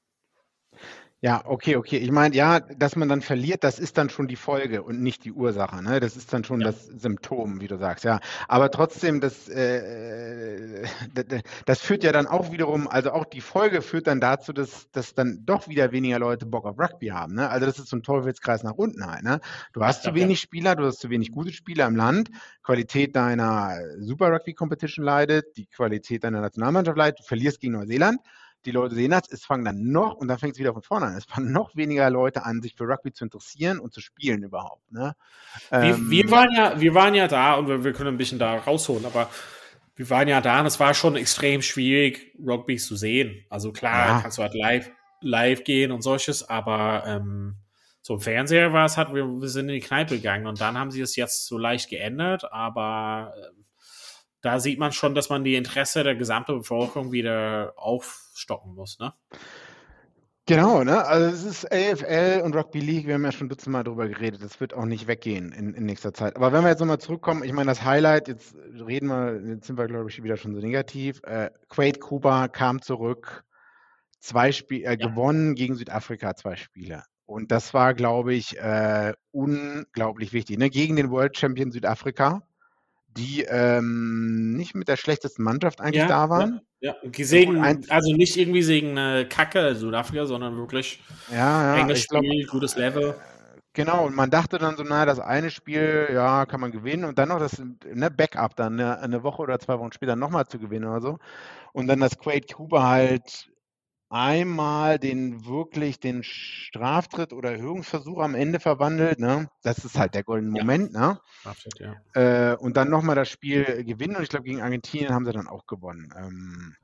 Ja, 1.22 1.42
okay, 1.46 1.76
okay. 1.76 1.96
Ich 1.96 2.10
meine, 2.10 2.34
ja, 2.36 2.60
dass 2.60 2.94
man 2.94 3.08
dann 3.08 3.22
verliert, 3.22 3.64
das 3.64 3.78
ist 3.78 3.96
dann 3.96 4.10
schon 4.10 4.28
die 4.28 4.36
Folge 4.36 4.82
und 4.82 5.00
nicht 5.02 5.24
die 5.24 5.32
Ursache. 5.32 5.82
Ne? 5.82 5.98
Das 5.98 6.14
ist 6.14 6.30
dann 6.32 6.44
schon 6.44 6.60
Ja. 6.60 6.66
das 6.66 6.84
Symptom, 6.86 7.60
wie 7.62 7.68
du 7.68 7.78
sagst, 7.78 8.04
ja. 8.04 8.20
Aber 8.48 8.70
trotzdem, 8.70 9.20
das, 9.22 9.48
äh, 9.48 10.82
d- 11.08 11.24
d- 11.24 11.40
das 11.64 11.80
führt 11.80 12.04
ja 12.04 12.12
dann 12.12 12.26
auch 12.26 12.52
wiederum, 12.52 12.86
also 12.86 13.12
auch 13.12 13.24
die 13.24 13.40
Folge 13.40 13.80
führt 13.80 14.06
dann 14.08 14.20
dazu, 14.20 14.52
dass, 14.52 14.90
dass 14.90 15.14
dann 15.14 15.40
doch 15.46 15.68
wieder 15.68 15.90
weniger 15.90 16.18
Leute 16.18 16.44
Bock 16.44 16.66
auf 16.66 16.78
Rugby 16.78 17.06
haben. 17.08 17.34
Ne? 17.34 17.48
Also 17.48 17.64
das 17.64 17.78
ist 17.78 17.88
so 17.88 17.96
ein 17.96 18.02
Teufelskreis 18.02 18.62
nach 18.62 18.74
unten 18.74 19.06
halt. 19.10 19.22
Ne? 19.24 19.40
Du 19.72 19.82
hast 19.82 20.02
zu 20.02 20.10
Ja, 20.10 20.16
ja. 20.16 20.22
wenig 20.22 20.40
Spieler, 20.40 20.76
du 20.76 20.84
hast 20.84 21.00
zu 21.00 21.08
wenig 21.08 21.32
gute 21.32 21.50
Spieler 21.52 21.86
im 21.86 21.96
Land, 21.96 22.28
Qualität 22.62 23.16
deiner 23.16 23.78
Super 24.00 24.30
Rugby 24.30 24.52
Competition 24.52 25.04
leidet, 25.04 25.56
die 25.56 25.64
Qualität 25.66 26.24
deiner 26.24 26.42
Nationalmannschaft 26.42 26.98
leidet, 26.98 27.20
du 27.20 27.24
verlierst 27.24 27.58
gegen 27.60 27.72
Neuseeland 27.72 28.20
die 28.66 28.72
Leute 28.72 28.94
sehen 28.94 29.12
das, 29.12 29.30
es 29.30 29.44
fangen 29.44 29.64
dann 29.64 29.90
noch, 29.90 30.14
und 30.14 30.28
dann 30.28 30.38
fängt 30.38 30.54
es 30.54 30.58
wieder 30.58 30.72
von 30.74 30.82
vorne 30.82 31.06
an, 31.06 31.16
es 31.16 31.24
fangen 31.24 31.52
noch 31.52 31.74
weniger 31.76 32.10
Leute 32.10 32.44
an, 32.44 32.60
sich 32.60 32.74
für 32.74 32.84
Rugby 32.84 33.12
zu 33.12 33.24
interessieren 33.24 33.78
und 33.78 33.94
zu 33.94 34.00
spielen 34.00 34.42
überhaupt. 34.42 34.90
Ne? 34.92 35.14
Wir, 35.70 35.94
Ähm, 35.94 36.10
wir, 36.10 36.30
waren 36.30 36.52
ja, 36.54 36.80
wir 36.80 36.94
waren 36.94 37.14
ja 37.14 37.28
da 37.28 37.54
und 37.54 37.68
wir, 37.68 37.84
wir 37.84 37.92
können 37.92 38.08
ein 38.14 38.18
bisschen 38.18 38.38
da 38.38 38.56
rausholen, 38.56 39.06
aber 39.06 39.30
wir 39.94 40.10
waren 40.10 40.28
ja 40.28 40.40
da 40.42 40.60
und 40.60 40.66
es 40.66 40.78
war 40.78 40.92
schon 40.92 41.16
extrem 41.16 41.62
schwierig, 41.62 42.34
Rugby 42.38 42.76
zu 42.76 42.96
sehen. 42.96 43.44
Also 43.48 43.72
klar, 43.72 44.08
Ja. 44.08 44.20
kannst 44.20 44.36
du 44.38 44.42
halt 44.42 44.54
live, 44.54 44.90
live 45.22 45.64
gehen 45.64 45.90
und 45.92 46.02
solches, 46.02 46.46
aber 46.48 47.04
ähm, 47.06 47.56
so 48.02 48.14
im 48.14 48.20
Fernseher 48.20 48.72
war 48.72 48.84
es 48.84 48.96
halt, 48.96 49.14
wir, 49.14 49.24
wir 49.24 49.48
sind 49.48 49.68
in 49.68 49.74
die 49.76 49.80
Kneipe 49.80 50.16
gegangen 50.16 50.46
und 50.46 50.60
dann 50.60 50.78
haben 50.78 50.90
sie 50.90 51.00
es 51.00 51.16
jetzt 51.16 51.46
so 51.46 51.56
leicht 51.58 51.88
geändert, 51.88 52.52
aber 52.52 53.32
da 54.46 54.60
sieht 54.60 54.78
man 54.78 54.92
schon, 54.92 55.14
dass 55.14 55.28
man 55.28 55.44
die 55.44 55.56
Interesse 55.56 56.04
der 56.04 56.14
gesamten 56.14 56.58
Bevölkerung 56.58 57.12
wieder 57.12 57.74
aufstocken 57.76 58.74
muss, 58.74 58.98
ne? 58.98 59.12
Genau, 60.48 60.84
ne? 60.84 61.04
Also 61.04 61.26
es 61.26 61.44
ist 61.44 61.72
AFL 61.72 62.42
und 62.44 62.54
Rugby 62.54 62.78
League, 62.78 63.08
wir 63.08 63.14
haben 63.14 63.24
ja 63.24 63.32
schon 63.32 63.48
dutzendmal 63.48 63.82
drüber 63.82 64.06
geredet, 64.06 64.40
das 64.44 64.60
wird 64.60 64.74
auch 64.74 64.84
nicht 64.84 65.08
weggehen 65.08 65.50
in, 65.50 65.74
in 65.74 65.84
nächster 65.86 66.14
Zeit. 66.14 66.36
Aber 66.36 66.52
wenn 66.52 66.62
wir 66.62 66.68
jetzt 66.70 66.78
nochmal 66.78 67.00
zurückkommen, 67.00 67.42
ich 67.42 67.52
meine, 67.52 67.68
das 67.68 67.82
Highlight, 67.82 68.28
jetzt 68.28 68.54
reden 68.54 69.08
wir, 69.08 69.42
jetzt 69.54 69.66
sind 69.66 69.76
wir, 69.76 69.88
glaube 69.88 70.08
ich, 70.08 70.22
wieder 70.22 70.36
schon 70.36 70.54
so 70.54 70.60
negativ. 70.60 71.20
Äh, 71.24 71.50
Quade 71.68 71.98
Cooper 71.98 72.48
kam 72.48 72.80
zurück, 72.80 73.42
zwei 74.20 74.52
Spiele, 74.52 74.84
äh, 74.84 74.96
Ja. 75.00 75.08
gewonnen 75.08 75.56
gegen 75.56 75.74
Südafrika, 75.74 76.36
zwei 76.36 76.54
Spiele. 76.54 77.02
Und 77.24 77.50
das 77.50 77.74
war, 77.74 77.92
glaube 77.94 78.32
ich, 78.32 78.56
äh, 78.56 79.14
unglaublich 79.32 80.32
wichtig. 80.32 80.58
Ne? 80.58 80.70
Gegen 80.70 80.94
den 80.94 81.10
World 81.10 81.36
Champion 81.36 81.72
Südafrika, 81.72 82.42
die 83.16 83.42
ähm, 83.42 84.52
nicht 84.56 84.74
mit 84.74 84.88
der 84.88 84.96
schlechtesten 84.96 85.42
Mannschaft 85.42 85.80
eigentlich 85.80 86.06
da 86.06 86.30
waren. 86.30 86.60
Ja, 86.80 86.94
ja. 87.02 87.08
Gegen, 87.10 87.62
Ein- 87.62 87.84
also 87.88 88.12
nicht 88.14 88.36
irgendwie 88.36 88.62
gegen 88.62 88.98
eine 88.98 89.26
Kacke 89.26 89.74
Südafrika, 89.74 90.26
sondern 90.26 90.56
wirklich 90.56 91.02
Ja, 91.30 91.76
ja, 91.76 91.82
enges 91.82 92.02
Spiel, 92.02 92.46
gutes 92.46 92.76
Level. 92.76 93.16
Genau, 93.72 94.06
und 94.06 94.16
man 94.16 94.30
dachte 94.30 94.56
dann 94.56 94.76
so, 94.76 94.84
na, 94.84 95.04
das 95.04 95.20
eine 95.20 95.50
Spiel, 95.50 96.08
ja, 96.10 96.46
kann 96.46 96.60
man 96.60 96.72
gewinnen 96.72 97.04
und 97.04 97.18
dann 97.18 97.28
noch 97.28 97.38
das 97.38 97.62
ne, 97.84 98.10
Backup 98.10 98.56
dann 98.56 98.76
ne, 98.76 98.98
eine 99.00 99.22
Woche 99.22 99.42
oder 99.42 99.58
zwei 99.58 99.78
Wochen 99.78 99.92
später 99.92 100.16
nochmal 100.16 100.46
zu 100.46 100.58
gewinnen 100.58 100.86
oder 100.86 101.02
so. 101.02 101.18
Und 101.74 101.86
dann 101.86 102.00
das 102.00 102.18
Quade 102.18 102.46
Cooper 102.54 102.82
halt 102.86 103.50
einmal 104.08 104.98
den 104.98 105.46
wirklich 105.46 105.98
den 106.00 106.22
Straftritt 106.22 107.32
oder 107.32 107.52
Erhöhungsversuch 107.52 108.20
am 108.20 108.34
Ende 108.34 108.60
verwandelt, 108.60 109.18
ne? 109.18 109.50
Das 109.62 109.84
ist 109.84 109.98
halt 109.98 110.14
der 110.14 110.22
goldene 110.22 110.58
Ja. 110.58 110.64
Moment, 110.64 110.92
ne? 110.92 111.20
Absolut, 111.44 111.80
ja. 111.80 112.52
Äh, 112.52 112.56
und 112.56 112.76
dann 112.76 112.90
nochmal 112.90 113.16
das 113.16 113.28
Spiel 113.28 113.84
gewinnen 113.84 114.16
und 114.16 114.22
ich 114.22 114.28
glaube, 114.28 114.44
gegen 114.44 114.62
Argentinien 114.62 115.12
haben 115.12 115.24
sie 115.24 115.32
dann 115.32 115.48
auch 115.48 115.66
gewonnen. 115.66 116.12
Ähm, 116.16 116.76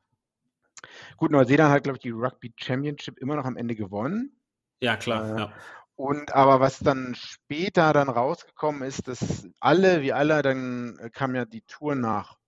gut, 1.17 1.31
Neuseeland 1.31 1.73
hat, 1.73 1.85
glaube 1.85 1.97
ich, 1.99 2.03
die 2.03 2.11
Rugby 2.11 2.53
Championship 2.57 3.19
immer 3.19 3.37
noch 3.37 3.45
am 3.45 3.57
Ende 3.57 3.77
gewonnen. 3.77 4.37
Ja, 4.81 4.97
klar. 4.97 5.37
Äh, 5.37 5.41
ja. 5.41 5.53
Und 5.95 6.35
aber 6.35 6.59
was 6.59 6.79
dann 6.81 7.15
später 7.15 7.93
dann 7.93 8.09
rausgekommen 8.09 8.83
ist, 8.83 9.07
dass 9.07 9.47
alle, 9.61 10.03
wie 10.03 10.13
alle, 10.13 10.43
dann 10.43 10.99
kam 11.13 11.35
ja 11.35 11.45
die 11.45 11.63
Tour 11.63 11.95
nach 11.95 12.39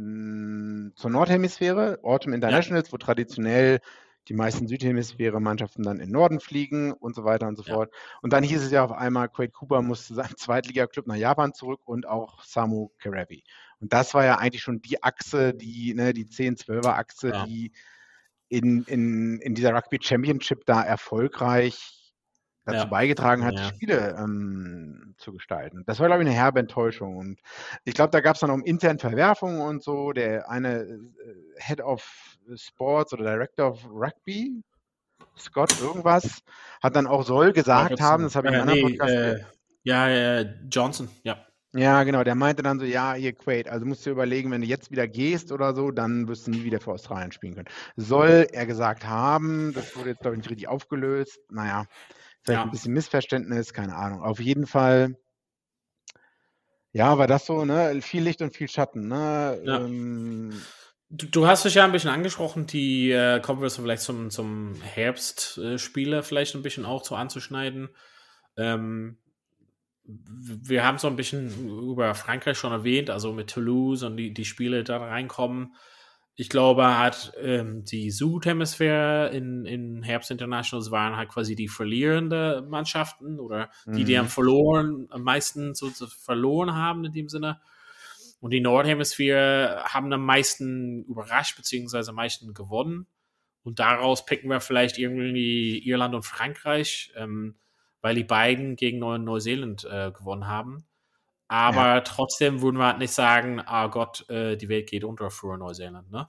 mh, 0.00 0.92
zur 0.96 1.10
Nordhemisphäre, 1.10 2.00
Autumn 2.02 2.32
Internationals, 2.32 2.88
ja. 2.88 2.92
wo 2.92 2.96
traditionell 2.96 3.80
die 4.28 4.34
meisten 4.34 4.68
Südhemisphäre-Mannschaften 4.68 5.82
dann 5.82 5.98
in 5.98 6.10
Norden 6.10 6.40
fliegen 6.40 6.92
und 6.92 7.14
so 7.14 7.24
weiter 7.24 7.48
und 7.48 7.56
so 7.56 7.64
ja. 7.64 7.74
fort. 7.74 7.92
Und 8.22 8.32
dann 8.32 8.44
hieß 8.44 8.62
es 8.62 8.70
ja 8.70 8.84
auf 8.84 8.92
einmal, 8.92 9.28
Quade 9.28 9.50
Cooper 9.50 9.82
musste 9.82 10.14
seinem 10.14 10.36
Zweitliga-Club 10.36 11.06
nach 11.06 11.16
Japan 11.16 11.52
zurück 11.52 11.80
und 11.84 12.06
auch 12.06 12.44
Samu 12.44 12.90
Kerevi. 12.98 13.42
Und 13.80 13.92
das 13.92 14.14
war 14.14 14.24
ja 14.24 14.36
eigentlich 14.36 14.62
schon 14.62 14.82
die 14.82 15.02
Achse, 15.02 15.54
die, 15.54 15.94
ne, 15.94 16.12
die 16.12 16.26
10-12er-Achse, 16.26 17.28
ja. 17.30 17.46
die 17.46 17.72
in, 18.48 18.84
in, 18.84 19.40
in 19.40 19.54
dieser 19.54 19.74
Rugby 19.74 19.98
Championship 20.00 20.66
da 20.66 20.82
erfolgreich 20.82 21.99
dazu 22.64 22.78
ja. 22.78 22.84
beigetragen 22.84 23.44
hat, 23.44 23.54
ja. 23.54 23.64
Spiele 23.68 24.16
ähm, 24.18 25.14
zu 25.16 25.32
gestalten. 25.32 25.84
Das 25.86 25.98
war, 26.00 26.06
glaube 26.06 26.22
ich, 26.22 26.28
eine 26.28 26.36
herbe 26.36 26.60
Enttäuschung. 26.60 27.16
Und 27.16 27.40
ich 27.84 27.94
glaube, 27.94 28.10
da 28.10 28.20
gab 28.20 28.34
es 28.34 28.40
dann 28.40 28.50
auch 28.50 28.58
intern 28.64 28.98
Verwerfungen 28.98 29.60
und 29.60 29.82
so. 29.82 30.12
Der 30.12 30.50
eine 30.50 30.82
äh, 30.82 30.98
Head 31.56 31.80
of 31.80 32.38
Sports 32.56 33.12
oder 33.12 33.24
Director 33.24 33.70
of 33.70 33.84
Rugby, 33.90 34.62
Scott 35.38 35.80
irgendwas, 35.80 36.42
hat 36.82 36.96
dann 36.96 37.06
auch 37.06 37.24
soll 37.24 37.52
gesagt 37.52 37.98
ja, 37.98 38.04
haben, 38.04 38.24
das 38.24 38.36
habe 38.36 38.48
ich 38.48 38.54
in 38.54 38.60
einem 38.60 38.74
nee, 38.74 38.82
Podcast 38.82 39.12
äh, 39.12 39.40
Ja, 39.84 40.08
äh, 40.08 40.54
Johnson, 40.70 41.08
ja. 41.22 41.46
Ja, 41.72 42.02
genau, 42.02 42.24
der 42.24 42.34
meinte 42.34 42.64
dann 42.64 42.80
so, 42.80 42.84
ja, 42.84 43.14
hier 43.14 43.32
Quaid, 43.32 43.68
also 43.68 43.86
musst 43.86 44.04
du 44.04 44.10
dir 44.10 44.14
überlegen, 44.14 44.50
wenn 44.50 44.60
du 44.60 44.66
jetzt 44.66 44.90
wieder 44.90 45.06
gehst 45.06 45.52
oder 45.52 45.72
so, 45.72 45.92
dann 45.92 46.26
wirst 46.26 46.48
du 46.48 46.50
nie 46.50 46.64
wieder 46.64 46.80
für 46.80 46.90
Australien 46.90 47.30
spielen 47.30 47.54
können. 47.54 47.68
Soll 47.94 48.48
er 48.50 48.66
gesagt 48.66 49.06
haben, 49.06 49.72
das 49.72 49.96
wurde 49.96 50.10
jetzt, 50.10 50.20
glaube 50.20 50.34
ich, 50.34 50.38
nicht 50.38 50.50
richtig 50.50 50.66
aufgelöst. 50.66 51.38
Naja, 51.48 51.86
Vielleicht 52.42 52.60
ja. 52.60 52.64
ein 52.64 52.70
bisschen 52.70 52.94
Missverständnis, 52.94 53.72
keine 53.72 53.96
Ahnung. 53.96 54.22
Auf 54.22 54.40
jeden 54.40 54.66
Fall, 54.66 55.16
ja, 56.92 57.18
war 57.18 57.26
das 57.26 57.46
so, 57.46 57.64
ne? 57.64 58.00
Viel 58.02 58.22
Licht 58.22 58.40
und 58.42 58.54
viel 58.54 58.68
Schatten, 58.68 59.08
ne? 59.08 59.60
Ja. 59.64 59.80
Ähm, 59.80 60.60
du, 61.10 61.26
du, 61.26 61.46
hast 61.46 61.64
dich 61.64 61.74
ja 61.74 61.84
ein 61.84 61.92
bisschen 61.92 62.10
angesprochen, 62.10 62.66
die 62.66 63.10
äh, 63.10 63.40
kommen 63.40 63.60
wir 63.60 63.68
so 63.68 63.82
vielleicht 63.82 64.02
zum, 64.02 64.30
zum 64.30 64.74
Herbstspiele 64.80 66.18
äh, 66.18 66.22
vielleicht 66.22 66.54
ein 66.54 66.62
bisschen 66.62 66.86
auch 66.86 67.04
so 67.04 67.14
anzuschneiden. 67.14 67.90
Ähm, 68.56 69.18
wir 70.04 70.84
haben 70.84 70.98
so 70.98 71.08
ein 71.08 71.16
bisschen 71.16 71.68
über 71.90 72.14
Frankreich 72.14 72.58
schon 72.58 72.72
erwähnt, 72.72 73.10
also 73.10 73.32
mit 73.32 73.50
Toulouse 73.50 74.02
und 74.02 74.16
die, 74.16 74.32
die 74.32 74.44
Spiele 74.44 74.82
da 74.82 74.96
reinkommen 74.96 75.74
ich 76.36 76.48
glaube, 76.48 76.98
hat 76.98 77.32
ähm, 77.40 77.84
die 77.84 78.10
Südhemisphäre 78.10 79.28
in, 79.28 79.66
in 79.66 80.02
Herbst 80.02 80.30
Internationals 80.30 80.90
waren 80.90 81.16
halt 81.16 81.28
quasi 81.28 81.54
die 81.54 81.68
verlierende 81.68 82.66
Mannschaften 82.68 83.38
oder 83.38 83.70
die, 83.86 84.04
die 84.04 84.16
am 84.16 84.26
mhm. 84.26 84.30
verloren, 84.30 85.06
am 85.10 85.22
meisten 85.22 85.74
so, 85.74 85.88
so 85.90 86.06
verloren 86.06 86.74
haben 86.74 87.04
in 87.04 87.12
dem 87.12 87.28
Sinne. 87.28 87.60
Und 88.40 88.52
die 88.52 88.60
Nordhemisphäre 88.60 89.84
haben 89.84 90.12
am 90.12 90.24
meisten 90.24 91.04
überrascht, 91.04 91.56
beziehungsweise 91.56 92.10
am 92.10 92.16
meisten 92.16 92.54
gewonnen. 92.54 93.06
Und 93.62 93.78
daraus 93.78 94.24
picken 94.24 94.48
wir 94.48 94.60
vielleicht 94.60 94.98
irgendwie 94.98 95.78
Irland 95.86 96.14
und 96.14 96.24
Frankreich, 96.24 97.12
ähm, 97.16 97.56
weil 98.00 98.14
die 98.14 98.24
beiden 98.24 98.76
gegen 98.76 98.98
Neu 98.98 99.18
Neuseeland 99.18 99.84
äh, 99.84 100.10
gewonnen 100.10 100.46
haben. 100.46 100.86
Aber 101.50 101.94
ja. 101.94 102.00
trotzdem 102.02 102.62
würden 102.62 102.78
wir 102.78 102.86
halt 102.86 102.98
nicht 102.98 103.12
sagen, 103.12 103.60
ah 103.66 103.88
Gott, 103.88 104.24
äh, 104.30 104.56
die 104.56 104.68
Welt 104.68 104.88
geht 104.88 105.02
unter 105.02 105.32
für 105.32 105.58
Neuseeland, 105.58 106.08
ne? 106.08 106.28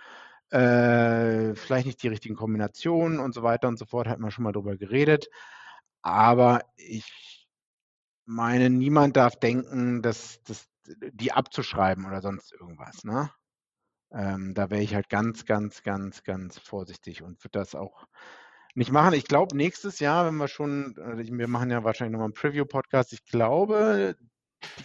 äh, 0.51 1.55
vielleicht 1.55 1.85
nicht 1.85 2.01
die 2.03 2.07
richtigen 2.07 2.35
Kombinationen 2.35 3.19
und 3.19 3.33
so 3.33 3.43
weiter 3.43 3.67
und 3.67 3.77
so 3.77 3.85
fort, 3.85 4.07
hat 4.07 4.19
man 4.19 4.31
schon 4.31 4.43
mal 4.43 4.51
drüber 4.53 4.77
geredet. 4.77 5.27
Aber 6.01 6.61
ich 6.77 7.47
meine, 8.25 8.69
niemand 8.69 9.17
darf 9.17 9.37
denken, 9.37 10.01
dass, 10.01 10.41
dass 10.43 10.67
die 10.85 11.31
abzuschreiben 11.31 12.05
oder 12.05 12.21
sonst 12.21 12.53
irgendwas. 12.53 13.03
Ne? 13.03 13.29
Ähm, 14.11 14.53
da 14.53 14.69
wäre 14.69 14.81
ich 14.81 14.95
halt 14.95 15.09
ganz, 15.09 15.45
ganz, 15.45 15.83
ganz, 15.83 16.23
ganz 16.23 16.57
vorsichtig 16.59 17.23
und 17.23 17.43
würde 17.43 17.59
das 17.59 17.75
auch 17.75 18.07
nicht 18.75 18.91
machen. 18.91 19.13
Ich 19.15 19.25
glaube, 19.25 19.57
nächstes 19.57 19.99
Jahr, 19.99 20.25
wenn 20.27 20.37
wir 20.37 20.47
schon, 20.47 20.95
also 20.99 21.23
wir 21.23 21.47
machen 21.47 21.71
ja 21.71 21.83
wahrscheinlich 21.83 22.13
nochmal 22.13 22.27
einen 22.27 22.33
Preview-Podcast, 22.33 23.11
ich 23.11 23.25
glaube, 23.25 24.15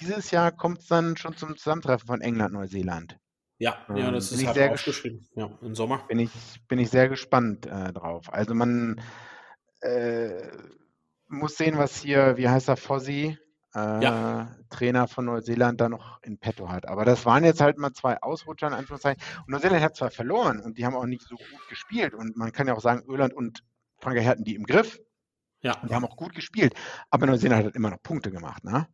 dieses 0.01 0.31
Jahr 0.31 0.51
kommt 0.51 0.81
es 0.81 0.87
dann 0.87 1.17
schon 1.17 1.37
zum 1.37 1.57
Zusammentreffen 1.57 2.07
von 2.07 2.21
England, 2.21 2.55
Neuseeland. 2.55 3.19
Ja, 3.63 3.77
ja, 3.95 4.09
ähm, 4.09 4.15
das 4.15 4.33
ist 4.33 4.45
halt 4.45 4.57
sehr 4.57 4.73
aufgeschrieben. 4.73 5.25
Ja, 5.37 5.57
im 5.63 5.77
Sommer. 5.77 5.99
Bin 6.09 6.19
ich, 6.19 6.33
bin 6.67 6.81
ich 6.81 6.91
sehr 6.91 7.09
gespannt 7.09 7.65
äh, 7.67 7.93
drauf. 7.93 8.33
Also 8.33 8.55
man 8.55 9.01
äh, 9.83 10.49
muss 11.29 11.57
sehen, 11.57 11.79
was 11.79 11.97
hier, 11.97 12.37
wie 12.37 12.49
heißt 12.49 12.69
er, 12.69 12.77
Fossi, 12.77 13.39
äh, 13.77 14.03
ja. 14.03 14.57
Trainer 14.69 15.07
von 15.07 15.27
Neuseeland, 15.27 15.81
da 15.81 15.89
noch 15.89 16.21
in 16.25 16.39
petto 16.39 16.71
hat. 16.71 16.89
Aber 16.89 17.05
das 17.05 17.25
waren 17.25 17.45
jetzt 17.45 17.61
halt 17.61 17.79
mal 17.79 17.93
zwei 17.93 18.21
Ausrutscher 18.21 18.67
in 18.67 18.73
Anführungszeichen. 18.73 19.23
Und 19.47 19.51
Neuseeland 19.53 19.85
hat 19.85 19.95
zwar 19.95 20.11
verloren 20.11 20.59
und 20.59 20.77
die 20.77 20.85
haben 20.85 20.97
auch 20.97 21.07
nicht 21.07 21.23
so 21.23 21.37
gut 21.37 21.69
gespielt. 21.69 22.15
Und 22.15 22.37
man 22.37 22.51
kann 22.51 22.67
ja 22.67 22.75
auch 22.75 22.81
sagen, 22.81 23.05
Irland 23.07 23.33
und 23.33 23.63
Frankreich 23.99 24.27
hatten 24.27 24.43
die 24.43 24.57
im 24.57 24.65
Griff. 24.65 24.99
Ja. 25.61 25.81
Und 25.81 25.89
die 25.89 25.95
haben 25.95 26.05
auch 26.05 26.17
gut 26.17 26.35
gespielt. 26.35 26.75
Aber 27.11 27.27
Neuseeland 27.27 27.59
hat 27.59 27.65
halt 27.67 27.77
immer 27.77 27.91
noch 27.91 28.03
Punkte 28.03 28.33
gemacht, 28.33 28.65
ne? 28.65 28.89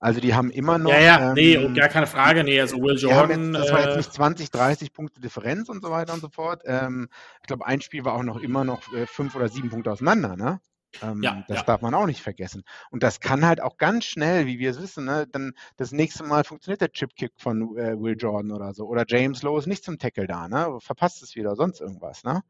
Also 0.00 0.20
die 0.20 0.34
haben 0.34 0.50
immer 0.50 0.78
noch. 0.78 0.92
Ja, 0.92 1.00
ja, 1.00 1.28
ähm, 1.30 1.34
nee, 1.34 1.74
gar 1.74 1.88
keine 1.88 2.06
Frage. 2.06 2.44
Nee, 2.44 2.60
also 2.60 2.80
Will 2.80 2.96
Jordan. 2.96 3.52
Jetzt, 3.52 3.64
das 3.64 3.72
war 3.72 3.84
jetzt 3.84 3.96
nicht 3.96 4.12
20, 4.12 4.50
30 4.50 4.92
Punkte 4.92 5.20
Differenz 5.20 5.68
und 5.68 5.82
so 5.82 5.90
weiter 5.90 6.14
und 6.14 6.20
so 6.20 6.28
fort. 6.28 6.62
Ähm, 6.66 7.08
ich 7.40 7.48
glaube, 7.48 7.66
ein 7.66 7.80
Spiel 7.80 8.04
war 8.04 8.14
auch 8.14 8.22
noch 8.22 8.40
immer 8.40 8.64
noch 8.64 8.92
äh, 8.92 9.06
fünf 9.06 9.34
oder 9.34 9.48
sieben 9.48 9.70
Punkte 9.70 9.90
auseinander, 9.90 10.36
ne? 10.36 10.60
Ähm, 11.02 11.22
ja, 11.22 11.44
das 11.48 11.58
ja. 11.58 11.62
darf 11.64 11.82
man 11.82 11.94
auch 11.94 12.06
nicht 12.06 12.22
vergessen. 12.22 12.62
Und 12.90 13.02
das 13.02 13.20
kann 13.20 13.44
halt 13.44 13.60
auch 13.60 13.76
ganz 13.76 14.04
schnell, 14.04 14.46
wie 14.46 14.58
wir 14.58 14.70
es 14.70 14.80
wissen, 14.80 15.04
ne, 15.04 15.26
dann 15.30 15.52
das 15.76 15.92
nächste 15.92 16.24
Mal 16.24 16.44
funktioniert 16.44 16.80
der 16.80 16.92
Chipkick 16.92 17.32
von 17.36 17.76
äh, 17.76 18.00
Will 18.00 18.16
Jordan 18.18 18.52
oder 18.52 18.72
so. 18.72 18.86
Oder 18.86 19.04
James 19.06 19.42
Lowe 19.42 19.58
ist 19.58 19.66
nicht 19.66 19.84
zum 19.84 19.98
Tackle 19.98 20.26
da, 20.26 20.48
ne? 20.48 20.78
Verpasst 20.80 21.22
es 21.22 21.34
wieder, 21.34 21.56
sonst 21.56 21.80
irgendwas, 21.80 22.24
ne? 22.24 22.42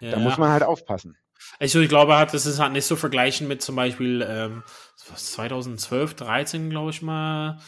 Ja, 0.00 0.12
da 0.12 0.18
muss 0.18 0.38
man 0.38 0.50
halt 0.50 0.62
aufpassen. 0.62 1.16
Also 1.58 1.80
ich 1.80 1.88
glaube, 1.88 2.12
das 2.30 2.46
ist 2.46 2.58
halt 2.58 2.72
nicht 2.72 2.86
so 2.86 2.96
vergleichen 2.96 3.48
mit 3.48 3.62
zum 3.62 3.76
Beispiel 3.76 4.26
ähm, 4.28 4.62
2012, 4.96 6.14
13, 6.14 6.70
glaube 6.70 6.90
ich 6.90 7.02
mal, 7.02 7.58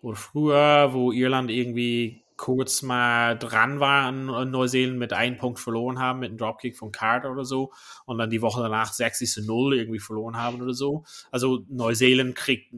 oder 0.00 0.16
früher, 0.16 0.90
wo 0.92 1.12
Irland 1.12 1.50
irgendwie 1.50 2.22
kurz 2.36 2.82
mal 2.82 3.38
dran 3.38 3.78
war 3.78 4.06
an 4.06 4.50
Neuseeland 4.50 4.98
mit 4.98 5.12
einem 5.12 5.36
Punkt 5.36 5.60
verloren 5.60 6.00
haben, 6.00 6.20
mit 6.20 6.30
einem 6.30 6.38
Dropkick 6.38 6.76
von 6.76 6.90
Carter 6.90 7.30
oder 7.30 7.44
so, 7.44 7.72
und 8.04 8.18
dann 8.18 8.30
die 8.30 8.42
Woche 8.42 8.60
danach 8.60 8.92
60 8.92 9.30
zu 9.30 9.44
0 9.44 9.76
irgendwie 9.76 10.00
verloren 10.00 10.36
haben 10.36 10.60
oder 10.60 10.74
so. 10.74 11.04
Also 11.30 11.64
Neuseeland 11.68 12.34
kriegt 12.34 12.74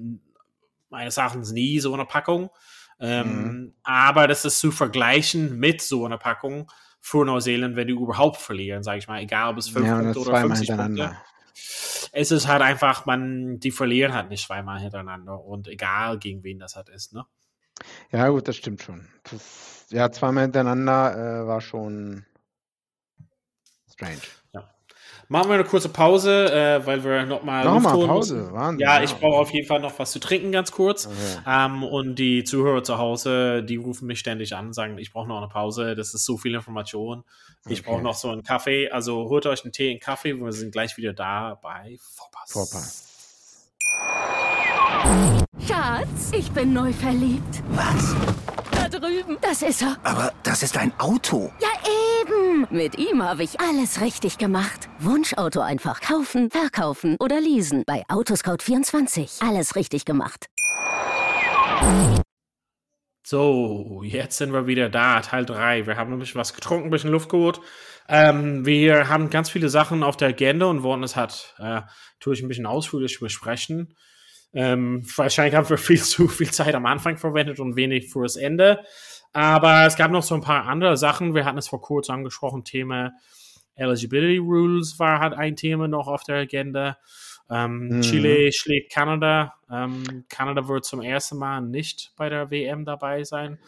meines 0.90 1.16
Erachtens 1.16 1.52
nie 1.52 1.80
so 1.80 1.94
eine 1.94 2.04
Packung. 2.04 2.50
Ähm, 3.04 3.42
mhm. 3.42 3.74
Aber 3.82 4.26
das 4.28 4.44
ist 4.44 4.60
zu 4.60 4.70
vergleichen 4.70 5.58
mit 5.58 5.82
so 5.82 6.06
einer 6.06 6.18
Packung, 6.18 6.70
für 7.00 7.26
Neuseeland, 7.26 7.76
wenn 7.76 7.86
die 7.86 7.92
überhaupt 7.92 8.38
verlieren, 8.38 8.82
sage 8.82 8.96
ich 8.96 9.08
mal, 9.08 9.20
egal 9.20 9.50
ob 9.50 9.58
es 9.58 9.68
5 9.68 9.86
ja, 9.86 9.98
Punkte 10.00 10.20
oder 10.20 10.40
50 10.40 10.68
Punkte. 10.74 11.16
Es 12.12 12.30
ist 12.30 12.48
halt 12.48 12.62
einfach, 12.62 13.04
man, 13.04 13.60
die 13.60 13.72
verlieren 13.72 14.14
halt 14.14 14.30
nicht 14.30 14.46
zweimal 14.46 14.80
hintereinander 14.80 15.38
und 15.38 15.68
egal 15.68 16.18
gegen 16.18 16.42
wen 16.44 16.58
das 16.58 16.76
halt 16.76 16.88
ist, 16.88 17.12
ne? 17.12 17.26
Ja, 18.10 18.28
gut, 18.28 18.48
das 18.48 18.56
stimmt 18.56 18.82
schon. 18.82 19.06
Das, 19.24 19.84
ja, 19.90 20.10
zweimal 20.10 20.44
hintereinander 20.44 21.42
äh, 21.42 21.46
war 21.46 21.60
schon 21.60 22.24
strange. 23.92 24.22
Machen 25.28 25.48
wir 25.48 25.54
eine 25.54 25.64
kurze 25.64 25.88
Pause, 25.88 26.52
äh, 26.52 26.86
weil 26.86 27.02
wir 27.04 27.24
nochmal 27.26 27.64
noch 27.64 27.80
mal 27.80 28.06
Pause, 28.06 28.52
Wahnsinn, 28.52 28.80
ja, 28.80 29.02
ich 29.02 29.14
brauche 29.14 29.38
auf 29.38 29.50
jeden 29.52 29.66
Fall 29.66 29.80
noch 29.80 29.98
was 29.98 30.12
zu 30.12 30.20
trinken, 30.20 30.52
ganz 30.52 30.72
kurz. 30.72 31.06
Okay. 31.06 31.16
Ähm, 31.46 31.82
und 31.82 32.16
die 32.16 32.44
Zuhörer 32.44 32.82
zu 32.82 32.98
Hause, 32.98 33.62
die 33.62 33.76
rufen 33.76 34.06
mich 34.06 34.18
ständig 34.18 34.54
an, 34.54 34.72
sagen, 34.72 34.98
ich 34.98 35.12
brauche 35.12 35.28
noch 35.28 35.38
eine 35.38 35.48
Pause, 35.48 35.94
das 35.94 36.14
ist 36.14 36.24
so 36.24 36.36
viel 36.36 36.54
Information. 36.54 37.24
Ich 37.66 37.80
okay. 37.80 37.90
brauche 37.90 38.02
noch 38.02 38.14
so 38.14 38.30
einen 38.30 38.42
Kaffee. 38.42 38.90
Also 38.90 39.28
holt 39.28 39.46
euch 39.46 39.64
einen 39.64 39.72
Tee, 39.72 39.90
einen 39.90 40.00
Kaffee, 40.00 40.34
wir 40.34 40.52
sind 40.52 40.72
gleich 40.72 40.96
wieder 40.96 41.12
da 41.12 41.58
bei 41.62 41.96
Vorpass. 42.00 42.52
Vorpass. 42.52 43.10
Schatz, 45.66 46.32
ich 46.32 46.50
bin 46.50 46.72
neu 46.72 46.92
verliebt. 46.92 47.62
Was? 47.70 48.14
Da 48.94 49.00
drüben. 49.00 49.38
Das 49.40 49.62
ist 49.62 49.82
er. 49.82 49.96
Aber 50.04 50.32
das 50.44 50.62
ist 50.62 50.76
ein 50.76 50.92
Auto. 50.98 51.50
Ja, 51.60 51.68
eben. 52.20 52.66
Mit 52.70 52.96
ihm 52.96 53.22
habe 53.24 53.42
ich 53.42 53.58
alles 53.58 54.00
richtig 54.00 54.38
gemacht. 54.38 54.88
Wunschauto 55.00 55.60
einfach 55.60 56.00
kaufen, 56.00 56.48
verkaufen 56.50 57.16
oder 57.18 57.40
leasen. 57.40 57.82
Bei 57.86 58.04
Autoscout24. 58.06 59.44
Alles 59.44 59.74
richtig 59.74 60.04
gemacht. 60.04 60.46
So, 63.24 64.02
jetzt 64.04 64.38
sind 64.38 64.52
wir 64.52 64.68
wieder 64.68 64.88
da, 64.90 65.20
Teil 65.20 65.44
3. 65.44 65.86
Wir 65.86 65.96
haben 65.96 66.12
ein 66.12 66.18
bisschen 66.20 66.40
was 66.40 66.54
getrunken, 66.54 66.88
ein 66.88 66.90
bisschen 66.90 67.10
Luft 67.10 67.30
geholt. 67.30 67.60
Ähm, 68.08 68.64
wir 68.64 69.08
haben 69.08 69.28
ganz 69.28 69.50
viele 69.50 69.70
Sachen 69.70 70.04
auf 70.04 70.16
der 70.16 70.28
Agenda 70.28 70.66
und 70.66 70.84
wollen 70.84 71.02
es 71.02 71.16
halt 71.16 71.54
äh, 71.58 71.80
durch 72.20 72.42
ein 72.42 72.48
bisschen 72.48 72.66
ausführlich 72.66 73.18
besprechen. 73.18 73.96
Ähm, 74.54 75.02
wahrscheinlich 75.16 75.54
haben 75.54 75.68
wir 75.68 75.78
viel 75.78 76.00
zu 76.02 76.28
viel 76.28 76.50
Zeit 76.50 76.74
am 76.74 76.86
Anfang 76.86 77.18
verwendet 77.18 77.60
und 77.60 77.76
wenig 77.76 78.10
fürs 78.10 78.36
Ende. 78.36 78.84
Aber 79.32 79.84
es 79.84 79.96
gab 79.96 80.10
noch 80.10 80.22
so 80.22 80.34
ein 80.34 80.40
paar 80.40 80.66
andere 80.66 80.96
Sachen. 80.96 81.34
Wir 81.34 81.44
hatten 81.44 81.58
es 81.58 81.68
vor 81.68 81.80
kurzem 81.80 82.16
angesprochen, 82.16 82.64
Thema 82.64 83.12
Eligibility 83.76 84.38
Rules 84.38 84.98
war 84.98 85.20
halt 85.20 85.34
ein 85.34 85.56
Thema 85.56 85.88
noch 85.88 86.06
auf 86.06 86.22
der 86.22 86.36
Agenda. 86.36 86.98
Ähm, 87.50 87.88
mhm. 87.88 88.00
Chile 88.02 88.52
schlägt 88.52 88.92
Kanada. 88.92 89.54
Ähm, 89.70 90.24
Kanada 90.28 90.68
wird 90.68 90.84
zum 90.84 91.02
ersten 91.02 91.36
Mal 91.38 91.60
nicht 91.60 92.12
bei 92.16 92.28
der 92.28 92.50
WM 92.50 92.84
dabei 92.84 93.24
sein. 93.24 93.58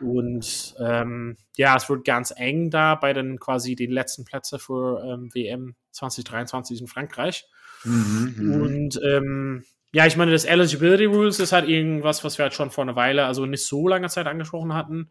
Und 0.00 0.76
ähm, 0.78 1.36
ja, 1.56 1.76
es 1.76 1.88
wird 1.88 2.04
ganz 2.04 2.32
eng 2.36 2.70
da 2.70 2.94
bei 2.94 3.12
den 3.12 3.40
quasi 3.40 3.74
den 3.74 3.90
letzten 3.90 4.24
Plätzen 4.24 4.60
für 4.60 5.02
ähm, 5.04 5.30
WM 5.34 5.74
2023 5.90 6.80
in 6.82 6.86
Frankreich. 6.86 7.46
Mhm, 7.84 8.34
mhm, 8.36 8.62
und 8.62 9.00
ähm, 9.02 9.64
ja, 9.92 10.06
ich 10.06 10.16
meine, 10.16 10.32
das 10.32 10.44
Eligibility 10.44 11.06
Rules 11.06 11.40
ist 11.40 11.52
halt 11.52 11.68
irgendwas, 11.68 12.22
was 12.24 12.38
wir 12.38 12.44
halt 12.44 12.54
schon 12.54 12.70
vor 12.70 12.82
einer 12.82 12.96
Weile, 12.96 13.24
also 13.24 13.46
nicht 13.46 13.66
so 13.66 13.88
lange 13.88 14.08
Zeit 14.08 14.26
angesprochen 14.26 14.74
hatten. 14.74 15.10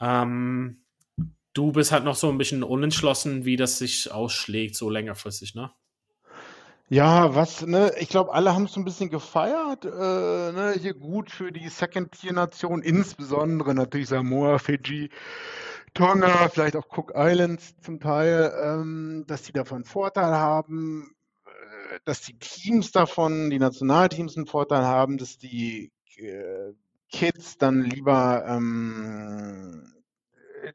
Ähm, 0.00 0.82
du 1.54 1.72
bist 1.72 1.92
halt 1.92 2.04
noch 2.04 2.16
so 2.16 2.28
ein 2.28 2.38
bisschen 2.38 2.62
unentschlossen, 2.62 3.44
wie 3.44 3.56
das 3.56 3.78
sich 3.78 4.10
ausschlägt, 4.10 4.74
so 4.74 4.90
längerfristig, 4.90 5.54
ne? 5.54 5.70
Ja, 6.88 7.34
was, 7.34 7.64
ne, 7.64 7.92
ich 7.98 8.10
glaube, 8.10 8.34
alle 8.34 8.54
haben 8.54 8.64
es 8.64 8.72
so 8.72 8.80
ein 8.80 8.84
bisschen 8.84 9.08
gefeiert, 9.08 9.86
äh, 9.86 9.88
ne, 9.88 10.74
hier 10.78 10.92
gut 10.92 11.30
für 11.30 11.50
die 11.50 11.68
Second-Tier-Nation, 11.68 12.82
insbesondere 12.82 13.74
natürlich 13.74 14.08
Samoa, 14.08 14.58
Fiji, 14.58 15.08
Tonga, 15.94 16.50
vielleicht 16.50 16.76
auch 16.76 16.86
Cook 16.94 17.12
Islands 17.14 17.74
zum 17.80 17.98
Teil, 17.98 18.52
ähm, 18.62 19.24
dass 19.26 19.42
die 19.42 19.52
davon 19.52 19.84
Vorteil 19.84 20.32
haben, 20.32 21.14
dass 22.04 22.22
die 22.22 22.38
Teams 22.38 22.92
davon, 22.92 23.50
die 23.50 23.58
Nationalteams 23.58 24.36
einen 24.36 24.46
Vorteil 24.46 24.84
haben, 24.84 25.18
dass 25.18 25.38
die 25.38 25.92
äh, 26.16 26.72
Kids 27.10 27.58
dann 27.58 27.82
lieber 27.82 28.44
ähm, 28.46 29.92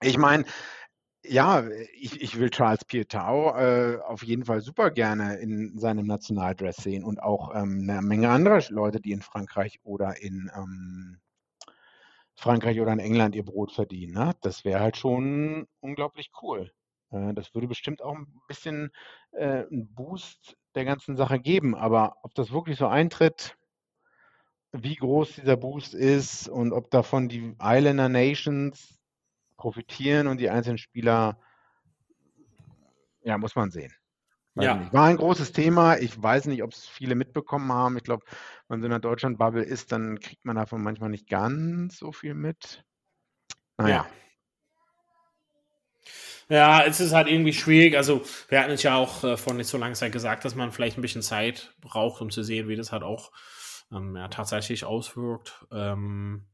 Ich 0.00 0.16
meine, 0.16 0.44
ja, 1.24 1.64
ich, 1.94 2.20
ich 2.20 2.38
will 2.38 2.50
Charles 2.50 2.84
Pietau 2.84 3.54
äh, 3.56 3.98
auf 4.02 4.22
jeden 4.22 4.44
Fall 4.44 4.60
super 4.60 4.90
gerne 4.90 5.36
in 5.36 5.78
seinem 5.78 6.06
Nationaldress 6.06 6.76
sehen 6.76 7.04
und 7.04 7.22
auch 7.22 7.54
ähm, 7.54 7.88
eine 7.88 8.02
Menge 8.02 8.30
anderer 8.30 8.62
Leute, 8.70 9.00
die 9.00 9.12
in 9.12 9.22
Frankreich 9.22 9.80
oder 9.82 10.20
in 10.22 10.50
ähm, 10.54 11.20
Frankreich 12.34 12.80
oder 12.80 12.92
in 12.92 13.00
England 13.00 13.34
ihr 13.34 13.44
Brot 13.44 13.72
verdienen. 13.72 14.14
Ne? 14.14 14.32
Das 14.42 14.64
wäre 14.64 14.80
halt 14.80 14.96
schon 14.96 15.66
unglaublich 15.80 16.30
cool. 16.42 16.70
Äh, 17.10 17.34
das 17.34 17.54
würde 17.54 17.66
bestimmt 17.66 18.02
auch 18.02 18.14
ein 18.14 18.40
bisschen 18.46 18.90
äh, 19.32 19.64
einen 19.66 19.92
Boost 19.94 20.56
der 20.74 20.84
ganzen 20.84 21.16
Sache 21.16 21.40
geben. 21.40 21.74
Aber 21.74 22.16
ob 22.22 22.34
das 22.34 22.52
wirklich 22.52 22.78
so 22.78 22.86
eintritt, 22.86 23.56
wie 24.72 24.94
groß 24.94 25.36
dieser 25.36 25.56
Boost 25.56 25.94
ist 25.94 26.48
und 26.48 26.72
ob 26.72 26.90
davon 26.90 27.28
die 27.28 27.56
Islander 27.60 28.08
Nations 28.08 28.97
profitieren 29.58 30.28
und 30.28 30.38
die 30.38 30.48
einzelnen 30.48 30.78
Spieler, 30.78 31.38
ja, 33.22 33.36
muss 33.36 33.54
man 33.54 33.70
sehen. 33.70 33.92
ja. 34.54 34.90
War 34.92 35.04
ein 35.04 35.18
großes 35.18 35.52
Thema. 35.52 35.98
Ich 35.98 36.22
weiß 36.22 36.46
nicht, 36.46 36.62
ob 36.62 36.72
es 36.72 36.86
viele 36.86 37.14
mitbekommen 37.14 37.70
haben. 37.70 37.98
Ich 37.98 38.04
glaube, 38.04 38.24
wenn 38.68 38.78
man 38.78 38.80
so 38.80 38.86
in 38.86 38.90
der 38.90 39.00
Deutschland-Bubble 39.00 39.62
ist, 39.62 39.92
dann 39.92 40.18
kriegt 40.20 40.46
man 40.46 40.56
davon 40.56 40.82
manchmal 40.82 41.10
nicht 41.10 41.28
ganz 41.28 41.98
so 41.98 42.12
viel 42.12 42.32
mit. 42.32 42.82
Naja. 43.76 44.06
Ja. 46.48 46.80
ja, 46.80 46.84
es 46.86 47.00
ist 47.00 47.12
halt 47.12 47.28
irgendwie 47.28 47.52
schwierig. 47.52 47.96
Also, 47.96 48.22
wir 48.48 48.60
hatten 48.60 48.72
es 48.72 48.82
ja 48.82 48.96
auch 48.96 49.22
äh, 49.24 49.36
vor 49.36 49.52
nicht 49.52 49.68
so 49.68 49.76
langer 49.76 49.94
Zeit 49.94 50.12
gesagt, 50.12 50.44
dass 50.44 50.54
man 50.54 50.72
vielleicht 50.72 50.96
ein 50.96 51.02
bisschen 51.02 51.22
Zeit 51.22 51.74
braucht, 51.80 52.22
um 52.22 52.30
zu 52.30 52.42
sehen, 52.42 52.68
wie 52.68 52.76
das 52.76 52.92
halt 52.92 53.02
auch 53.02 53.32
ähm, 53.92 54.16
ja, 54.16 54.28
tatsächlich 54.28 54.84
auswirkt. 54.84 55.66
Ähm, 55.70 56.46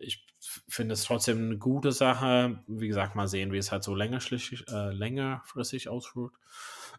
ich 0.00 0.26
finde 0.68 0.94
es 0.94 1.04
trotzdem 1.04 1.46
eine 1.46 1.58
gute 1.58 1.92
Sache. 1.92 2.62
Wie 2.66 2.88
gesagt, 2.88 3.14
mal 3.16 3.28
sehen, 3.28 3.52
wie 3.52 3.58
es 3.58 3.72
halt 3.72 3.84
so 3.84 3.94
längerfristig, 3.94 4.64
äh, 4.68 4.92
längerfristig 4.92 5.88
auswirkt. 5.88 6.36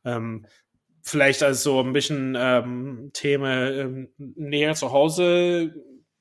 Ähm, 0.04 0.45
vielleicht 1.02 1.43
als 1.43 1.64
so 1.64 1.82
ein 1.82 1.93
bisschen 1.93 2.36
ähm, 2.38 3.12
Thema 3.14 3.70
ähm, 3.70 4.10
näher 4.18 4.76
zu 4.76 4.91
Hause, 4.91 5.74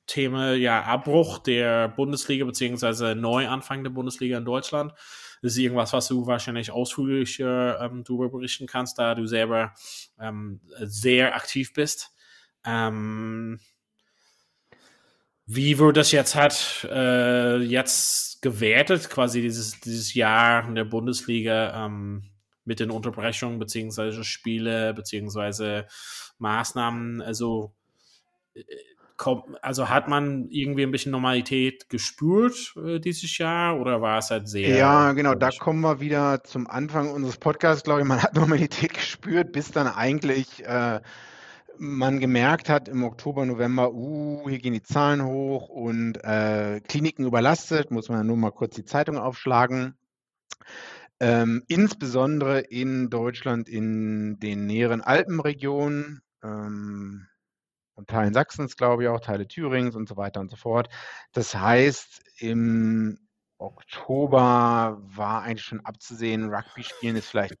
Thema 0.07 0.53
ja 0.53 0.83
Abbruch 0.83 1.39
der 1.39 1.89
Bundesliga 1.89 2.45
beziehungsweise 2.45 3.13
Neuanfang 3.13 3.83
der 3.83 3.91
Bundesliga 3.91 4.37
in 4.37 4.45
Deutschland. 4.45 4.93
Das 5.41 5.51
ist 5.51 5.57
irgendwas, 5.57 5.93
was 5.93 6.07
du 6.07 6.25
wahrscheinlich 6.25 6.71
ausführlicher 6.71 7.79
ähm, 7.81 8.03
darüber 8.03 8.29
berichten 8.29 8.65
kannst, 8.65 8.97
da 8.97 9.13
du 9.13 9.27
selber 9.27 9.73
ähm, 10.19 10.61
sehr 10.79 11.35
aktiv 11.35 11.73
bist. 11.73 12.15
Ähm, 12.65 13.59
wie 15.47 15.79
wird 15.79 15.97
das 15.97 16.11
jetzt 16.11 16.35
hat 16.35 16.87
äh, 16.91 17.57
jetzt 17.57 18.41
gewertet, 18.41 19.09
quasi 19.09 19.41
dieses, 19.41 19.79
dieses 19.79 20.13
Jahr 20.13 20.67
in 20.67 20.75
der 20.75 20.85
Bundesliga? 20.85 21.85
Ähm, 21.85 22.29
mit 22.67 22.81
den 22.81 22.91
Unterbrechungen 22.91 23.59
beziehungsweise 23.59 24.23
Spiele 24.23 24.93
beziehungsweise 24.93 25.87
Maßnahmen. 26.37 27.21
Also 27.21 27.73
äh, 28.53 28.61
also 29.63 29.89
hat 29.89 30.07
man 30.07 30.47
irgendwie 30.51 30.83
ein 30.83 30.91
bisschen 30.91 31.11
Normalität 31.11 31.89
gespürt 31.89 32.75
äh, 32.75 32.99
dieses 32.99 33.35
Jahr 33.39 33.79
oder 33.79 33.99
war 33.99 34.19
es 34.19 34.29
halt 34.29 34.47
sehr? 34.47 34.77
Ja, 34.77 35.13
genau, 35.13 35.33
da 35.33 35.49
kommen 35.49 35.81
wir 35.81 35.99
wieder 35.99 36.43
zum 36.43 36.67
Anfang 36.67 37.09
unseres 37.09 37.37
Podcasts, 37.37 37.83
glaube 37.83 38.01
ich. 38.01 38.07
Man 38.07 38.21
hat 38.21 38.35
Normalität 38.35 38.93
gespürt, 38.93 39.53
bis 39.53 39.71
dann 39.71 39.87
eigentlich 39.87 40.63
äh, 40.65 40.99
man 41.79 42.19
gemerkt 42.19 42.69
hat 42.69 42.87
im 42.87 43.03
Oktober, 43.03 43.45
November, 43.45 43.93
uh, 43.93 44.47
hier 44.47 44.59
gehen 44.59 44.73
die 44.73 44.83
Zahlen 44.83 45.23
hoch 45.23 45.69
und 45.69 46.23
äh, 46.23 46.81
Kliniken 46.87 47.25
überlastet, 47.25 47.91
muss 47.91 48.09
man 48.09 48.25
nur 48.25 48.37
mal 48.37 48.51
kurz 48.51 48.75
die 48.75 48.85
Zeitung 48.85 49.17
aufschlagen. 49.17 49.95
Ähm, 51.19 51.63
insbesondere 51.67 52.59
in 52.59 53.09
Deutschland 53.09 53.69
in 53.69 54.39
den 54.39 54.67
näheren 54.67 55.01
Alpenregionen 55.01 56.21
ähm, 56.43 57.27
und 57.95 58.07
Teilen 58.07 58.33
Sachsens, 58.33 58.77
glaube 58.77 59.03
ich 59.03 59.09
auch, 59.09 59.19
Teile 59.19 59.47
Thürings 59.47 59.95
und 59.95 60.07
so 60.07 60.17
weiter 60.17 60.39
und 60.39 60.51
so 60.51 60.55
fort. 60.55 60.89
Das 61.31 61.55
heißt, 61.55 62.21
im 62.39 63.17
Oktober 63.57 65.01
war 65.01 65.41
eigentlich 65.41 65.65
schon 65.65 65.83
abzusehen, 65.83 66.53
Rugby 66.53 66.83
spielen 66.83 67.15
ist 67.15 67.29
vielleicht 67.29 67.55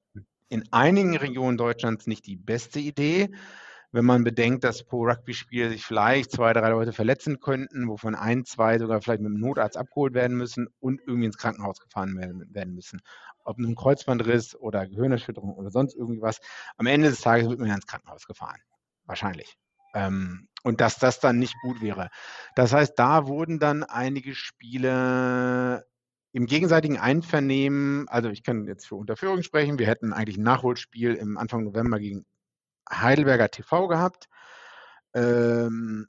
in 0.49 0.71
einigen 0.71 1.17
Regionen 1.17 1.57
Deutschlands 1.57 2.07
nicht 2.07 2.25
die 2.27 2.37
beste 2.37 2.79
Idee. 2.79 3.29
Wenn 3.97 4.05
man 4.05 4.23
bedenkt, 4.23 4.63
dass 4.63 4.83
pro 4.83 5.05
Rugby-Spiel 5.05 5.69
sich 5.69 5.83
vielleicht 5.83 6.31
zwei, 6.31 6.53
drei 6.53 6.69
Leute 6.69 6.93
verletzen 6.93 7.39
könnten, 7.39 7.87
wovon 7.87 8.13
ein, 8.13 8.45
zwei 8.45 8.77
sogar 8.77 9.01
vielleicht 9.01 9.21
mit 9.21 9.33
dem 9.33 9.39
Notarzt 9.39 9.75
abgeholt 9.75 10.13
werden 10.13 10.37
müssen 10.37 10.67
und 10.79 11.01
irgendwie 11.01 11.25
ins 11.25 11.39
Krankenhaus 11.39 11.79
gefahren 11.79 12.15
werden 12.15 12.75
müssen 12.75 13.01
ob 13.43 13.57
nun 13.57 13.75
Kreuzbandriss 13.75 14.55
oder 14.55 14.85
Gehirnerschütterung 14.85 15.55
oder 15.55 15.71
sonst 15.71 15.95
irgendwas. 15.95 16.39
Am 16.75 16.85
Ende 16.85 17.09
des 17.09 17.21
Tages 17.21 17.49
wird 17.49 17.59
man 17.59 17.69
ja 17.69 17.75
ins 17.75 17.87
Krankenhaus 17.87 18.27
gefahren. 18.27 18.59
Wahrscheinlich. 19.05 19.57
Ähm, 19.95 20.47
und 20.63 20.79
dass 20.79 20.99
das 20.99 21.19
dann 21.19 21.39
nicht 21.39 21.55
gut 21.63 21.81
wäre. 21.81 22.09
Das 22.55 22.73
heißt, 22.73 22.99
da 22.99 23.25
wurden 23.25 23.57
dann 23.57 23.83
einige 23.83 24.35
Spiele 24.35 25.87
im 26.33 26.45
gegenseitigen 26.45 26.99
Einvernehmen, 26.99 28.07
also 28.09 28.29
ich 28.29 28.43
kann 28.43 28.65
jetzt 28.65 28.85
für 28.85 28.95
Unterführung 28.95 29.41
sprechen, 29.41 29.79
wir 29.79 29.87
hätten 29.87 30.13
eigentlich 30.13 30.37
ein 30.37 30.43
Nachholspiel 30.43 31.15
im 31.15 31.37
Anfang 31.37 31.63
November 31.63 31.99
gegen 31.99 32.25
Heidelberger 32.91 33.49
TV 33.49 33.87
gehabt. 33.87 34.27
Ähm, 35.13 36.07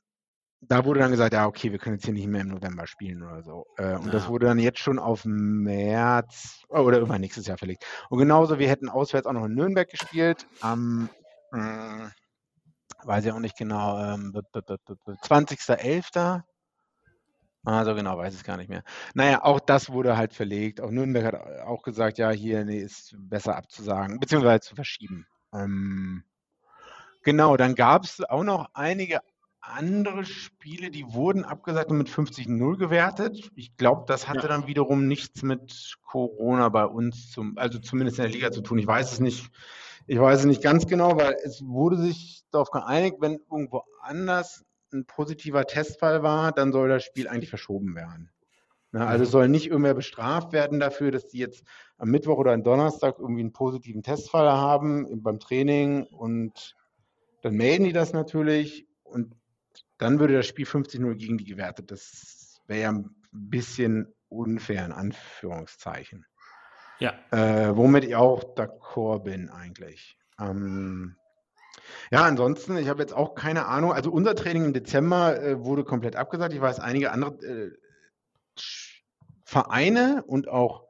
da 0.61 0.85
wurde 0.85 1.01
dann 1.01 1.13
gesagt, 1.13 1.33
ja, 1.33 1.47
okay, 1.47 1.71
wir 1.71 1.79
können 1.79 1.97
jetzt 1.97 2.05
hier 2.05 2.15
nicht 2.15 2.27
mehr 2.27 2.41
im 2.41 2.49
November 2.49 2.87
spielen 2.87 3.23
oder 3.23 3.43
so. 3.43 3.67
Äh, 3.77 3.97
und 3.97 4.07
ja. 4.07 4.13
das 4.13 4.29
wurde 4.29 4.47
dann 4.47 4.59
jetzt 4.59 4.81
schon 4.81 4.99
auf 4.99 5.25
März 5.25 6.65
oh, 6.69 6.81
oder 6.81 6.99
immer 6.99 7.19
nächstes 7.19 7.47
Jahr 7.47 7.59
verlegt. 7.59 7.85
Und 8.11 8.19
genauso, 8.19 8.59
wir 8.59 8.69
hätten 8.69 8.89
auswärts 8.89 9.27
auch 9.27 9.33
noch 9.33 9.45
in 9.45 9.55
Nürnberg 9.55 9.89
gespielt 9.89 10.47
am, 10.61 11.09
äh, 11.53 12.09
weiß 13.05 13.25
ich 13.25 13.33
auch 13.33 13.39
nicht 13.39 13.57
genau, 13.57 14.03
ähm, 14.03 14.33
20.11. 14.35 16.43
Also 17.65 17.95
genau, 17.95 18.17
weiß 18.17 18.35
ich 18.35 18.45
gar 18.45 18.57
nicht 18.57 18.71
mehr. 18.71 18.83
Naja, 19.15 19.45
auch 19.45 19.61
das 19.61 19.91
wurde 19.91 20.17
halt 20.17 20.33
verlegt. 20.33 20.81
Auch 20.81 20.91
Nürnberg 20.91 21.25
hat 21.25 21.35
auch 21.67 21.83
gesagt, 21.83 22.19
ja, 22.19 22.31
hier 22.31 22.65
nee, 22.65 22.79
ist 22.79 23.15
besser 23.19 23.57
abzusagen, 23.57 24.19
beziehungsweise 24.19 24.61
zu 24.61 24.75
verschieben. 24.75 25.27
Ähm, 25.53 26.25
genau, 27.23 27.57
dann 27.57 27.75
gab 27.75 28.05
es 28.05 28.23
auch 28.23 28.45
noch 28.45 28.71
einige 28.75 29.21
andere 29.61 30.25
Spiele, 30.25 30.91
die 30.91 31.13
wurden 31.13 31.45
abgesagt 31.45 31.91
und 31.91 31.99
mit 31.99 32.09
50-0 32.09 32.77
gewertet. 32.77 33.51
Ich 33.55 33.77
glaube, 33.77 34.05
das 34.07 34.29
hatte 34.29 34.43
ja. 34.43 34.49
dann 34.49 34.67
wiederum 34.67 35.07
nichts 35.07 35.43
mit 35.43 35.97
Corona 36.03 36.69
bei 36.69 36.85
uns, 36.85 37.31
zum, 37.31 37.59
also 37.59 37.79
zumindest 37.79 38.19
in 38.19 38.25
der 38.25 38.33
Liga 38.33 38.51
zu 38.51 38.63
tun. 38.63 38.79
Ich 38.79 38.87
weiß 38.87 39.13
es 39.13 39.21
nicht. 39.21 39.51
Ich 40.07 40.19
weiß 40.19 40.41
es 40.41 40.47
nicht 40.47 40.63
ganz 40.63 40.87
genau, 40.87 41.19
weil 41.19 41.37
es 41.45 41.63
wurde 41.67 41.99
sich 41.99 42.43
darauf 42.51 42.71
geeinigt, 42.71 43.17
wenn 43.21 43.41
irgendwo 43.51 43.83
anders 44.01 44.65
ein 44.91 45.05
positiver 45.05 45.67
Testfall 45.67 46.23
war, 46.23 46.53
dann 46.53 46.73
soll 46.73 46.89
das 46.89 47.05
Spiel 47.05 47.29
eigentlich 47.29 47.51
verschoben 47.51 47.95
werden. 47.95 48.31
Na, 48.91 49.07
also 49.07 49.25
mhm. 49.25 49.29
soll 49.29 49.49
nicht 49.49 49.67
irgendwer 49.67 49.93
bestraft 49.93 50.53
werden 50.53 50.81
dafür, 50.81 51.11
dass 51.11 51.29
die 51.29 51.39
jetzt 51.39 51.63
am 51.99 52.09
Mittwoch 52.09 52.39
oder 52.39 52.53
am 52.53 52.63
Donnerstag 52.63 53.19
irgendwie 53.19 53.43
einen 53.43 53.53
positiven 53.53 54.03
Testfall 54.03 54.51
haben 54.51 55.23
beim 55.23 55.39
Training 55.39 56.05
und 56.05 56.75
dann 57.43 57.55
melden 57.55 57.85
die 57.85 57.93
das 57.93 58.13
natürlich 58.13 58.87
und 59.05 59.35
dann 59.99 60.21
würde 60.21 60.35
das 60.35 60.47
Spiel 60.47 60.67
50-0 60.67 61.15
gegen 61.15 61.39
die 61.39 61.45
gewertet. 61.45 61.91
Das 61.91 62.61
wäre 62.67 62.81
ja 62.81 62.89
ein 62.91 63.15
bisschen 63.33 64.13
unfair 64.29 64.85
in 64.85 64.93
Anführungszeichen. 64.93 66.27
Ja. 67.01 67.15
Äh, 67.31 67.77
womit 67.77 68.05
ich 68.05 68.17
auch 68.17 68.57
d'accord 68.57 69.21
bin 69.25 69.49
eigentlich. 69.49 70.19
Ähm, 70.41 71.17
ja, 72.11 72.25
ansonsten, 72.25 72.77
ich 72.77 72.89
habe 72.89 73.01
jetzt 73.01 73.13
auch 73.13 73.35
keine 73.35 73.67
Ahnung. 73.67 73.93
Also 73.93 74.11
unser 74.11 74.35
Training 74.35 74.67
im 74.67 74.73
Dezember 74.73 75.41
äh, 75.41 75.65
wurde 75.65 75.85
komplett 75.85 76.17
abgesagt. 76.17 76.53
Ich 76.53 76.61
weiß, 76.61 76.81
einige 76.81 77.13
andere 77.13 77.35
äh, 77.45 77.71
Vereine 79.45 80.25
und 80.27 80.49
auch 80.49 80.88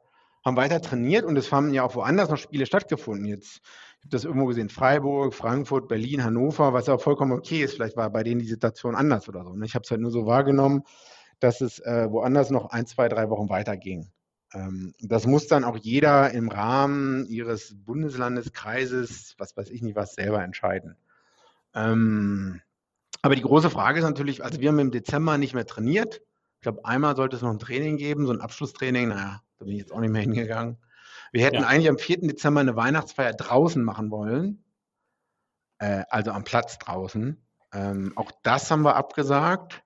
haben 0.49 0.57
weiter 0.57 0.81
trainiert 0.81 1.25
und 1.25 1.37
es 1.37 1.51
haben 1.51 1.73
ja 1.73 1.83
auch 1.83 1.95
woanders 1.95 2.29
noch 2.29 2.37
Spiele 2.37 2.65
stattgefunden. 2.65 3.25
Jetzt 3.25 3.61
ich 3.99 4.05
habe 4.05 4.11
das 4.11 4.23
irgendwo 4.23 4.45
gesehen, 4.45 4.69
Freiburg, 4.69 5.33
Frankfurt, 5.33 5.89
Berlin, 5.89 6.23
Hannover, 6.23 6.71
was 6.71 6.87
ja 6.87 6.93
auch 6.93 7.01
vollkommen 7.01 7.33
okay 7.33 7.63
ist. 7.63 7.73
Vielleicht 7.73 7.97
war 7.97 8.09
bei 8.09 8.23
denen 8.23 8.39
die 8.39 8.47
Situation 8.47 8.95
anders 8.95 9.27
oder 9.27 9.43
so. 9.43 9.53
Ne? 9.53 9.65
Ich 9.65 9.75
habe 9.75 9.83
es 9.83 9.91
halt 9.91 9.99
nur 9.99 10.11
so 10.11 10.25
wahrgenommen, 10.25 10.83
dass 11.41 11.59
es 11.59 11.79
äh, 11.79 12.07
woanders 12.09 12.49
noch 12.49 12.69
ein, 12.69 12.85
zwei, 12.85 13.09
drei 13.09 13.29
Wochen 13.29 13.49
weiterging. 13.49 14.09
Ähm, 14.53 14.93
das 15.01 15.27
muss 15.27 15.47
dann 15.47 15.65
auch 15.65 15.75
jeder 15.75 16.31
im 16.31 16.47
Rahmen 16.47 17.25
ihres 17.25 17.75
Bundeslandes, 17.75 18.53
Kreises, 18.53 19.35
was 19.37 19.57
weiß 19.57 19.69
ich 19.69 19.81
nicht 19.81 19.97
was, 19.97 20.13
selber 20.13 20.41
entscheiden. 20.43 20.95
Ähm, 21.75 22.61
aber 23.21 23.35
die 23.35 23.41
große 23.41 23.69
Frage 23.69 23.99
ist 23.99 24.05
natürlich, 24.05 24.45
also 24.45 24.61
wir 24.61 24.69
haben 24.69 24.79
im 24.79 24.91
Dezember 24.91 25.37
nicht 25.37 25.53
mehr 25.53 25.65
trainiert. 25.65 26.21
Ich 26.59 26.63
glaube, 26.63 26.83
einmal 26.83 27.15
sollte 27.15 27.37
es 27.37 27.41
noch 27.41 27.51
ein 27.51 27.59
Training 27.59 27.95
geben, 27.95 28.25
so 28.25 28.33
ein 28.33 28.41
Abschlusstraining. 28.41 29.07
Naja, 29.07 29.41
da 29.57 29.65
bin 29.65 29.75
ich 29.75 29.79
jetzt 29.79 29.93
auch 29.93 30.01
nicht 30.01 30.11
mehr 30.11 30.21
hingegangen. 30.21 30.77
Wir 31.31 31.45
hätten 31.45 31.61
ja. 31.61 31.67
eigentlich 31.67 31.87
am 31.87 31.97
4. 31.97 32.19
Dezember 32.19 32.59
eine 32.59 32.75
Weihnachtsfeier 32.75 33.31
draußen 33.31 33.81
machen 33.81 34.11
wollen. 34.11 34.65
Äh, 35.77 36.03
also 36.09 36.31
am 36.31 36.43
Platz 36.43 36.77
draußen. 36.77 37.41
Ähm, 37.71 38.11
auch 38.17 38.31
das 38.43 38.69
haben 38.71 38.81
wir 38.81 38.97
abgesagt. 38.97 39.83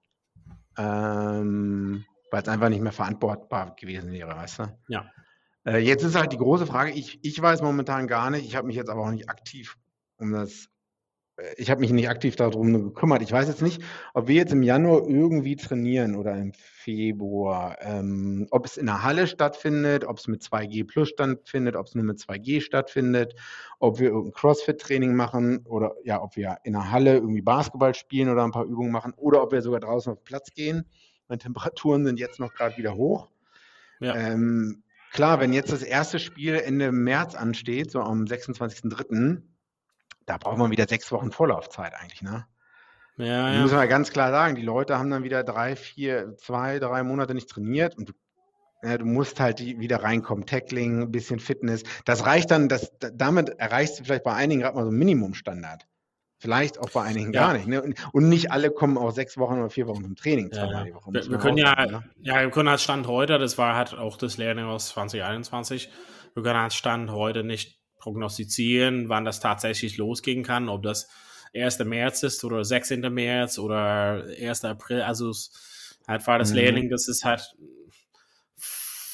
Ähm, 0.78 2.06
weil 2.32 2.42
es 2.42 2.48
einfach 2.48 2.70
nicht 2.70 2.82
mehr 2.82 2.92
verantwortbar 2.92 3.76
gewesen 3.76 4.12
wäre, 4.12 4.36
weißt 4.36 4.60
du? 4.60 4.78
Ja. 4.88 5.12
Äh, 5.68 5.78
jetzt 5.78 6.04
ist 6.04 6.16
halt 6.16 6.34
die 6.34 6.38
große 6.38 6.66
Frage, 6.66 6.90
ich, 6.90 7.24
ich 7.24 7.40
weiß 7.40 7.62
momentan 7.62 8.08
gar 8.08 8.32
nicht, 8.32 8.46
ich 8.46 8.56
habe 8.56 8.66
mich 8.66 8.76
jetzt 8.76 8.90
aber 8.90 9.02
auch 9.02 9.12
nicht 9.12 9.30
aktiv 9.30 9.78
um 10.18 10.32
das 10.32 10.70
ich 11.58 11.72
habe 11.72 11.82
mich 11.82 11.92
nicht 11.92 12.10
aktiv 12.10 12.36
darum 12.36 12.74
gekümmert. 12.74 13.24
Ich 13.24 13.32
weiß 13.32 13.48
jetzt 13.48 13.64
nicht, 13.64 13.82
ob 14.14 14.28
wir 14.28 14.36
jetzt 14.36 14.54
im 14.54 14.62
Januar 14.62 15.08
irgendwie 15.08 15.56
trainieren 15.56 16.16
oder 16.16 16.36
im 16.36 16.54
Februar, 16.54 17.78
ähm, 17.82 18.48
ob 18.52 18.66
es 18.66 18.78
in 18.78 18.86
der 18.86 19.02
Halle 19.02 19.26
stattfindet, 19.26 20.06
ob 20.06 20.20
es 20.20 20.28
mit 20.28 20.44
2G 20.44 20.86
Plus 20.86 21.10
stattfindet, 21.10 21.76
ob 21.76 21.88
es 21.88 21.96
nur 21.96 22.04
mit 22.04 22.20
2G 22.20 22.62
stattfindet, 22.62 23.34
ob 23.80 24.00
wir 24.00 24.10
irgendein 24.10 24.34
CrossFit-Training 24.34 25.16
machen 25.16 25.66
oder 25.66 25.96
ja, 26.04 26.22
ob 26.22 26.36
wir 26.36 26.58
in 26.64 26.74
der 26.74 26.92
Halle 26.92 27.16
irgendwie 27.16 27.42
Basketball 27.42 27.96
spielen 27.96 28.30
oder 28.30 28.44
ein 28.44 28.52
paar 28.52 28.66
Übungen 28.66 28.92
machen 28.92 29.14
oder 29.18 29.42
ob 29.42 29.52
wir 29.52 29.64
sogar 29.64 29.80
draußen 29.80 30.12
auf 30.12 30.20
den 30.20 30.26
Platz 30.26 30.54
gehen. 30.54 30.86
Meine 31.28 31.40
Temperaturen 31.40 32.06
sind 32.06 32.20
jetzt 32.20 32.40
noch 32.40 32.54
gerade 32.54 32.78
wieder 32.78 32.96
hoch. 32.96 33.30
Ja. 34.00 34.16
Ähm, 34.16 34.84
klar, 35.12 35.40
wenn 35.40 35.52
jetzt 35.52 35.72
das 35.72 35.82
erste 35.82 36.20
Spiel 36.20 36.56
Ende 36.56 36.92
März 36.92 37.34
ansteht, 37.34 37.90
so 37.90 38.02
am 38.02 38.26
26.03., 38.26 39.42
da 40.26 40.38
braucht 40.38 40.58
man 40.58 40.72
wieder 40.72 40.88
sechs 40.88 41.12
Wochen 41.12 41.32
Vorlaufzeit 41.32 41.94
eigentlich, 41.96 42.22
ne? 42.22 42.46
Ja, 43.18 43.54
ja. 43.54 43.62
Muss 43.62 43.72
man 43.72 43.88
ganz 43.88 44.12
klar 44.12 44.32
sagen, 44.32 44.56
die 44.56 44.64
Leute 44.64 44.98
haben 44.98 45.10
dann 45.10 45.24
wieder 45.24 45.44
drei, 45.44 45.76
vier, 45.76 46.36
zwei, 46.38 46.80
drei 46.80 47.04
Monate 47.04 47.36
nicht 47.36 47.50
trainiert 47.50 47.96
und 47.98 48.10
du, 48.10 48.14
ja, 48.82 48.98
du 48.98 49.06
musst 49.06 49.40
halt 49.40 49.60
wieder 49.60 50.02
reinkommen. 50.02 50.46
Tackling, 50.46 51.04
ein 51.04 51.12
bisschen 51.12 51.40
Fitness. 51.40 51.84
Das 52.06 52.26
reicht 52.26 52.50
dann, 52.52 52.70
das, 52.70 52.92
damit 53.00 53.50
erreichst 53.50 54.00
du 54.00 54.04
vielleicht 54.04 54.24
bei 54.24 54.34
einigen 54.34 54.62
gerade 54.62 54.76
mal 54.76 54.84
so 54.84 54.90
einen 54.90 54.98
Minimumstandard. 54.98 55.86
Vielleicht 56.40 56.78
auch 56.80 56.90
bei 56.90 57.04
einigen 57.04 57.32
ja. 57.32 57.42
gar 57.42 57.54
nicht. 57.54 57.68
Ne? 57.68 57.82
Und, 58.12 58.28
nicht 58.28 58.52
alle 58.52 58.70
kommen 58.70 58.98
auch 58.98 59.12
sechs 59.12 59.38
Wochen 59.38 59.60
oder 59.60 59.70
vier 59.70 59.88
Wochen 59.88 60.04
zum 60.04 60.16
Training. 60.16 60.50
Ja, 60.52 60.68
Woche, 60.94 61.14
wir, 61.14 61.30
wir 61.30 61.38
können 61.38 61.58
ja, 61.58 61.86
ne? 61.86 62.04
ja, 62.20 62.42
wir 62.42 62.50
können 62.50 62.68
als 62.68 62.84
Stand 62.84 63.08
heute, 63.08 63.38
das 63.38 63.58
war 63.58 63.78
halt 63.78 63.94
auch 63.94 64.18
das 64.18 64.38
Lehrling 64.38 64.66
aus 64.66 64.90
2021, 64.90 65.90
wir 66.34 66.44
können 66.44 66.60
als 66.60 66.76
Stand 66.76 67.12
heute 67.12 67.46
nicht 67.46 67.80
prognostizieren, 68.04 69.08
wann 69.08 69.24
das 69.24 69.40
tatsächlich 69.40 69.96
losgehen 69.98 70.44
kann, 70.44 70.68
ob 70.68 70.84
das 70.84 71.08
1. 71.56 71.80
März 71.80 72.24
ist 72.24 72.44
oder 72.44 72.66
16. 72.66 73.02
März 73.14 73.58
oder 73.58 74.26
1. 74.40 74.66
April. 74.66 75.04
Also 75.04 75.30
es 75.30 75.52
halt 76.06 76.28
war 76.28 76.38
das 76.38 76.50
mhm. 76.50 76.58
Lehrling, 76.58 76.90
das 76.90 77.08
ist 77.08 77.24
halt 77.24 77.56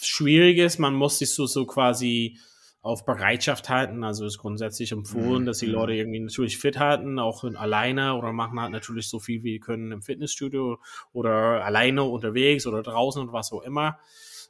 schwierig 0.02 0.58
ist. 0.58 0.80
Man 0.80 0.96
muss 0.96 1.20
sich 1.20 1.30
so, 1.30 1.46
so 1.46 1.68
quasi 1.68 2.40
auf 2.82 3.06
Bereitschaft 3.06 3.70
halten. 3.70 4.04
Also 4.04 4.26
ist 4.26 4.40
grundsätzlich 4.40 4.92
empfohlen, 4.92 5.44
mhm. 5.44 5.46
dass 5.46 5.60
die 5.60 5.68
mhm. 5.68 5.74
Leute 5.74 5.94
irgendwie 5.94 6.22
natürlich 6.22 6.58
fit 6.58 6.80
halten, 6.80 7.20
auch 7.20 7.44
alleine 7.44 8.16
oder 8.16 8.34
machen 8.34 8.60
halt 8.60 8.72
natürlich 8.72 9.08
so 9.08 9.20
viel 9.20 9.44
wie 9.44 9.60
können 9.60 9.92
im 9.92 10.02
Fitnessstudio 10.02 10.80
oder 11.14 11.64
alleine 11.64 12.04
unterwegs 12.04 12.66
oder 12.66 12.82
draußen 12.82 13.22
und 13.22 13.34
was 13.34 13.52
auch 13.52 13.62
immer. 13.62 14.00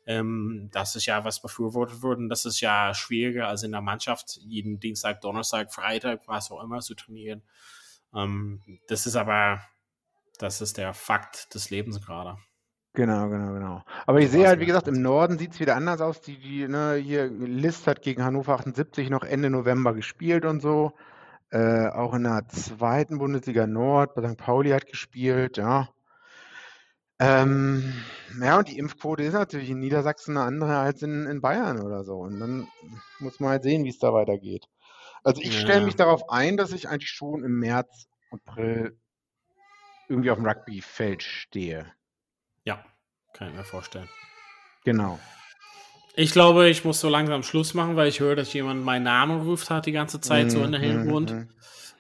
Ähm, 0.06 0.70
das 0.72 0.96
ist 0.96 1.06
ja, 1.06 1.24
was 1.24 1.42
befürwortet 1.42 2.02
wurde. 2.02 2.22
Und 2.22 2.30
das 2.30 2.46
ist 2.46 2.62
ja 2.62 2.94
schwieriger 2.94 3.48
als 3.48 3.64
in 3.64 3.72
der 3.72 3.82
Mannschaft, 3.82 4.38
jeden 4.42 4.80
Dienstag, 4.80 5.22
Donnerstag, 5.22 5.74
Freitag, 5.74 6.22
was 6.28 6.52
auch 6.52 6.64
immer 6.64 6.80
zu 6.80 6.96
trainieren. 6.96 7.44
Ähm, 8.14 8.62
das 8.88 9.06
ist 9.06 9.16
aber, 9.16 9.62
das 10.40 10.62
ist 10.62 10.78
der 10.78 10.94
Fakt 10.94 11.54
des 11.54 11.70
Lebens 11.70 12.02
gerade. 12.02 12.38
Genau, 12.94 13.30
genau, 13.30 13.54
genau. 13.54 13.84
Aber 14.08 14.20
ich 14.20 14.32
sehe 14.32 14.48
halt, 14.48 14.60
wie 14.60 14.66
gesagt, 14.66 14.88
im 14.88 15.02
Norden 15.02 15.38
sieht 15.38 15.54
es 15.54 15.60
wieder 15.60 15.76
anders 15.76 16.02
aus. 16.02 16.22
Die, 16.22 16.38
die, 16.40 16.68
ne, 16.68 16.96
hier, 16.96 17.28
List 17.28 17.86
hat 17.88 18.02
gegen 18.02 18.24
Hannover 18.24 18.56
78 18.56 19.10
noch 19.10 19.24
Ende 19.24 19.50
November 19.50 19.94
gespielt 19.94 20.44
und 20.44 20.62
so. 20.62 20.94
Äh, 21.52 21.88
auch 21.88 22.14
in 22.14 22.24
der 22.24 22.48
zweiten 22.48 23.18
Bundesliga 23.20 23.68
Nord, 23.68 24.16
bei 24.16 24.28
St. 24.28 24.38
Pauli 24.38 24.72
hat 24.72 24.88
gespielt, 24.88 25.58
ja. 25.58 25.90
Ähm, 27.20 27.94
ja, 28.42 28.58
und 28.58 28.68
die 28.68 28.78
Impfquote 28.78 29.24
ist 29.24 29.34
natürlich 29.34 29.70
in 29.70 29.80
Niedersachsen 29.80 30.38
eine 30.38 30.46
andere 30.46 30.78
als 30.78 31.02
in, 31.02 31.26
in 31.26 31.42
Bayern 31.42 31.82
oder 31.82 32.04
so. 32.04 32.16
Und 32.20 32.40
dann 32.40 32.68
muss 33.20 33.40
man 33.40 33.52
halt 33.52 33.64
sehen, 33.64 33.84
wie 33.84 33.90
es 33.90 34.00
da 34.00 34.14
weitergeht. 34.14 34.68
Also 35.24 35.42
ich 35.42 35.54
ja. 35.54 35.60
stelle 35.60 35.86
mich 35.86 35.96
darauf 35.96 36.30
ein, 36.30 36.56
dass 36.56 36.72
ich 36.72 36.88
eigentlich 36.88 37.10
schon 37.10 37.44
im 37.44 37.60
März, 37.60 38.08
April 38.32 38.98
irgendwie 40.08 40.32
auf 40.32 40.38
dem 40.38 40.48
Rugbyfeld 40.48 41.24
stehe. 41.24 41.92
Ja, 42.64 42.84
kann 43.34 43.50
ich 43.50 43.56
mir 43.56 43.64
vorstellen. 43.64 44.10
Genau. 44.86 45.20
Ich 46.16 46.32
glaube, 46.32 46.70
ich 46.70 46.84
muss 46.84 47.00
so 47.00 47.10
langsam 47.10 47.44
Schluss 47.44 47.74
machen, 47.74 47.96
weil 47.96 48.08
ich 48.08 48.20
höre, 48.20 48.36
dass 48.36 48.54
jemand 48.54 48.84
meinen 48.84 49.04
Namen 49.04 49.42
ruft 49.42 49.70
hat 49.70 49.86
die 49.86 49.92
ganze 49.92 50.20
Zeit 50.20 50.48
mm, 50.48 50.50
so 50.50 50.64
in 50.64 50.72
der 50.72 50.82
Hintergrund. 50.82 51.32
Mm, 51.32 51.50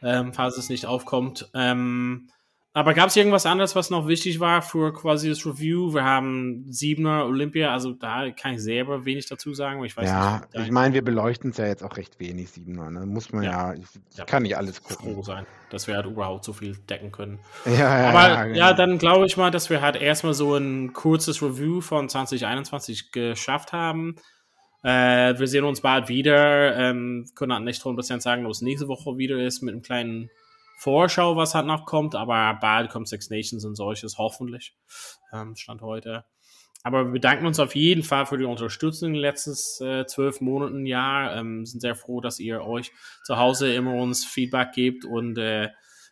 ähm, 0.01 0.34
falls 0.34 0.57
es 0.57 0.70
nicht 0.70 0.86
aufkommt. 0.86 1.49
Ähm, 1.53 2.30
aber 2.72 2.93
gab 2.93 3.07
es 3.07 3.15
irgendwas 3.15 3.47
anderes, 3.47 3.76
was 3.76 3.89
noch 3.89 4.07
wichtig 4.07 4.39
war 4.39 4.61
für 4.61 4.93
quasi 4.93 5.28
das 5.28 5.43
Review? 5.43 5.91
Wir 5.91 6.03
haben 6.03 6.72
Siebener 6.72 7.26
Olympia, 7.26 7.74
also 7.74 7.93
da 7.93 8.30
kann 8.30 8.53
ich 8.53 8.61
selber 8.61 9.05
wenig 9.05 9.26
dazu 9.26 9.55
sagen, 9.55 9.84
ich 9.84 9.97
weiß 9.97 10.07
ja, 10.07 10.41
nicht. 10.53 10.65
ich 10.67 10.72
meine, 10.72 10.93
wir 10.93 11.03
beleuchten 11.03 11.49
es 11.49 11.57
ja 11.57 11.65
jetzt 11.65 11.84
auch 11.84 11.97
recht 11.97 12.20
wenig, 12.20 12.51
Siebener. 12.51 12.91
Ne? 12.91 13.07
Muss 13.07 13.34
man 13.34 13.43
ja, 13.43 13.74
ja 13.74 13.80
ich, 13.80 14.17
ja, 14.17 14.26
kann 14.26 14.43
nicht 14.43 14.55
alles 14.55 14.84
gucken. 14.84 15.15
Froh 15.15 15.24
sein, 15.24 15.47
dass 15.72 15.88
wir 15.88 15.95
halt 15.95 16.05
überhaupt 16.05 16.45
so 16.45 16.53
viel 16.53 16.78
decken 16.78 17.11
können. 17.11 17.39
Ja, 17.65 17.74
ja, 17.74 18.09
Aber 18.09 18.28
ja, 18.28 18.43
genau. 18.43 18.57
ja 18.57 18.74
dann 18.74 18.99
glaube 18.99 19.26
ich 19.26 19.36
mal, 19.36 19.49
dass 19.49 19.72
wir 19.72 19.82
halt 19.82 19.95
erstmal 19.95 20.36
so 20.36 20.55
ein 20.55 20.93
kurzes 20.93 21.41
Review 21.41 21.82
von 21.82 22.07
2021 22.07 23.11
geschafft 23.11 23.74
haben. 23.74 24.15
Äh, 24.84 25.39
wir 25.39 25.47
sehen 25.47 25.63
uns 25.63 25.82
bald 25.82 26.07
wieder. 26.07 26.76
Ähm, 26.78 27.26
können 27.34 27.51
halt 27.51 27.63
nicht 27.63 27.82
100% 27.82 28.22
sagen, 28.22 28.45
ob 28.45 28.51
es 28.51 28.61
nächste 28.61 28.88
Woche 28.88 29.17
wieder 29.17 29.39
ist 29.39 29.63
mit 29.63 29.74
einem 29.74 29.82
kleinen 29.82 30.30
Vorschau, 30.80 31.36
was 31.36 31.55
halt 31.55 31.65
noch 31.65 31.86
kommt, 31.86 32.15
aber 32.15 32.57
bald 32.61 32.89
kommt 32.89 33.09
Six 33.09 33.30
Nations 33.30 33.65
und 33.65 33.75
solches, 33.75 34.17
hoffentlich, 34.17 34.77
ähm, 35.34 35.57
Stand 35.57 35.82
heute. 35.82 36.23
Aber 36.84 37.03
wir 37.03 37.11
bedanken 37.11 37.45
uns 37.45 37.59
auf 37.59 37.75
jeden 37.75 38.01
Fall 38.01 38.25
für 38.25 38.38
die 38.38 38.45
Unterstützung 38.45 39.09
in 39.09 39.15
den 39.15 39.21
letzten 39.21 39.51
äh, 39.84 40.05
zwölf 40.05 40.39
Monaten, 40.39 40.86
Jahr. 40.86 41.36
Ähm, 41.36 41.65
sind 41.65 41.82
sehr 41.82 41.95
froh, 41.95 42.21
dass 42.21 42.39
ihr 42.39 42.61
euch 42.61 42.93
zu 43.25 43.36
Hause 43.36 43.73
immer 43.73 43.93
uns 43.93 44.23
Feedback 44.23 44.71
gebt 44.71 45.03
und 45.03 45.38
äh, 45.38 45.67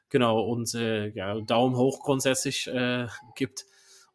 genau 0.09 0.41
uns 0.41 0.73
äh, 0.73 1.11
ja, 1.11 1.39
Daumen 1.39 1.77
hoch 1.77 2.03
grundsätzlich 2.03 2.67
äh, 2.67 3.07
gibt. 3.35 3.65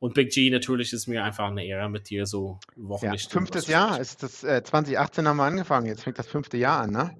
Und 0.01 0.13
Big 0.13 0.33
G, 0.33 0.51
natürlich 0.51 0.93
ist 0.93 1.07
mir 1.07 1.25
einfach 1.25 1.47
eine 1.47 1.65
Ehre 1.65 1.89
mit 1.89 2.11
dir 2.11 2.27
so 2.27 2.59
wochenlich. 2.77 3.23
Ja, 3.23 3.31
fünftes 3.31 3.69
Jahr 3.69 3.99
ist 3.99 4.23
das, 4.23 4.45
äh, 4.45 4.63
2018 4.63 5.27
haben 5.27 5.39
wir 5.39 5.45
angefangen, 5.45 5.87
jetzt 5.87 6.03
fängt 6.03 6.19
das 6.19 6.27
fünfte 6.27 6.59
Jahr 6.59 6.83
an, 6.83 6.91
ne? 6.91 7.17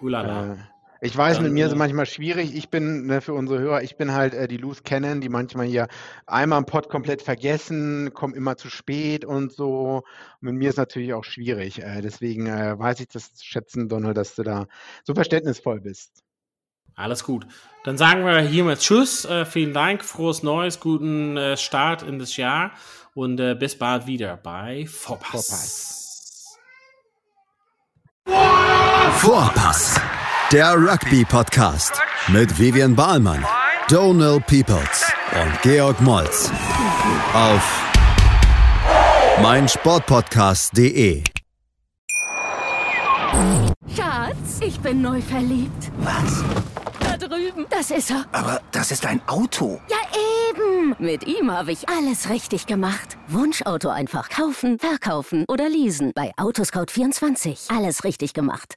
Ulala. 0.00 0.73
Äh, 1.04 1.06
Ich 1.06 1.16
weiß, 1.16 1.36
Dann, 1.36 1.44
mit 1.44 1.52
mir 1.52 1.66
ist 1.66 1.72
es 1.72 1.78
manchmal 1.78 2.06
schwierig. 2.06 2.54
Ich 2.54 2.70
bin, 2.70 3.06
ne, 3.06 3.20
für 3.20 3.34
unsere 3.34 3.60
Hörer, 3.60 3.82
ich 3.82 3.96
bin 3.96 4.12
halt 4.12 4.34
äh, 4.34 4.48
die 4.48 4.56
Loose 4.56 4.82
Cannon, 4.82 5.20
die 5.20 5.28
manchmal 5.28 5.66
hier 5.66 5.88
einmal 6.26 6.58
im 6.58 6.66
Pod 6.66 6.88
komplett 6.88 7.22
vergessen, 7.22 8.12
kommen 8.14 8.34
immer 8.34 8.56
zu 8.56 8.70
spät 8.70 9.24
und 9.24 9.52
so. 9.52 10.02
Und 10.40 10.42
mit 10.42 10.54
mir 10.54 10.68
ist 10.68 10.74
es 10.74 10.78
natürlich 10.78 11.14
auch 11.14 11.24
schwierig. 11.24 11.82
Äh, 11.82 12.00
deswegen 12.00 12.46
äh, 12.46 12.78
weiß 12.78 13.00
ich 13.00 13.08
das 13.08 13.34
zu 13.34 13.44
schätzen, 13.44 13.88
Donald, 13.88 14.16
dass 14.16 14.34
du 14.34 14.42
da 14.42 14.66
so 15.04 15.14
verständnisvoll 15.14 15.80
bist. 15.80 16.22
Alles 16.96 17.24
gut. 17.24 17.46
Dann 17.82 17.98
sagen 17.98 18.24
wir 18.24 18.38
hiermit 18.40 18.78
Tschüss. 18.78 19.24
Äh, 19.24 19.44
vielen 19.44 19.74
Dank, 19.74 20.04
frohes 20.04 20.42
Neues, 20.44 20.78
guten 20.78 21.36
äh, 21.36 21.56
Start 21.56 22.02
in 22.02 22.18
das 22.20 22.36
Jahr 22.36 22.70
und 23.14 23.40
äh, 23.40 23.54
bis 23.54 23.76
bald 23.76 24.06
wieder 24.06 24.36
bei 24.36 24.86
Vorpass. 24.86 26.56
Vorpass. 28.24 28.60
Vorpass. 29.20 30.00
Der 30.54 30.76
Rugby-Podcast 30.76 32.00
mit 32.28 32.56
Vivian 32.56 32.94
Bahlmann, 32.94 33.44
Donal 33.88 34.38
Peoples 34.38 35.04
und 35.32 35.62
Georg 35.62 36.00
Moltz 36.00 36.48
auf 37.34 37.82
meinsportpodcast.de. 39.42 41.24
Schatz, 43.96 44.60
ich 44.60 44.78
bin 44.78 45.02
neu 45.02 45.20
verliebt. 45.20 45.90
Was? 45.98 46.44
Da 47.00 47.16
drüben. 47.16 47.66
Das 47.68 47.90
ist 47.90 48.12
er. 48.12 48.24
Aber 48.30 48.60
das 48.70 48.92
ist 48.92 49.04
ein 49.06 49.20
Auto. 49.26 49.80
Ja, 49.90 49.96
eben. 50.50 50.94
Mit 51.00 51.26
ihm 51.26 51.50
habe 51.50 51.72
ich 51.72 51.88
alles 51.88 52.30
richtig 52.30 52.66
gemacht. 52.66 53.16
Wunschauto 53.26 53.88
einfach 53.88 54.28
kaufen, 54.28 54.78
verkaufen 54.78 55.46
oder 55.48 55.68
leasen. 55.68 56.12
Bei 56.14 56.30
Autoscout24. 56.36 57.76
Alles 57.76 58.04
richtig 58.04 58.34
gemacht. 58.34 58.76